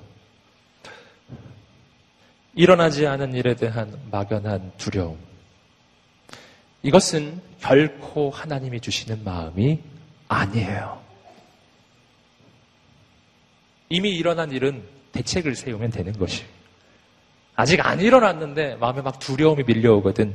일어나지 2.54 3.06
않은 3.06 3.34
일에 3.34 3.54
대한 3.54 3.96
막연한 4.10 4.72
두려움. 4.76 5.18
이것은 6.82 7.40
결코 7.60 8.30
하나님이 8.30 8.80
주시는 8.80 9.22
마음이 9.24 9.78
아니에요. 10.28 11.00
이미 13.88 14.10
일어난 14.10 14.50
일은 14.50 14.82
대책을 15.12 15.54
세우면 15.54 15.90
되는 15.90 16.12
것이. 16.12 16.44
아직 17.56 17.84
안 17.84 18.00
일어났는데 18.00 18.76
마음에 18.76 19.02
막 19.02 19.18
두려움이 19.18 19.64
밀려오거든. 19.64 20.34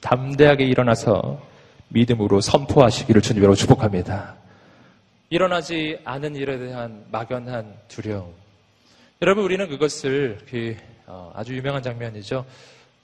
담대하게 0.00 0.64
일어나서 0.64 1.40
믿음으로 1.88 2.40
선포하시기를 2.40 3.22
주님으로 3.22 3.54
축복합니다. 3.54 4.36
일어나지 5.30 5.98
않은 6.04 6.36
일에 6.36 6.58
대한 6.58 7.04
막연한 7.10 7.74
두려움. 7.88 8.34
여러분 9.22 9.44
우리는 9.44 9.66
그것을 9.68 10.38
그 10.48 10.76
어, 11.06 11.32
아주 11.34 11.56
유명한 11.56 11.82
장면이죠. 11.82 12.44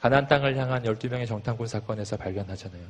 가나안 0.00 0.26
땅을 0.26 0.56
향한 0.56 0.82
12명의 0.82 1.26
정탐꾼 1.26 1.66
사건에서 1.66 2.16
발견하잖아요. 2.16 2.82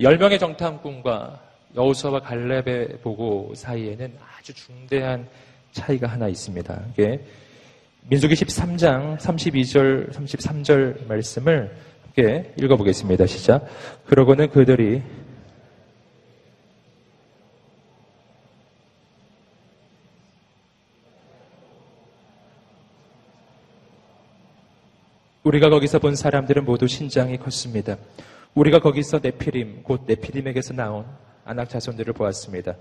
10명의 0.00 0.38
정탐꾼과 0.38 1.40
여호수아와 1.74 2.20
갈렙의 2.20 3.00
보고 3.02 3.52
사이에는 3.54 4.16
아주 4.38 4.54
중대한 4.54 5.28
차이가 5.72 6.06
하나 6.06 6.28
있습니다. 6.28 6.82
이게 6.92 7.20
민수기 8.02 8.34
13장 8.34 9.18
32절 9.18 10.12
33절 10.12 11.06
말씀을 11.06 11.76
함께 12.04 12.52
읽어보겠습니다. 12.56 13.26
시작. 13.26 13.66
그러고는 14.06 14.48
그들이 14.50 15.02
우리가 25.48 25.70
거기서 25.70 25.98
본 25.98 26.14
사람들은 26.14 26.66
모두 26.66 26.86
신장이 26.86 27.38
컸습니다. 27.38 27.96
우리가 28.54 28.80
거기서 28.80 29.20
네피림, 29.22 29.82
곧 29.82 30.02
네피림에게서 30.06 30.74
나온 30.74 31.06
안악 31.46 31.70
자손들을 31.70 32.12
보았습니다. 32.12 32.76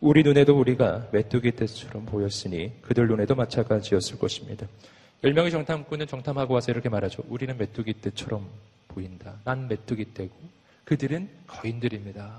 우리 0.00 0.22
눈에도 0.22 0.56
우리가 0.56 1.08
메뚜기 1.10 1.56
떼처럼 1.56 2.06
보였으니 2.06 2.80
그들 2.82 3.08
눈에도 3.08 3.34
마찬가지였을 3.34 4.20
것입니다. 4.20 4.68
열명의 5.24 5.50
정탐꾼은 5.50 6.06
정탐하고 6.06 6.54
와서 6.54 6.70
이렇게 6.70 6.88
말하죠. 6.88 7.24
우리는 7.28 7.58
메뚜기 7.58 8.00
떼처럼 8.00 8.48
보인다. 8.86 9.34
난 9.42 9.66
메뚜기 9.66 10.14
떼고 10.14 10.32
그들은 10.84 11.28
거인들입니다. 11.48 12.30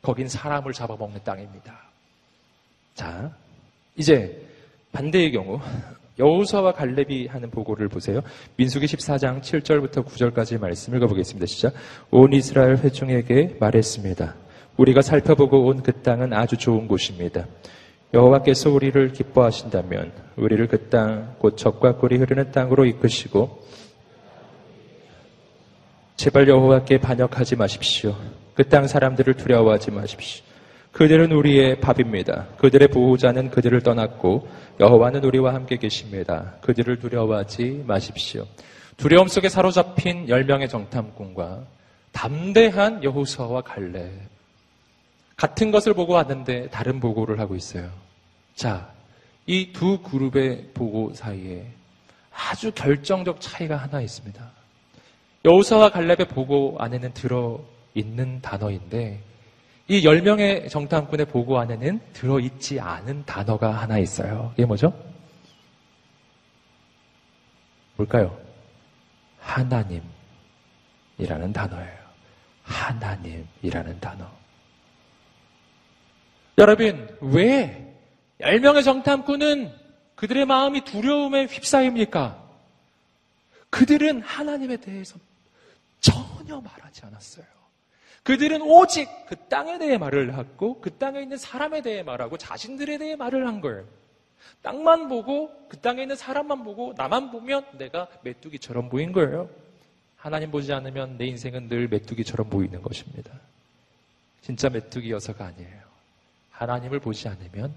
거긴 0.00 0.26
사람을 0.26 0.72
잡아먹는 0.72 1.20
땅입니다. 1.22 1.82
자, 2.94 3.30
이제 3.94 4.42
반대의 4.92 5.32
경우 5.32 5.60
여호수아와 6.18 6.72
갈렙이 6.72 7.26
하는 7.26 7.50
보고를 7.50 7.88
보세요. 7.88 8.20
민수기 8.56 8.86
14장 8.86 9.42
7절부터 9.42 10.04
9절까지 10.06 10.58
말씀 10.58 10.94
읽어보겠습니다. 10.96 11.46
시작. 11.46 11.74
온 12.10 12.32
이스라엘 12.32 12.76
회중에게 12.78 13.56
말했습니다. 13.60 14.34
우리가 14.78 15.02
살펴보고 15.02 15.66
온 15.66 15.82
그 15.82 15.92
땅은 15.92 16.32
아주 16.32 16.56
좋은 16.56 16.88
곳입니다. 16.88 17.46
여호와께서 18.14 18.70
우리를 18.70 19.12
기뻐하신다면 19.12 20.12
우리를 20.36 20.66
그 20.68 20.88
땅 20.88 21.36
곧 21.38 21.56
적과 21.56 21.96
꿀이 21.96 22.16
흐르는 22.16 22.50
땅으로 22.52 22.84
이끄시고 22.86 23.64
제발 26.16 26.48
여호와께 26.48 26.98
반역하지 26.98 27.56
마십시오. 27.56 28.14
그 28.54 28.64
땅 28.64 28.86
사람들을 28.86 29.34
두려워하지 29.34 29.90
마십시오. 29.90 30.44
그들은 30.96 31.30
우리의 31.30 31.78
밥입니다. 31.80 32.46
그들의 32.56 32.88
보호자는 32.88 33.50
그들을 33.50 33.82
떠났고 33.82 34.48
여호와는 34.80 35.24
우리와 35.24 35.52
함께 35.52 35.76
계십니다. 35.76 36.54
그들을 36.62 36.98
두려워하지 37.00 37.84
마십시오. 37.86 38.46
두려움 38.96 39.28
속에 39.28 39.50
사로잡힌 39.50 40.26
열명의 40.26 40.70
정탐꾼과 40.70 41.66
담대한 42.12 43.04
여호수아와 43.04 43.60
갈렙 43.60 44.10
같은 45.36 45.70
것을 45.70 45.92
보고 45.92 46.14
왔는데 46.14 46.70
다른 46.70 46.98
보고를 46.98 47.40
하고 47.40 47.54
있어요. 47.56 47.90
자, 48.54 48.90
이 49.44 49.74
두 49.74 49.98
그룹의 49.98 50.70
보고 50.72 51.12
사이에 51.12 51.66
아주 52.32 52.72
결정적 52.72 53.42
차이가 53.42 53.76
하나 53.76 54.00
있습니다. 54.00 54.42
여호수아와 55.44 55.90
갈렙의 55.90 56.28
보고 56.28 56.76
안에는 56.78 57.12
들어 57.12 57.60
있는 57.92 58.40
단어인데 58.40 59.20
이 59.88 60.02
10명의 60.02 60.68
정탐꾼의 60.68 61.26
보고 61.26 61.58
안에는 61.58 62.00
들어있지 62.12 62.80
않은 62.80 63.24
단어가 63.24 63.70
하나 63.70 63.98
있어요. 63.98 64.52
이게 64.54 64.64
뭐죠? 64.64 64.92
뭘까요? 67.96 68.36
하나님이라는 69.38 70.02
단어예요. 71.52 72.06
하나님이라는 72.64 74.00
단어. 74.00 74.28
여러분, 76.58 77.16
왜 77.20 77.94
10명의 78.40 78.82
정탐꾼은 78.82 79.72
그들의 80.16 80.46
마음이 80.46 80.84
두려움에 80.84 81.44
휩싸입니까? 81.44 82.44
그들은 83.70 84.22
하나님에 84.22 84.78
대해서 84.78 85.16
전혀 86.00 86.60
말하지 86.60 87.02
않았어요. 87.04 87.46
그들은 88.22 88.62
오직 88.62 89.08
그 89.28 89.36
땅에 89.48 89.78
대해 89.78 89.98
말을 89.98 90.36
하고 90.36 90.80
그 90.80 90.90
땅에 90.98 91.22
있는 91.22 91.36
사람에 91.36 91.82
대해 91.82 92.02
말하고 92.02 92.36
자신들에 92.36 92.98
대해 92.98 93.16
말을 93.16 93.46
한 93.46 93.60
거예요. 93.60 93.84
땅만 94.62 95.08
보고 95.08 95.50
그 95.68 95.78
땅에 95.78 96.02
있는 96.02 96.16
사람만 96.16 96.64
보고 96.64 96.92
나만 96.96 97.30
보면 97.30 97.64
내가 97.78 98.08
메뚜기처럼 98.22 98.88
보인 98.88 99.12
거예요. 99.12 99.48
하나님 100.16 100.50
보지 100.50 100.72
않으면 100.72 101.18
내 101.18 101.26
인생은 101.26 101.68
늘 101.68 101.88
메뚜기처럼 101.88 102.50
보이는 102.50 102.82
것입니다. 102.82 103.32
진짜 104.40 104.68
메뚜기여서가 104.68 105.44
아니에요. 105.44 105.80
하나님을 106.50 107.00
보지 107.00 107.28
않으면 107.28 107.74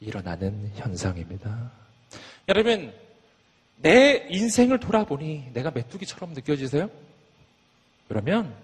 일어나는 0.00 0.72
현상입니다. 0.74 1.70
여러분, 2.48 2.92
내 3.76 4.26
인생을 4.30 4.80
돌아보니 4.80 5.50
내가 5.52 5.70
메뚜기처럼 5.70 6.32
느껴지세요? 6.32 6.90
그러면 8.08 8.54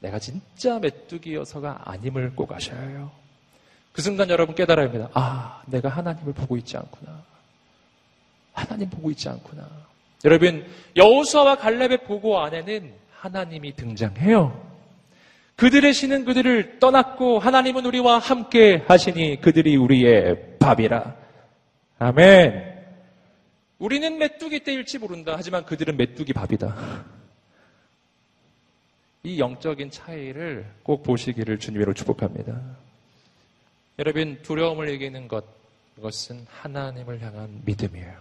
내가 0.00 0.18
진짜 0.18 0.78
메뚜기여서가 0.78 1.82
아님을 1.84 2.34
꼭 2.34 2.52
아셔야 2.52 2.80
해요. 2.80 3.10
그 3.92 4.02
순간 4.02 4.30
여러분 4.30 4.54
깨달아야 4.54 4.86
합니다. 4.86 5.08
아, 5.14 5.62
내가 5.66 5.88
하나님을 5.88 6.32
보고 6.32 6.56
있지 6.56 6.76
않구나. 6.76 7.22
하나님 8.52 8.90
보고 8.90 9.10
있지 9.10 9.28
않구나. 9.28 9.68
여러분, 10.24 10.66
여호수아와 10.96 11.56
갈렙의 11.56 12.04
보고 12.04 12.38
안에는 12.40 12.92
하나님이 13.12 13.74
등장해요. 13.74 14.68
그들의 15.56 15.92
신은 15.92 16.24
그들을 16.24 16.78
떠났고 16.78 17.40
하나님은 17.40 17.84
우리와 17.86 18.18
함께 18.18 18.84
하시니 18.86 19.40
그들이 19.40 19.76
우리의 19.76 20.58
밥이라. 20.60 21.16
아멘. 21.98 22.78
우리는 23.78 24.18
메뚜기 24.18 24.62
떼일지 24.62 24.98
모른다. 24.98 25.34
하지만 25.36 25.64
그들은 25.64 25.96
메뚜기 25.96 26.32
밥이다. 26.32 27.04
이 29.22 29.38
영적인 29.38 29.90
차이를 29.90 30.70
꼭 30.82 31.02
보시기를 31.02 31.58
주님으로 31.58 31.92
축복합니다. 31.94 32.60
여러분, 33.98 34.40
두려움을 34.42 34.88
이기는 34.90 35.26
것, 35.28 35.44
그것은 35.96 36.46
하나님을 36.48 37.20
향한 37.20 37.60
믿음이에요. 37.64 38.16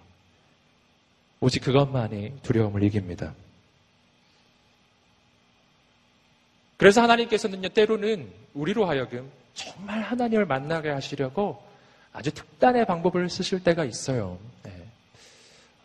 오직 1.40 1.60
그것만이 1.60 2.40
두려움을 2.42 2.82
이깁니다. 2.84 3.34
그래서 6.78 7.02
하나님께서는요, 7.04 7.70
때로는 7.70 8.32
우리로 8.54 8.86
하여금 8.86 9.32
정말 9.54 10.02
하나님을 10.02 10.46
만나게 10.46 10.90
하시려고 10.90 11.64
아주 12.12 12.32
특단의 12.32 12.86
방법을 12.86 13.30
쓰실 13.30 13.64
때가 13.64 13.86
있어요. 13.86 14.40
네. 14.64 14.72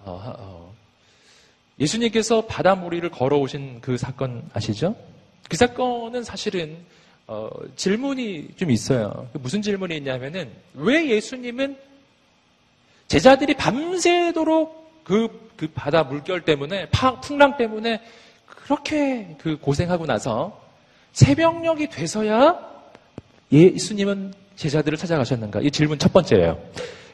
어, 0.01 0.21
어. 0.39 0.72
예수님께서 1.79 2.47
바닷무리를 2.47 3.09
걸어오신 3.11 3.81
그 3.81 3.97
사건 3.97 4.43
아시죠? 4.53 4.95
그 5.49 5.57
사건은 5.57 6.25
사실은 6.25 6.77
어, 7.27 7.49
질문이 7.77 8.49
좀 8.57 8.71
있어요. 8.71 9.29
무슨 9.35 9.63
질문이 9.63 9.97
있냐면은 9.97 10.51
왜 10.75 11.09
예수님은 11.09 11.77
제자들이 13.09 13.55
밤새도록 13.55 15.05
그, 15.05 15.51
그 15.57 15.69
바다 15.75 16.03
물결 16.03 16.43
때문에 16.45 16.89
파, 16.91 17.21
풍랑 17.21 17.57
때문에 17.57 18.01
그렇게 18.47 19.37
그 19.39 19.59
고생하고 19.59 20.07
나서 20.07 20.61
새벽녘이 21.13 21.89
돼서야 21.91 22.59
예수님은 23.51 24.35
제자들을 24.57 24.97
찾아가셨는가? 24.97 25.61
이 25.61 25.71
질문 25.71 25.99
첫 25.99 26.13
번째예요. 26.13 26.59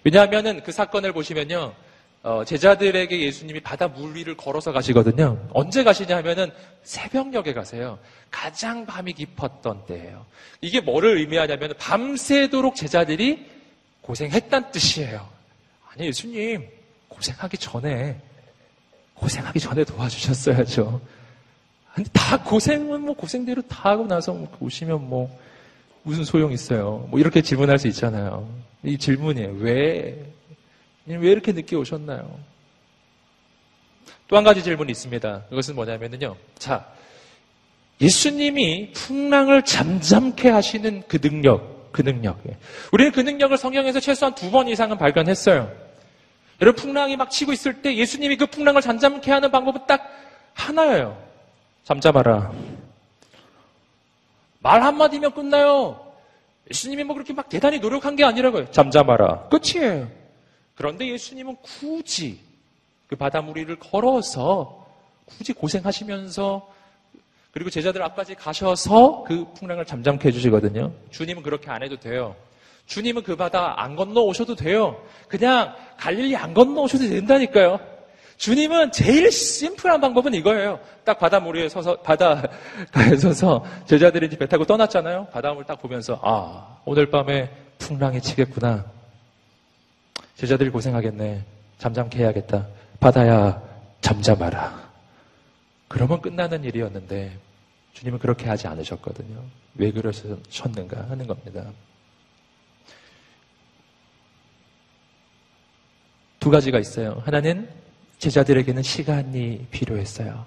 왜냐하면은 0.05 0.63
그 0.63 0.71
사건을 0.73 1.13
보시면요. 1.13 1.73
어, 2.29 2.45
제자들에게 2.45 3.21
예수님이 3.23 3.61
바다 3.61 3.89
물 3.89 4.15
위를 4.15 4.37
걸어서 4.37 4.71
가시거든요. 4.71 5.49
언제 5.55 5.83
가시냐 5.83 6.19
하면은 6.19 6.51
새벽녘에 6.83 7.55
가세요. 7.55 7.99
가장 8.31 8.85
밤이 8.85 9.15
깊었던 9.15 9.87
때예요. 9.87 10.27
이게 10.61 10.83
뭐를 10.83 11.17
의미하냐면 11.17 11.73
밤새도록 11.79 12.77
제자들이 12.77 13.47
고생했단 14.03 14.71
뜻이에요. 14.73 15.27
아니 15.91 16.09
예수님 16.09 16.69
고생하기 17.09 17.57
전에 17.57 18.21
고생하기 19.15 19.59
전에 19.59 19.85
도와주셨어야죠. 19.85 21.01
근데 21.95 22.11
다 22.13 22.43
고생은 22.43 23.01
뭐 23.01 23.15
고생대로 23.15 23.63
다 23.63 23.93
하고 23.93 24.07
나서 24.07 24.35
뭐 24.35 24.55
오시면 24.61 25.09
뭐 25.09 25.35
무슨 26.03 26.25
소용 26.25 26.53
있어요. 26.53 27.09
뭐 27.09 27.19
이렇게 27.19 27.41
질문할 27.41 27.79
수 27.79 27.89
있잖아요. 27.89 28.47
이 28.83 28.99
질문이에요. 28.99 29.55
왜? 29.61 30.38
왜 31.17 31.31
이렇게 31.31 31.53
늦게 31.53 31.77
오셨나요? 31.77 32.39
또 34.29 34.37
한 34.37 34.45
가지 34.45 34.63
질문이 34.63 34.93
있습니다. 34.93 35.45
그것은 35.49 35.75
뭐냐면요. 35.75 36.37
자, 36.59 36.87
예수님이 38.01 38.93
풍랑을 38.93 39.65
잠잠케 39.65 40.51
하시는 40.51 41.03
그 41.09 41.19
능력, 41.19 41.91
그 41.93 42.03
능력. 42.03 42.39
우리는 42.93 43.11
그 43.13 43.21
능력을 43.21 43.57
성경에서 43.57 44.01
최소한 44.01 44.35
두 44.35 44.51
번 44.51 44.69
이상은 44.69 44.99
발견했어요. 44.99 45.73
여러분, 46.61 46.83
풍랑이 46.83 47.17
막 47.17 47.31
치고 47.31 47.53
있을 47.53 47.81
때 47.83 47.97
예수님이 47.97 48.37
그 48.37 48.47
풍랑을 48.47 48.83
잠잠케 48.83 49.31
하는 49.33 49.51
방법은 49.51 49.83
딱 49.87 50.03
하나예요. 50.55 51.17
잠잠하라. 51.85 52.53
말 54.61 54.83
한마디면 54.83 55.33
끝나요. 55.33 56.05
예수님이 56.71 57.05
뭐 57.05 57.15
그렇게 57.15 57.33
막 57.33 57.49
대단히 57.49 57.79
노력한 57.79 58.15
게 58.17 58.25
아니라고요. 58.25 58.71
잠잠하라. 58.73 59.49
끝이에요. 59.49 60.09
그런데 60.79 61.09
예수님은 61.09 61.57
굳이 61.61 62.39
그 63.09 63.17
바닷무리를 63.17 63.77
걸어서 63.81 64.87
굳이 65.25 65.53
고생하시면서 65.53 66.73
그리고 67.51 67.69
제자들 67.69 68.01
앞까지 68.01 68.37
가셔서 68.37 69.25
그 69.27 69.45
풍랑을 69.55 69.85
잠잠케 69.85 70.29
해주시거든요. 70.29 70.93
주님은 71.11 71.43
그렇게 71.43 71.69
안 71.69 71.83
해도 71.83 71.99
돼요. 71.99 72.37
주님은 72.87 73.25
그 73.25 73.35
바다 73.35 73.83
안 73.83 73.97
건너 73.97 74.21
오셔도 74.21 74.55
돼요. 74.55 75.03
그냥 75.27 75.75
갈릴리 75.97 76.37
안 76.37 76.55
건너 76.55 76.83
오셔도 76.83 77.09
된다니까요. 77.09 77.81
주님은 78.37 78.93
제일 78.93 79.33
심플한 79.33 80.01
방법은 80.01 80.33
이거예요. 80.35 80.79
딱 81.03 81.19
바닷물에 81.19 81.69
서서, 81.69 81.97
바다가에 82.03 83.17
서서 83.19 83.65
제자들이 83.87 84.29
이제 84.29 84.39
배 84.39 84.47
타고 84.47 84.65
떠났잖아요. 84.65 85.27
바닷물 85.33 85.65
딱 85.65 85.83
보면서, 85.83 86.21
아, 86.23 86.79
오늘 86.85 87.11
밤에 87.11 87.51
풍랑이 87.79 88.21
치겠구나. 88.21 88.98
제자들이 90.39 90.71
고생하겠네. 90.71 91.45
잠잠케 91.79 92.21
해야겠다. 92.21 92.69
바다야, 93.01 93.61
잠잠하라. 94.01 94.89
그러면 95.89 96.21
끝나는 96.21 96.63
일이었는데, 96.63 97.37
주님은 97.95 98.21
그렇게 98.21 98.47
하지 98.49 98.69
않으셨거든요. 98.69 99.43
왜 99.75 99.91
그러셨는가 99.91 101.11
하는 101.11 101.27
겁니다. 101.27 101.65
두 106.39 106.51
가지가 106.51 106.79
있어요. 106.79 107.21
하나는 107.25 107.69
제자들에게는 108.19 108.81
시간이 108.85 109.67
필요했어요. 109.73 110.47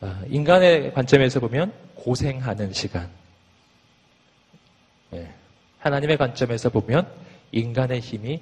아, 0.00 0.22
인간의 0.28 0.94
관점에서 0.94 1.40
보면 1.40 1.74
고생하는 1.94 2.72
시간. 2.72 3.10
네. 5.10 5.30
하나님의 5.80 6.16
관점에서 6.16 6.70
보면 6.70 7.06
인간의 7.52 8.00
힘이 8.00 8.40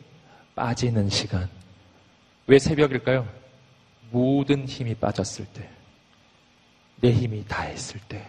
빠지는 0.55 1.09
시간. 1.09 1.49
왜 2.47 2.59
새벽일까요? 2.59 3.27
모든 4.11 4.67
힘이 4.67 4.95
빠졌을 4.95 5.47
때. 5.47 5.69
내 7.01 7.13
힘이 7.13 7.45
다 7.49 7.63
했을 7.63 8.01
때. 8.09 8.25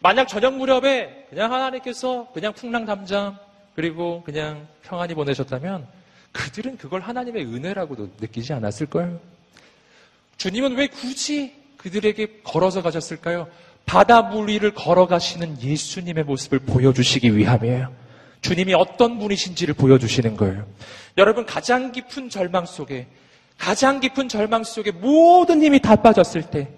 만약 0.00 0.26
저녁 0.26 0.56
무렵에 0.56 1.26
그냥 1.30 1.52
하나님께서 1.52 2.28
그냥 2.32 2.52
풍랑 2.52 2.86
담장 2.86 3.38
그리고 3.74 4.22
그냥 4.24 4.66
평안히 4.82 5.14
보내셨다면 5.14 5.86
그들은 6.32 6.76
그걸 6.76 7.00
하나님의 7.00 7.44
은혜라고도 7.44 8.10
느끼지 8.20 8.52
않았을 8.52 8.86
거예요. 8.86 9.20
주님은 10.38 10.76
왜 10.76 10.88
굳이 10.88 11.54
그들에게 11.76 12.40
걸어서 12.42 12.82
가셨을까요? 12.82 13.48
바다 13.86 14.22
물 14.22 14.48
위를 14.48 14.72
걸어가시는 14.72 15.60
예수님의 15.62 16.24
모습을 16.24 16.60
보여주시기 16.60 17.36
위함이에요. 17.36 18.01
주님이 18.42 18.74
어떤 18.74 19.18
분이신지를 19.18 19.74
보여주시는 19.74 20.36
거예요. 20.36 20.66
여러분, 21.16 21.46
가장 21.46 21.92
깊은 21.92 22.28
절망 22.28 22.66
속에, 22.66 23.06
가장 23.56 24.00
깊은 24.00 24.28
절망 24.28 24.64
속에 24.64 24.90
모든 24.90 25.62
힘이 25.62 25.80
다 25.80 25.96
빠졌을 25.96 26.42
때, 26.42 26.68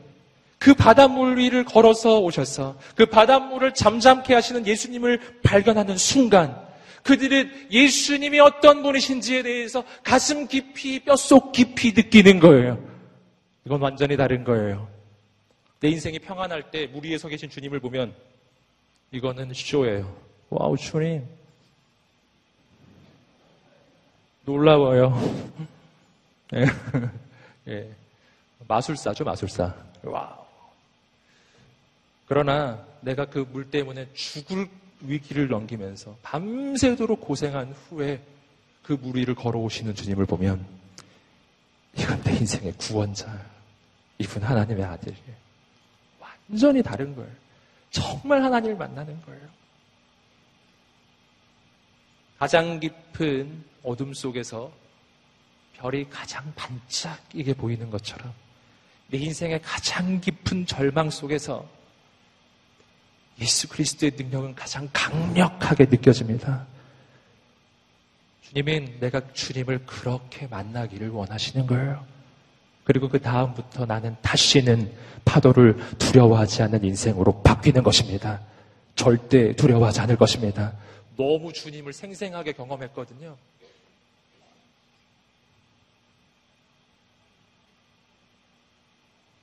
그 0.58 0.74
바닷물 0.74 1.36
위를 1.38 1.64
걸어서 1.64 2.20
오셔서 2.20 2.78
그 2.94 3.06
바닷물을 3.06 3.74
잠잠케 3.74 4.32
하시는 4.34 4.66
예수님을 4.66 5.20
발견하는 5.42 5.96
순간, 5.96 6.56
그들은 7.02 7.50
예수님이 7.70 8.40
어떤 8.40 8.82
분이신지에 8.82 9.42
대해서 9.42 9.84
가슴 10.02 10.46
깊이, 10.46 11.00
뼛속 11.00 11.52
깊이 11.52 11.92
느끼는 11.92 12.40
거예요. 12.40 12.78
이건 13.66 13.80
완전히 13.80 14.16
다른 14.16 14.44
거예요. 14.44 14.88
내 15.80 15.88
인생이 15.90 16.18
평안할 16.18 16.70
때 16.70 16.86
물 16.86 17.04
위에 17.04 17.18
서 17.18 17.28
계신 17.28 17.50
주님을 17.50 17.80
보면 17.80 18.14
이거는 19.12 19.52
쇼예요. 19.54 20.14
Wow, 20.48 20.76
주님. 20.78 21.24
놀라워요. 24.44 25.14
예. 26.54 26.66
예. 27.68 27.90
마술사죠, 28.68 29.24
마술사. 29.24 29.74
Wow. 30.02 30.44
그러나 32.26 32.84
내가 33.00 33.26
그 33.26 33.44
물 33.52 33.70
때문에 33.70 34.08
죽을 34.14 34.68
위기를 35.00 35.48
넘기면서 35.48 36.16
밤새도록 36.22 37.20
고생한 37.20 37.72
후에 37.88 38.22
그 38.82 38.94
물 38.94 39.16
위를 39.16 39.34
걸어오시는 39.34 39.94
주님을 39.94 40.26
보면 40.26 40.64
이건 41.96 42.22
내 42.22 42.32
인생의 42.36 42.74
구원자. 42.78 43.38
이분 44.18 44.42
하나님의 44.42 44.84
아들이에요. 44.84 45.34
완전히 46.20 46.82
다른 46.82 47.14
거예요. 47.14 47.30
정말 47.90 48.42
하나님을 48.42 48.76
만나는 48.76 49.20
거예요. 49.22 49.40
가장 52.38 52.78
깊은 52.80 53.64
어둠 53.84 54.14
속에서 54.14 54.72
별이 55.74 56.08
가장 56.08 56.52
반짝이게 56.56 57.54
보이는 57.54 57.90
것처럼 57.90 58.32
내 59.08 59.18
인생의 59.18 59.60
가장 59.62 60.20
깊은 60.20 60.66
절망 60.66 61.10
속에서 61.10 61.68
예수 63.40 63.68
그리스도의 63.68 64.12
능력은 64.16 64.54
가장 64.54 64.88
강력하게 64.92 65.86
느껴집니다. 65.86 66.66
주님은 68.42 69.00
내가 69.00 69.20
주님을 69.32 69.84
그렇게 69.84 70.46
만나기를 70.46 71.10
원하시는 71.10 71.66
거예요. 71.66 72.04
그리고 72.84 73.08
그 73.08 73.20
다음부터 73.20 73.86
나는 73.86 74.16
다시는 74.22 74.92
파도를 75.24 75.76
두려워하지 75.98 76.62
않는 76.62 76.84
인생으로 76.84 77.42
바뀌는 77.42 77.82
것입니다. 77.82 78.40
절대 78.94 79.54
두려워하지 79.56 80.00
않을 80.02 80.16
것입니다. 80.16 80.74
너무 81.16 81.52
주님을 81.52 81.92
생생하게 81.92 82.52
경험했거든요. 82.52 83.36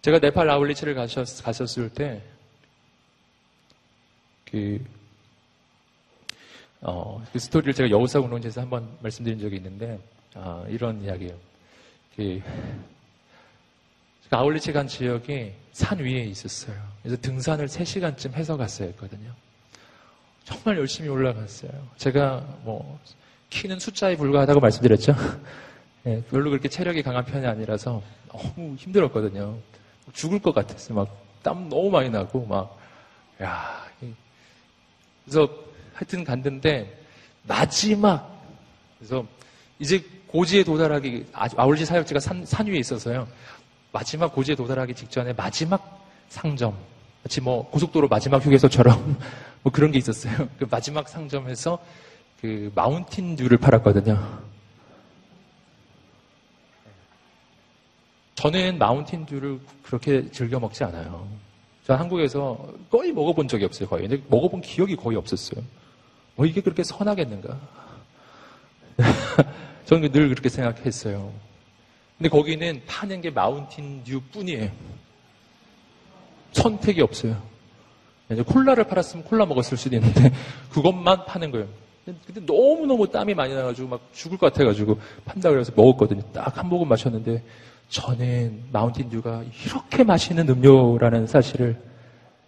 제가 0.01 0.17
네팔 0.17 0.49
아울리치를 0.49 0.95
가셨, 0.95 1.43
가셨을 1.43 1.89
때, 1.89 2.21
그, 4.49 4.83
어, 6.81 7.23
그 7.31 7.37
스토리를 7.37 7.73
제가 7.73 7.89
여우사 7.91 8.19
운동제에서 8.19 8.61
한번 8.61 8.89
말씀드린 9.01 9.39
적이 9.39 9.57
있는데, 9.57 9.99
아, 10.33 10.65
이런 10.67 11.03
이야기예요. 11.03 11.37
그, 12.15 12.41
아울리치 14.31 14.71
간 14.73 14.87
지역이 14.87 15.51
산 15.71 15.99
위에 15.99 16.23
있었어요. 16.23 16.75
그래서 17.03 17.21
등산을 17.21 17.67
3시간쯤 17.67 18.33
해서 18.33 18.57
갔어야 18.57 18.87
했거든요. 18.87 19.31
정말 20.45 20.79
열심히 20.79 21.09
올라갔어요. 21.09 21.71
제가 21.97 22.39
뭐, 22.63 22.99
키는 23.51 23.79
숫자에 23.79 24.15
불과하다고 24.15 24.61
말씀드렸죠. 24.61 25.13
네, 26.03 26.23
별로 26.31 26.49
그렇게 26.49 26.69
체력이 26.69 27.03
강한 27.03 27.23
편이 27.23 27.45
아니라서 27.45 28.01
너무 28.29 28.75
힘들었거든요. 28.77 29.59
죽을 30.13 30.39
것 30.39 30.53
같았어요. 30.53 30.95
막 30.95 31.21
땀 31.43 31.69
너무 31.69 31.89
많이 31.89 32.09
나고 32.09 32.45
막, 32.45 32.77
야. 33.41 33.81
그래서 35.25 35.47
하여튼 35.93 36.23
갔는데 36.23 36.99
마지막 37.47 38.41
그래서 38.97 39.25
이제 39.79 40.03
고지에 40.27 40.63
도달하기 40.63 41.27
아울지 41.33 41.85
사역지가 41.85 42.19
산, 42.19 42.45
산 42.45 42.67
위에 42.67 42.77
있어서요. 42.79 43.27
마지막 43.91 44.33
고지에 44.33 44.55
도달하기 44.55 44.93
직전에 44.93 45.33
마지막 45.33 46.07
상점 46.29 46.75
마치 47.23 47.39
뭐 47.39 47.69
고속도로 47.69 48.07
마지막 48.07 48.43
휴게소처럼 48.43 49.17
뭐 49.61 49.71
그런 49.71 49.91
게 49.91 49.99
있었어요. 49.99 50.49
그 50.57 50.65
마지막 50.69 51.07
상점에서 51.07 51.77
그 52.41 52.71
마운틴 52.73 53.35
듀를 53.35 53.57
팔았거든요. 53.57 54.50
저는 58.35 58.77
마운틴듀를 58.77 59.59
그렇게 59.83 60.29
즐겨 60.31 60.59
먹지 60.59 60.83
않아요. 60.83 61.27
저 61.85 61.95
한국에서 61.95 62.73
거의 62.89 63.11
먹어본 63.11 63.47
적이 63.47 63.65
없어요, 63.65 63.87
거의. 63.89 64.07
근데 64.07 64.23
먹어본 64.29 64.61
기억이 64.61 64.95
거의 64.95 65.17
없었어요. 65.17 65.63
뭐 66.35 66.45
이게 66.45 66.61
그렇게 66.61 66.83
선하겠는가? 66.83 67.59
저는 69.85 70.11
늘 70.11 70.29
그렇게 70.29 70.49
생각했어요. 70.49 71.31
근데 72.17 72.29
거기는 72.29 72.81
파는 72.87 73.21
게 73.21 73.29
마운틴듀 73.31 74.21
뿐이에요. 74.31 74.71
선택이 76.53 77.01
없어요. 77.01 77.41
이제 78.31 78.41
콜라를 78.43 78.85
팔았으면 78.85 79.25
콜라 79.25 79.45
먹었을 79.45 79.77
수도 79.77 79.95
있는데 79.97 80.31
그것만 80.71 81.25
파는 81.25 81.51
거예요. 81.51 81.67
근데 82.05 82.41
너무너무 82.41 83.09
땀이 83.09 83.33
많이 83.33 83.53
나가지고 83.53 83.87
막 83.89 84.01
죽을 84.13 84.37
것 84.37 84.51
같아가지고 84.53 84.99
판다 85.25 85.49
그래서 85.49 85.71
먹었거든요. 85.75 86.21
딱 86.31 86.57
한 86.57 86.67
모금 86.69 86.87
마셨는데 86.87 87.43
저는 87.91 88.63
마운틴듀가 88.71 89.43
이렇게 89.65 90.03
맛있는 90.05 90.47
음료라는 90.47 91.27
사실을 91.27 91.77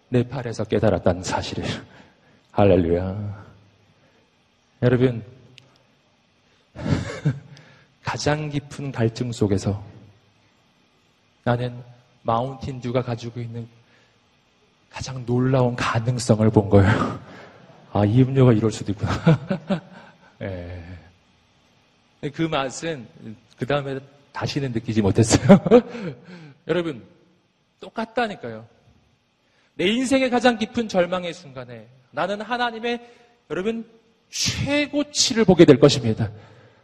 네팔에서 0.08 0.64
깨달았다는 0.64 1.22
사실을 1.22 1.66
할렐루야. 2.52 3.44
여러분 4.84 5.22
가장 8.04 8.50
깊은 8.50 8.94
갈증 8.94 9.34
속에서 9.34 9.84
나는 11.44 11.78
마운틴듀가 12.22 13.02
가지고 13.02 13.42
있는 13.42 13.68
가장 14.90 15.26
놀라운 15.26 15.76
가능성을 15.76 16.50
본 16.52 16.70
거예요. 16.70 17.20
아, 17.92 18.06
이 18.06 18.22
음료가 18.22 18.54
이럴 18.54 18.72
수도 18.72 18.94
있구나. 18.94 19.12
네. 20.40 20.82
그 22.34 22.44
맛은 22.44 23.06
그 23.58 23.66
다음에 23.66 24.00
다시는 24.34 24.72
느끼지 24.74 25.02
못했어요. 25.02 25.60
여러분, 26.68 27.04
똑같다니까요. 27.80 28.66
내 29.76 29.86
인생의 29.88 30.30
가장 30.30 30.58
깊은 30.58 30.88
절망의 30.88 31.34
순간에 31.34 31.88
나는 32.12 32.42
하나님의 32.42 33.00
여러분 33.50 33.86
최고치를 34.30 35.46
보게 35.46 35.66
될 35.66 35.80
것입니다. 35.80 36.32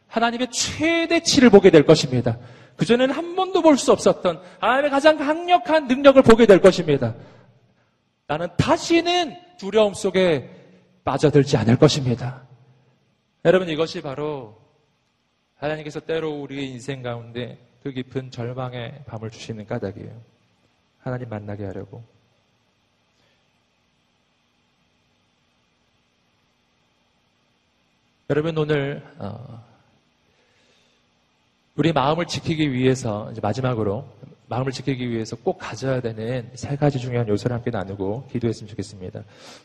하나님의 0.08 0.50
최대치를 0.52 1.50
보게 1.50 1.70
될 1.70 1.86
것입니다. 1.86 2.38
그전에는 2.78 3.14
한 3.14 3.36
번도 3.36 3.62
볼 3.62 3.78
수 3.78 3.92
없었던 3.92 4.42
하나님의 4.60 4.90
가장 4.90 5.18
강력한 5.18 5.88
능력을 5.88 6.22
보게 6.24 6.46
될 6.46 6.62
것입니다. 6.62 7.14
나는 8.28 8.48
다시는 8.58 9.36
두려움 9.58 9.94
속에 9.94 10.50
빠져들지 11.04 11.58
않을 11.58 11.78
것입니다. 11.78 12.44
여러분 13.46 13.70
이것이 13.70 14.02
바로 14.02 14.58
하나님께서 15.60 16.00
때로 16.00 16.42
우리의 16.42 16.70
인생 16.70 17.04
가운데 17.04 17.58
그 17.84 17.92
깊은 17.92 18.32
절망의 18.32 19.04
밤을 19.06 19.30
주시는 19.30 19.68
까닭이에요. 19.68 20.22
하나님 21.02 21.30
만나게 21.30 21.66
하려고. 21.66 22.04
여러분 28.30 28.58
오늘 28.58 29.04
어, 29.18 29.66
우리 31.76 31.92
마음을 31.92 32.28
지키기 32.28 32.72
위해서 32.72 33.34
마지막으로 33.42 34.08
마음을 34.48 34.72
지키기 34.72 35.10
위해서 35.10 35.36
꼭 35.36 35.58
가져야 35.58 36.00
되는 36.00 36.50
세 36.54 36.76
가지 36.76 37.00
중요한 37.00 37.28
요소를 37.28 37.56
함께 37.56 37.72
나누고 37.72 38.28
기도했으면 38.32 38.70
좋겠습니다. 38.70 39.24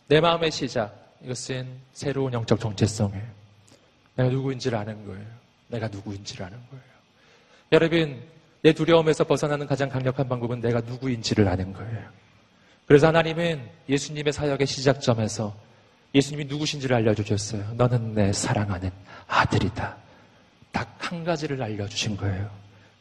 내 0.08 0.20
마음의 0.20 0.50
시작 0.50 1.14
이것은 1.22 1.66
새로운 1.92 2.32
영적 2.32 2.58
정체성이에요. 2.58 3.24
내가 4.16 4.30
누구인지를 4.30 4.78
아는 4.78 5.06
거예요. 5.06 5.43
내가 5.74 5.88
누구인지를 5.88 6.46
아는 6.46 6.58
거예요. 6.70 6.84
여러분 7.72 8.22
내 8.62 8.72
두려움에서 8.72 9.24
벗어나는 9.24 9.66
가장 9.66 9.88
강력한 9.88 10.28
방법은 10.28 10.60
내가 10.60 10.80
누구인지를 10.80 11.46
아는 11.48 11.72
거예요. 11.72 12.08
그래서 12.86 13.08
하나님은 13.08 13.68
예수님의 13.88 14.32
사역의 14.32 14.66
시작점에서 14.66 15.54
예수님이 16.14 16.44
누구신지를 16.46 16.96
알려주셨어요. 16.96 17.74
너는 17.74 18.14
내 18.14 18.32
사랑하는 18.32 18.90
아들이다. 19.26 19.96
딱 20.72 20.94
한 21.14 21.22
가지를 21.24 21.62
알려주신 21.62 22.16
거예요. 22.16 22.50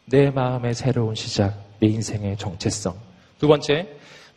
내 0.06 0.30
마음의 0.30 0.76
새로운 0.76 1.16
시작, 1.16 1.58
내 1.80 1.88
인생의 1.88 2.38
정체성. 2.38 2.96
두 3.40 3.48
번째, 3.48 3.88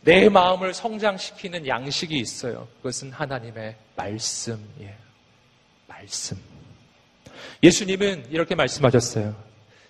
내 0.01 0.29
마음을 0.29 0.73
성장시키는 0.73 1.67
양식이 1.67 2.17
있어요. 2.17 2.67
그것은 2.77 3.11
하나님의 3.11 3.75
말씀이에요. 3.95 4.95
말씀. 5.87 6.37
예수님은 7.63 8.27
이렇게 8.29 8.55
말씀하셨어요. 8.55 9.35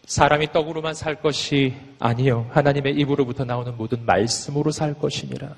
사람이 0.06 0.54
떡으로만 0.54 0.94
살 0.94 1.22
것이 1.22 1.76
아니요. 2.00 2.50
하나님의 2.52 2.96
입으로부터 2.96 3.44
나오는 3.44 3.76
모든 3.76 4.06
말씀으로 4.06 4.72
살 4.72 4.94
것이니라. 4.94 5.54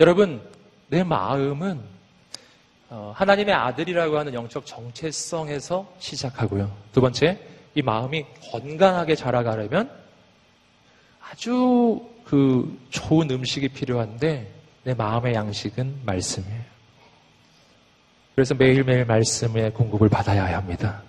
여러분, 0.00 0.42
내 0.88 1.04
마음은 1.04 1.80
어, 2.90 3.12
하나님의 3.16 3.54
아들이라고 3.54 4.18
하는 4.18 4.34
영적 4.34 4.66
정체성에서 4.66 5.94
시작하고요. 5.98 6.70
두 6.92 7.00
번째, 7.00 7.38
이 7.74 7.82
마음이 7.82 8.24
건강하게 8.50 9.14
자라가려면 9.14 9.90
아주 11.20 12.04
그 12.24 12.78
좋은 12.90 13.30
음식이 13.30 13.68
필요한데 13.68 14.52
내 14.84 14.94
마음의 14.94 15.34
양식은 15.34 16.02
말씀이에요. 16.04 16.73
그래서 18.34 18.54
매일매일 18.54 19.04
말씀의 19.04 19.72
공급을 19.72 20.08
받아야 20.08 20.56
합니다. 20.56 21.02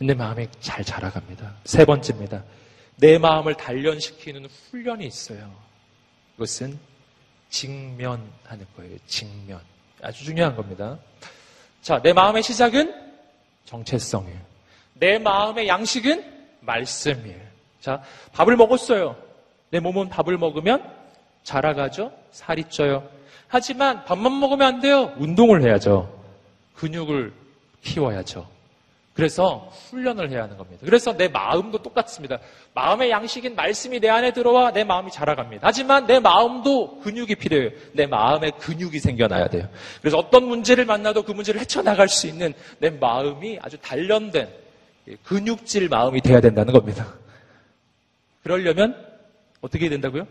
내 0.00 0.14
마음이 0.14 0.46
잘 0.60 0.84
자라갑니다. 0.84 1.54
세 1.64 1.84
번째입니다. 1.84 2.44
내 2.96 3.18
마음을 3.18 3.54
단련시키는 3.54 4.46
훈련이 4.70 5.06
있어요. 5.06 5.50
그것은 6.34 6.78
직면하는 7.50 8.66
거예요. 8.76 8.96
직면. 9.06 9.60
아주 10.02 10.24
중요한 10.24 10.54
겁니다. 10.54 10.98
자, 11.82 12.00
내 12.02 12.12
마음의 12.12 12.42
시작은 12.42 12.94
정체성이에요. 13.64 14.38
내 14.94 15.18
마음의 15.18 15.66
양식은 15.66 16.24
말씀이에요. 16.60 17.40
자, 17.80 18.02
밥을 18.32 18.56
먹었어요. 18.56 19.16
내 19.70 19.80
몸은 19.80 20.08
밥을 20.10 20.38
먹으면 20.38 20.92
자라가죠? 21.42 22.12
살이 22.30 22.64
쪄요. 22.64 23.08
하지만 23.48 24.04
밥만 24.04 24.38
먹으면 24.38 24.66
안 24.66 24.80
돼요. 24.80 25.14
운동을 25.18 25.62
해야죠. 25.62 26.15
근육을 26.76 27.32
키워야죠. 27.82 28.56
그래서 29.16 29.72
훈련을 29.88 30.30
해야 30.30 30.42
하는 30.42 30.58
겁니다. 30.58 30.82
그래서 30.84 31.16
내 31.16 31.26
마음도 31.26 31.82
똑같습니다. 31.82 32.38
마음의 32.74 33.10
양식인 33.10 33.54
말씀이 33.54 33.98
내 33.98 34.10
안에 34.10 34.34
들어와 34.34 34.72
내 34.72 34.84
마음이 34.84 35.10
자라갑니다. 35.10 35.66
하지만 35.66 36.06
내 36.06 36.20
마음도 36.20 37.00
근육이 37.00 37.36
필요해요. 37.36 37.70
내 37.94 38.06
마음에 38.06 38.50
근육이 38.50 38.98
생겨나야 38.98 39.48
돼요. 39.48 39.70
그래서 40.02 40.18
어떤 40.18 40.44
문제를 40.44 40.84
만나도 40.84 41.22
그 41.22 41.32
문제를 41.32 41.62
헤쳐나갈 41.62 42.10
수 42.10 42.26
있는 42.26 42.52
내 42.78 42.90
마음이 42.90 43.58
아주 43.62 43.78
단련된 43.78 44.48
근육질 45.24 45.88
마음이 45.88 46.20
돼야 46.20 46.42
된다는 46.42 46.74
겁니다. 46.74 47.14
그러려면 48.42 49.02
어떻게 49.62 49.88
된다고요? 49.88 50.26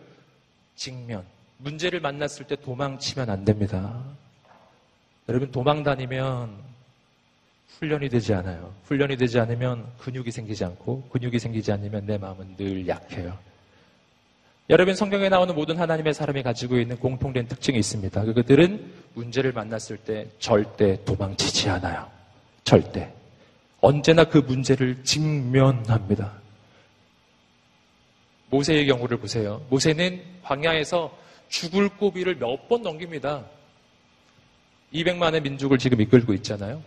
직면. 0.76 1.24
문제를 1.58 2.02
만났을 2.02 2.46
때 2.46 2.56
도망치면 2.56 3.32
안 3.32 3.46
됩니다. 3.46 4.04
여러분 5.28 5.52
도망 5.52 5.84
다니면 5.84 6.56
훈련이 7.80 8.10
되지 8.10 8.34
않아요. 8.34 8.74
훈련이 8.86 9.18
되지 9.18 9.40
않으면 9.40 9.86
근육이 9.98 10.32
생기지 10.32 10.64
않고 10.64 11.10
근육이 11.10 11.40
생기지 11.40 11.72
않으면 11.72 12.06
내 12.06 12.18
마음은 12.18 12.56
늘 12.58 12.88
약해요. 12.88 13.38
여러분 14.70 14.96
성경에 14.96 15.30
나오는 15.30 15.54
모든 15.54 15.78
하나님의 15.78 16.14
사람이 16.14 16.42
가지고 16.42 16.80
있는 16.80 16.98
공통된 16.98 17.48
특징이 17.48 17.78
있습니다. 17.78 18.24
그들은 18.24 18.92
문제를 19.14 19.52
만났을 19.52 19.98
때 19.98 20.28
절대 20.40 21.04
도망치지 21.06 21.70
않아요. 21.70 22.10
절대. 22.64 23.14
언제나 23.82 24.24
그 24.24 24.40
문제를 24.40 25.04
직면합니다. 25.04 26.34
모세의 28.50 28.88
경우를 28.88 29.18
보세요. 29.18 29.62
모세는 29.70 30.22
광야에서 30.44 31.16
죽을 31.50 31.90
고비를 31.90 32.36
몇 32.38 32.68
번 32.68 32.82
넘깁니다. 32.82 33.46
200만의 34.96 35.42
민족을 35.42 35.78
지금 35.78 36.02
이끌고 36.02 36.34
있잖아요. 36.36 36.82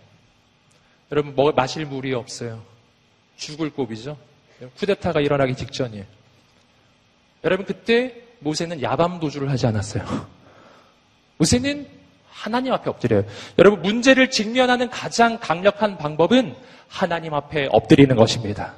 여러분 1.10 1.34
뭐 1.34 1.52
마실 1.52 1.86
물이 1.86 2.14
없어요. 2.14 2.62
죽을 3.36 3.70
고비죠. 3.70 4.18
쿠데타가 4.76 5.20
일어나기 5.20 5.54
직전이에요. 5.54 6.04
여러분 7.44 7.64
그때 7.64 8.22
모세는 8.40 8.82
야밤 8.82 9.20
도주를 9.20 9.50
하지 9.50 9.66
않았어요. 9.66 10.04
모세는 11.38 11.86
하나님 12.30 12.72
앞에 12.72 12.90
엎드려요. 12.90 13.24
여러분 13.58 13.82
문제를 13.82 14.30
직면하는 14.30 14.90
가장 14.90 15.38
강력한 15.38 15.98
방법은 15.98 16.54
하나님 16.88 17.34
앞에 17.34 17.68
엎드리는 17.70 18.14
것입니다. 18.16 18.74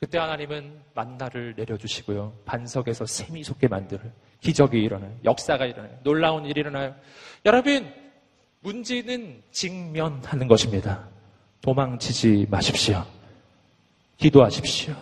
그때 0.00 0.18
하나님은 0.18 0.80
만나를 0.94 1.54
내려주시고요. 1.56 2.32
반석에서 2.44 3.06
샘이 3.06 3.44
솟게 3.44 3.68
만들어요. 3.68 4.10
기적이 4.40 4.82
일어나요. 4.82 5.16
역사가 5.24 5.66
일어나요. 5.66 5.96
놀라운 6.02 6.44
일이 6.44 6.60
일어나요. 6.60 6.94
여러분 7.46 7.92
문제는 8.62 9.42
직면하는 9.50 10.48
것입니다. 10.48 11.06
도망치지 11.60 12.46
마십시오. 12.50 13.04
기도하십시오. 14.18 14.94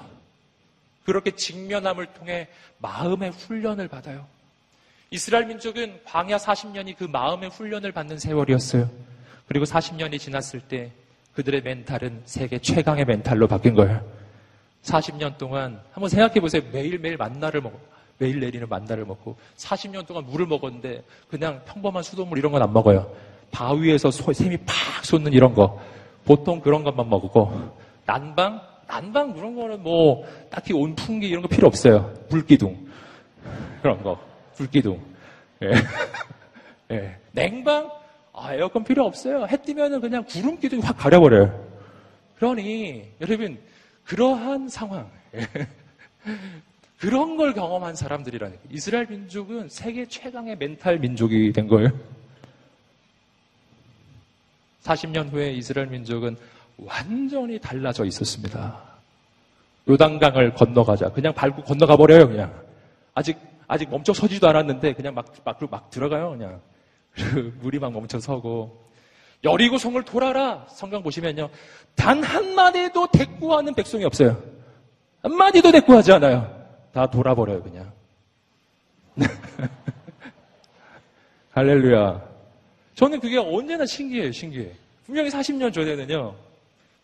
그렇게 1.04 1.30
직면함을 1.30 2.06
통해 2.14 2.48
마음의 2.78 3.30
훈련을 3.30 3.88
받아요. 3.88 4.26
이스라엘 5.10 5.46
민족은 5.46 6.00
광야 6.04 6.36
40년이 6.36 6.96
그 6.96 7.04
마음의 7.04 7.50
훈련을 7.50 7.92
받는 7.92 8.18
세월이었어요. 8.18 8.88
그리고 9.46 9.64
40년이 9.64 10.18
지났을 10.18 10.60
때 10.60 10.92
그들의 11.34 11.62
멘탈은 11.62 12.22
세계 12.24 12.58
최강의 12.58 13.04
멘탈로 13.06 13.46
바뀐 13.48 13.74
거예요. 13.74 14.04
40년 14.84 15.36
동안 15.36 15.80
한번 15.92 16.08
생각해 16.08 16.40
보세요. 16.40 16.62
매일매일 16.72 17.16
만나를 17.16 17.60
먹어. 17.60 17.78
매일 18.18 18.38
내리는 18.40 18.68
만나를 18.68 19.04
먹고 19.06 19.36
40년 19.56 20.06
동안 20.06 20.24
물을 20.26 20.46
먹었는데 20.46 21.02
그냥 21.28 21.62
평범한 21.64 22.02
수돗물 22.02 22.38
이런 22.38 22.52
건 22.52 22.62
안 22.62 22.72
먹어요. 22.72 23.10
바위에서 23.50 24.10
소, 24.10 24.32
샘이 24.32 24.56
팍 24.58 25.04
솟는 25.04 25.32
이런 25.32 25.54
거. 25.54 25.80
보통 26.24 26.60
그런 26.60 26.84
것만 26.84 27.08
먹고 27.08 27.52
난방? 28.06 28.60
난방 28.86 29.32
그런 29.32 29.54
거는 29.54 29.82
뭐 29.82 30.24
딱히 30.50 30.72
온풍기 30.72 31.28
이런 31.28 31.42
거 31.42 31.48
필요 31.48 31.66
없어요. 31.66 32.12
불기둥. 32.28 32.76
그런 33.82 34.02
거. 34.02 34.18
불기둥. 34.54 35.00
예. 35.62 35.72
예. 36.90 37.16
냉방? 37.32 37.90
아, 38.32 38.54
에어컨 38.54 38.84
필요 38.84 39.04
없어요. 39.04 39.46
해 39.46 39.56
뜨면은 39.62 40.00
그냥 40.00 40.24
구름 40.24 40.58
기둥이 40.58 40.82
확 40.82 40.96
가려버려요. 40.98 41.68
그러니, 42.36 43.04
여러분, 43.20 43.58
그러한 44.04 44.68
상황. 44.68 45.08
예. 45.34 45.46
그런 46.98 47.36
걸 47.36 47.54
경험한 47.54 47.94
사람들이라는 47.94 48.56
거예요. 48.56 48.68
이스라엘 48.70 49.06
민족은 49.06 49.68
세계 49.68 50.06
최강의 50.06 50.56
멘탈 50.58 50.98
민족이 50.98 51.52
된 51.52 51.66
거예요. 51.66 51.90
40년 54.82 55.30
후에 55.30 55.52
이스라엘 55.52 55.88
민족은 55.88 56.36
완전히 56.78 57.58
달라져 57.58 58.04
있었습니다. 58.04 58.80
요단강을 59.88 60.54
건너가자. 60.54 61.10
그냥 61.10 61.34
밟고 61.34 61.62
건너가 61.62 61.96
버려요, 61.96 62.28
그냥. 62.28 62.52
아직, 63.14 63.36
아직 63.66 63.90
멈춰 63.90 64.12
서지도 64.12 64.48
않았는데, 64.48 64.94
그냥 64.94 65.14
막, 65.14 65.26
막, 65.44 65.58
막 65.70 65.90
들어가요, 65.90 66.30
그냥. 66.30 66.60
물이 67.60 67.78
막 67.78 67.92
멈춰 67.92 68.20
서고. 68.20 68.88
여리고 69.42 69.78
성을 69.78 70.02
돌아라. 70.04 70.66
성경 70.68 71.02
보시면요. 71.02 71.48
단 71.94 72.22
한마디도 72.22 73.08
대꾸하는 73.08 73.74
백성이 73.74 74.04
없어요. 74.04 74.40
한마디도 75.22 75.72
대꾸하지 75.72 76.12
않아요. 76.12 76.60
다 76.92 77.06
돌아버려요, 77.08 77.62
그냥. 77.62 77.92
할렐루야. 81.52 82.29
저는 83.00 83.18
그게 83.18 83.38
언제나 83.38 83.86
신기해요, 83.86 84.30
신기해. 84.30 84.72
분명히 85.06 85.30
40년 85.30 85.72
전에는요, 85.72 86.34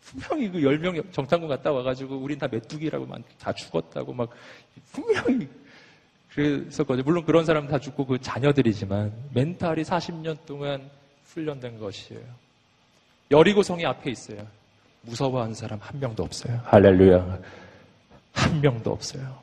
분명히 0.02 0.50
그 0.50 0.60
10명 0.60 1.10
정탐군 1.10 1.48
갔다 1.48 1.72
와가지고, 1.72 2.18
우린 2.18 2.38
다 2.38 2.46
메뚜기라고 2.46 3.06
막 3.06 3.18
다 3.38 3.50
죽었다고 3.54 4.12
막, 4.12 4.28
분명히 4.92 5.48
그랬었거든요. 6.34 7.02
물론 7.02 7.24
그런 7.24 7.46
사람 7.46 7.66
다 7.66 7.78
죽고 7.78 8.04
그 8.04 8.20
자녀들이지만, 8.20 9.10
멘탈이 9.32 9.84
40년 9.84 10.36
동안 10.44 10.90
훈련된 11.28 11.78
것이에요. 11.78 12.20
여리고 13.30 13.62
성이 13.62 13.86
앞에 13.86 14.10
있어요. 14.10 14.46
무서워하는 15.00 15.54
사람 15.54 15.78
한 15.80 15.98
명도 15.98 16.24
없어요. 16.24 16.60
할렐루야. 16.64 17.38
한 18.34 18.60
명도 18.60 18.92
없어요. 18.92 19.40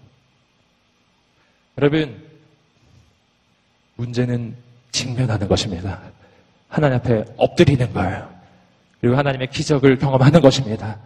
여러분, 1.80 2.24
문제는 3.96 4.56
직면하는 4.92 5.48
것입니다. 5.48 6.00
하나님 6.74 6.98
앞에 6.98 7.24
엎드리는 7.38 7.94
거예요. 7.94 8.28
그리고 9.00 9.16
하나님의 9.16 9.52
기적을 9.52 10.00
경험하는 10.00 10.42
것입니다. 10.42 10.98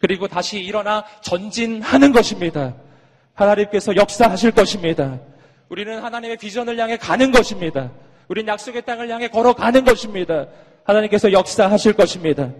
그리고 0.00 0.26
다시 0.26 0.58
일어나 0.58 1.04
전진하는 1.20 2.10
것입니다. 2.10 2.74
하나님께서 3.34 3.94
역사하실 3.94 4.50
것입니다. 4.50 5.20
우리는 5.68 6.02
하나님의 6.02 6.36
비전을 6.36 6.76
향해 6.80 6.96
가는 6.96 7.30
것입니다. 7.30 7.92
우리는 8.26 8.48
약속의 8.48 8.82
땅을 8.82 9.08
향해 9.08 9.28
걸어가는 9.28 9.84
것입니다. 9.84 10.46
하나님께서 10.82 11.30
역사하실 11.30 11.92
것입니다. 11.92 12.50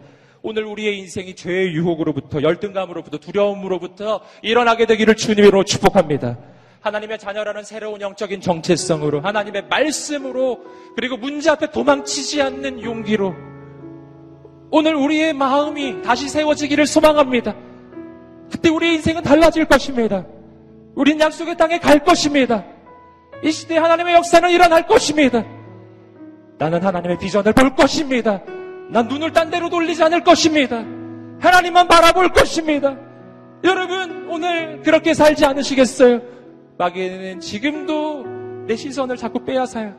오늘 0.41 0.65
우리의 0.65 0.97
인생이 1.01 1.35
죄의 1.35 1.75
유혹으로부터 1.75 2.41
열등감으로부터 2.41 3.19
두려움으로부터 3.19 4.21
일어나게 4.43 4.87
되기를 4.87 5.17
주님으로 5.17 5.65
축복합니다. 5.65 6.39
하나님의 6.85 7.19
자녀라는 7.19 7.65
새로운 7.65 8.03
영적인 8.03 8.43
정체성으로 8.43 9.23
하나님의 9.23 9.69
말씀으로 9.71 10.61
그리고 10.95 11.17
문제 11.17 11.49
앞에 11.49 11.71
도망치지 11.71 12.43
않는 12.43 12.83
용기로 12.83 13.35
오늘 14.71 14.95
우리의 14.95 15.33
마음이 15.33 16.03
다시 16.03 16.29
세워지기를 16.29 16.85
소망합니다. 16.85 17.55
그때 18.53 18.69
우리의 18.69 18.97
인생은 18.97 19.23
달라질 19.23 19.65
것입니다. 19.65 20.27
우린 20.95 21.19
약속의 21.19 21.57
땅에 21.57 21.79
갈 21.79 22.05
것입니다. 22.05 22.67
이 23.43 23.51
시대에 23.51 23.79
하나님의 23.79 24.15
역사는 24.17 24.51
일어날 24.51 24.87
것입니다. 24.87 25.43
나는 26.59 26.83
하나님의 26.83 27.19
비전을 27.19 27.55
볼 27.55 27.75
것입니다. 27.75 28.43
난 28.91 29.09
눈을 29.09 29.33
딴 29.33 29.49
데로 29.49 29.71
돌리지 29.71 30.03
않을 30.03 30.23
것입니다. 30.23 30.85
하나님만 31.41 31.89
바라볼 31.89 32.29
것입니다. 32.29 32.95
여러분, 33.65 34.29
오늘 34.29 34.83
그렇게 34.83 35.15
살지 35.15 35.47
않으시겠어요? 35.47 36.35
마귀는 36.79 37.41
지금도 37.41 38.25
내 38.67 38.77
시선을 38.77 39.17
자꾸 39.17 39.45
빼앗아요. 39.45 39.95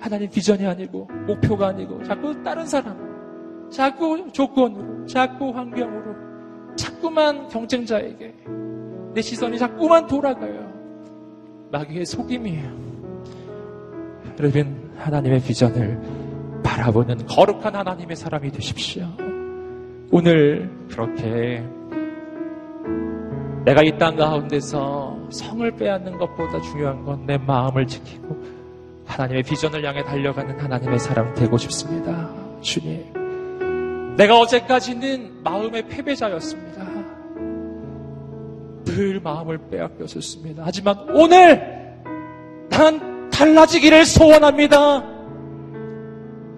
하나님 0.00 0.30
비전이 0.30 0.64
아니고 0.66 1.08
목표가 1.26 1.68
아니고 1.68 2.02
자꾸 2.04 2.40
다른 2.42 2.64
사람, 2.66 3.68
자꾸 3.70 4.30
조건으로, 4.32 5.06
자꾸 5.06 5.50
환경으로, 5.50 6.14
자꾸만 6.76 7.48
경쟁자에게 7.48 8.34
내 9.14 9.20
시선이 9.20 9.58
자꾸만 9.58 10.06
돌아가요. 10.06 10.72
마귀의 11.72 12.06
속임이에요. 12.06 12.88
여러분 14.38 14.92
하나님의 14.96 15.40
비전을 15.40 16.00
바라보는 16.62 17.26
거룩한 17.26 17.74
하나님의 17.74 18.14
사람이 18.14 18.52
되십시오. 18.52 19.08
오늘 20.12 20.70
그렇게 20.88 21.62
내가 23.64 23.82
이 23.82 23.98
땅 23.98 24.16
가운데서 24.16 25.17
성을 25.30 25.70
빼앗는 25.72 26.18
것보다 26.18 26.60
중요한 26.62 27.04
건 27.04 27.26
내 27.26 27.36
마음을 27.38 27.86
지키고 27.86 28.36
하나님의 29.06 29.42
비전을 29.42 29.84
향해 29.84 30.02
달려가는 30.04 30.58
하나님의 30.60 30.98
사람 30.98 31.34
되고 31.34 31.56
싶습니다. 31.58 32.28
주님. 32.60 34.14
내가 34.16 34.38
어제까지는 34.40 35.42
마음의 35.42 35.88
패배자였습니다. 35.88 36.78
늘 38.84 39.20
마음을 39.20 39.58
빼앗겼었습니다. 39.70 40.62
하지만 40.66 40.96
오늘 41.14 41.62
난 42.68 43.30
달라지기를 43.30 44.04
소원합니다. 44.04 45.04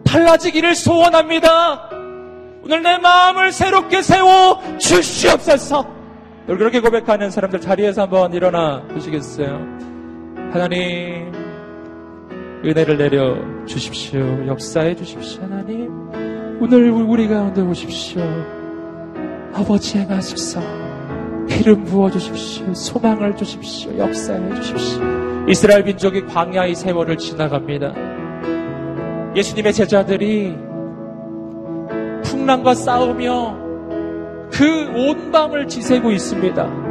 달라지기를 0.05 0.75
소원합니다. 0.75 1.91
오늘 2.65 2.83
내 2.83 2.99
마음을 2.99 3.53
새롭게 3.53 4.03
세워 4.03 4.61
주시옵소서. 4.79 6.00
늘 6.51 6.59
그렇게 6.59 6.81
고백하는 6.81 7.31
사람들 7.31 7.61
자리에서 7.61 8.03
한번 8.03 8.35
일어나 8.35 8.83
보시겠어요? 8.89 9.55
하나님, 10.51 11.33
은혜를 12.65 12.99
내려 12.99 13.37
주십시오. 13.67 14.49
역사해 14.49 14.97
주십시오. 14.97 15.45
하나님, 15.45 16.11
오늘 16.61 16.91
우리 16.91 17.29
가운데 17.29 17.61
오십시오. 17.63 18.21
아버지 19.55 19.99
행하소서. 19.99 20.61
기름 21.49 21.85
부어 21.85 22.11
주십시오. 22.11 22.75
소망을 22.75 23.37
주십시오. 23.37 23.97
역사해 23.97 24.53
주십시오. 24.57 25.05
이스라엘 25.49 25.85
민족이 25.85 26.27
광야의 26.27 26.75
세월을 26.75 27.17
지나갑니다. 27.17 27.95
예수님의 29.37 29.73
제자들이 29.73 30.57
풍랑과 32.25 32.75
싸우며 32.75 33.70
그 34.53 34.91
온 34.95 35.31
밤을 35.31 35.67
지새고 35.69 36.11
있습니다. 36.11 36.91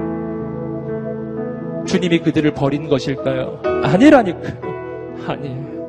주님이 1.86 2.20
그들을 2.20 2.54
버린 2.54 2.88
것일까요? 2.88 3.62
아니라니까요. 3.84 4.70
아니에요. 5.28 5.80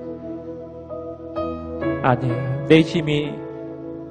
아니에요. 2.02 2.66
내 2.68 2.80
힘이 2.80 3.30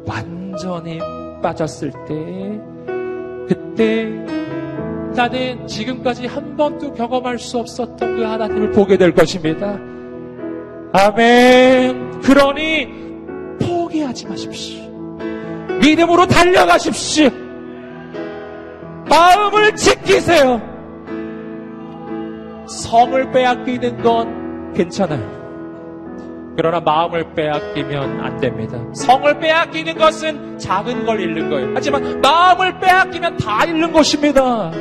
완전히 0.05 0.99
빠졌을 1.41 1.91
때, 2.07 2.59
그때 3.47 4.05
나는 5.15 5.65
지금까지 5.67 6.27
한 6.27 6.55
번도 6.55 6.93
경험할 6.93 7.39
수 7.39 7.57
없었던 7.57 7.97
그 7.97 8.23
하나님을 8.23 8.71
보게 8.71 8.97
될 8.97 9.13
것입니다. 9.13 9.77
아멘. 10.93 12.21
그러니 12.21 12.87
포기하지 13.61 14.27
마십시오. 14.27 14.83
믿음으로 15.81 16.27
달려가십시오. 16.27 17.29
마음을 19.09 19.75
지키세요. 19.75 20.61
성을 22.67 23.31
빼앗기는 23.31 24.01
건 24.03 24.73
괜찮아요. 24.73 25.39
그러나 26.55 26.79
마음을 26.79 27.33
빼앗기면 27.33 28.19
안 28.19 28.37
됩니다. 28.39 28.77
성을 28.93 29.39
빼앗기는 29.39 29.97
것은 29.97 30.59
작은 30.59 31.05
걸 31.05 31.21
잃는 31.21 31.49
거예요. 31.49 31.71
하지만 31.73 32.21
마음을 32.21 32.79
빼앗기면 32.79 33.37
다 33.37 33.63
잃는 33.65 33.91
것입니다. 33.91 34.71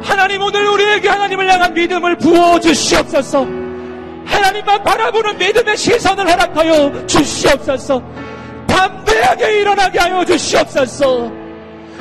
하나님 0.00 0.40
오늘 0.42 0.66
우리에게 0.68 1.08
하나님을 1.08 1.50
향한 1.52 1.74
믿음을 1.74 2.16
부어 2.16 2.58
주시옵소서. 2.60 3.46
하나님만 4.24 4.82
바라보는 4.84 5.38
믿음의 5.38 5.76
시선을 5.76 6.30
허락하여 6.30 7.06
주시옵소서. 7.06 8.02
담대하게 8.66 9.60
일어나게 9.60 9.98
하여 9.98 10.24
주시옵소서. 10.24 11.37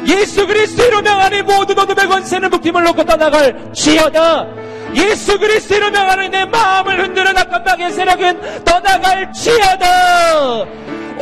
예수 0.05 0.45
그리스도 0.45 0.83
이름 0.85 1.03
명하니 1.03 1.41
모든 1.41 1.77
어둠의 1.79 2.07
권세는 2.07 2.49
묶임을 2.49 2.83
놓고 2.83 3.03
떠나갈 3.03 3.73
지어다. 3.73 4.47
예수 4.95 5.37
그리스도 5.39 5.75
이름 5.75 5.91
명하니 5.91 6.29
내 6.29 6.45
마음을 6.45 7.03
흔드는 7.03 7.37
악한 7.37 7.63
마의 7.63 7.91
세력은 7.91 8.63
떠나갈 8.63 9.31
지어다. 9.33 10.65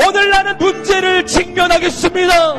오늘 0.08 0.30
나는 0.30 0.58
문제를 0.58 1.26
직면하겠습니다. 1.26 2.56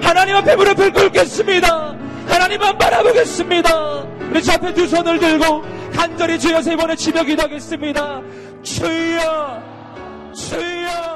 하나님 0.00 0.36
앞에 0.36 0.54
무릎을 0.56 0.92
꿇겠습니다. 0.92 1.96
하나님만 2.28 2.78
바라보겠습니다. 2.78 4.06
우리 4.30 4.42
주 4.42 4.52
앞에 4.52 4.72
두 4.74 4.86
손을 4.86 5.18
들고 5.18 5.62
간절히 5.94 6.38
주여 6.38 6.62
세 6.62 6.76
번의 6.76 6.96
지며 6.96 7.22
기도하겠습니다. 7.22 8.20
주여, 8.62 9.62
주여. 10.34 11.15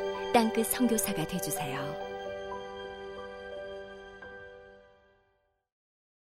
땅끝 0.33 0.67
성교사가 0.67 1.25
되주세요 1.27 2.10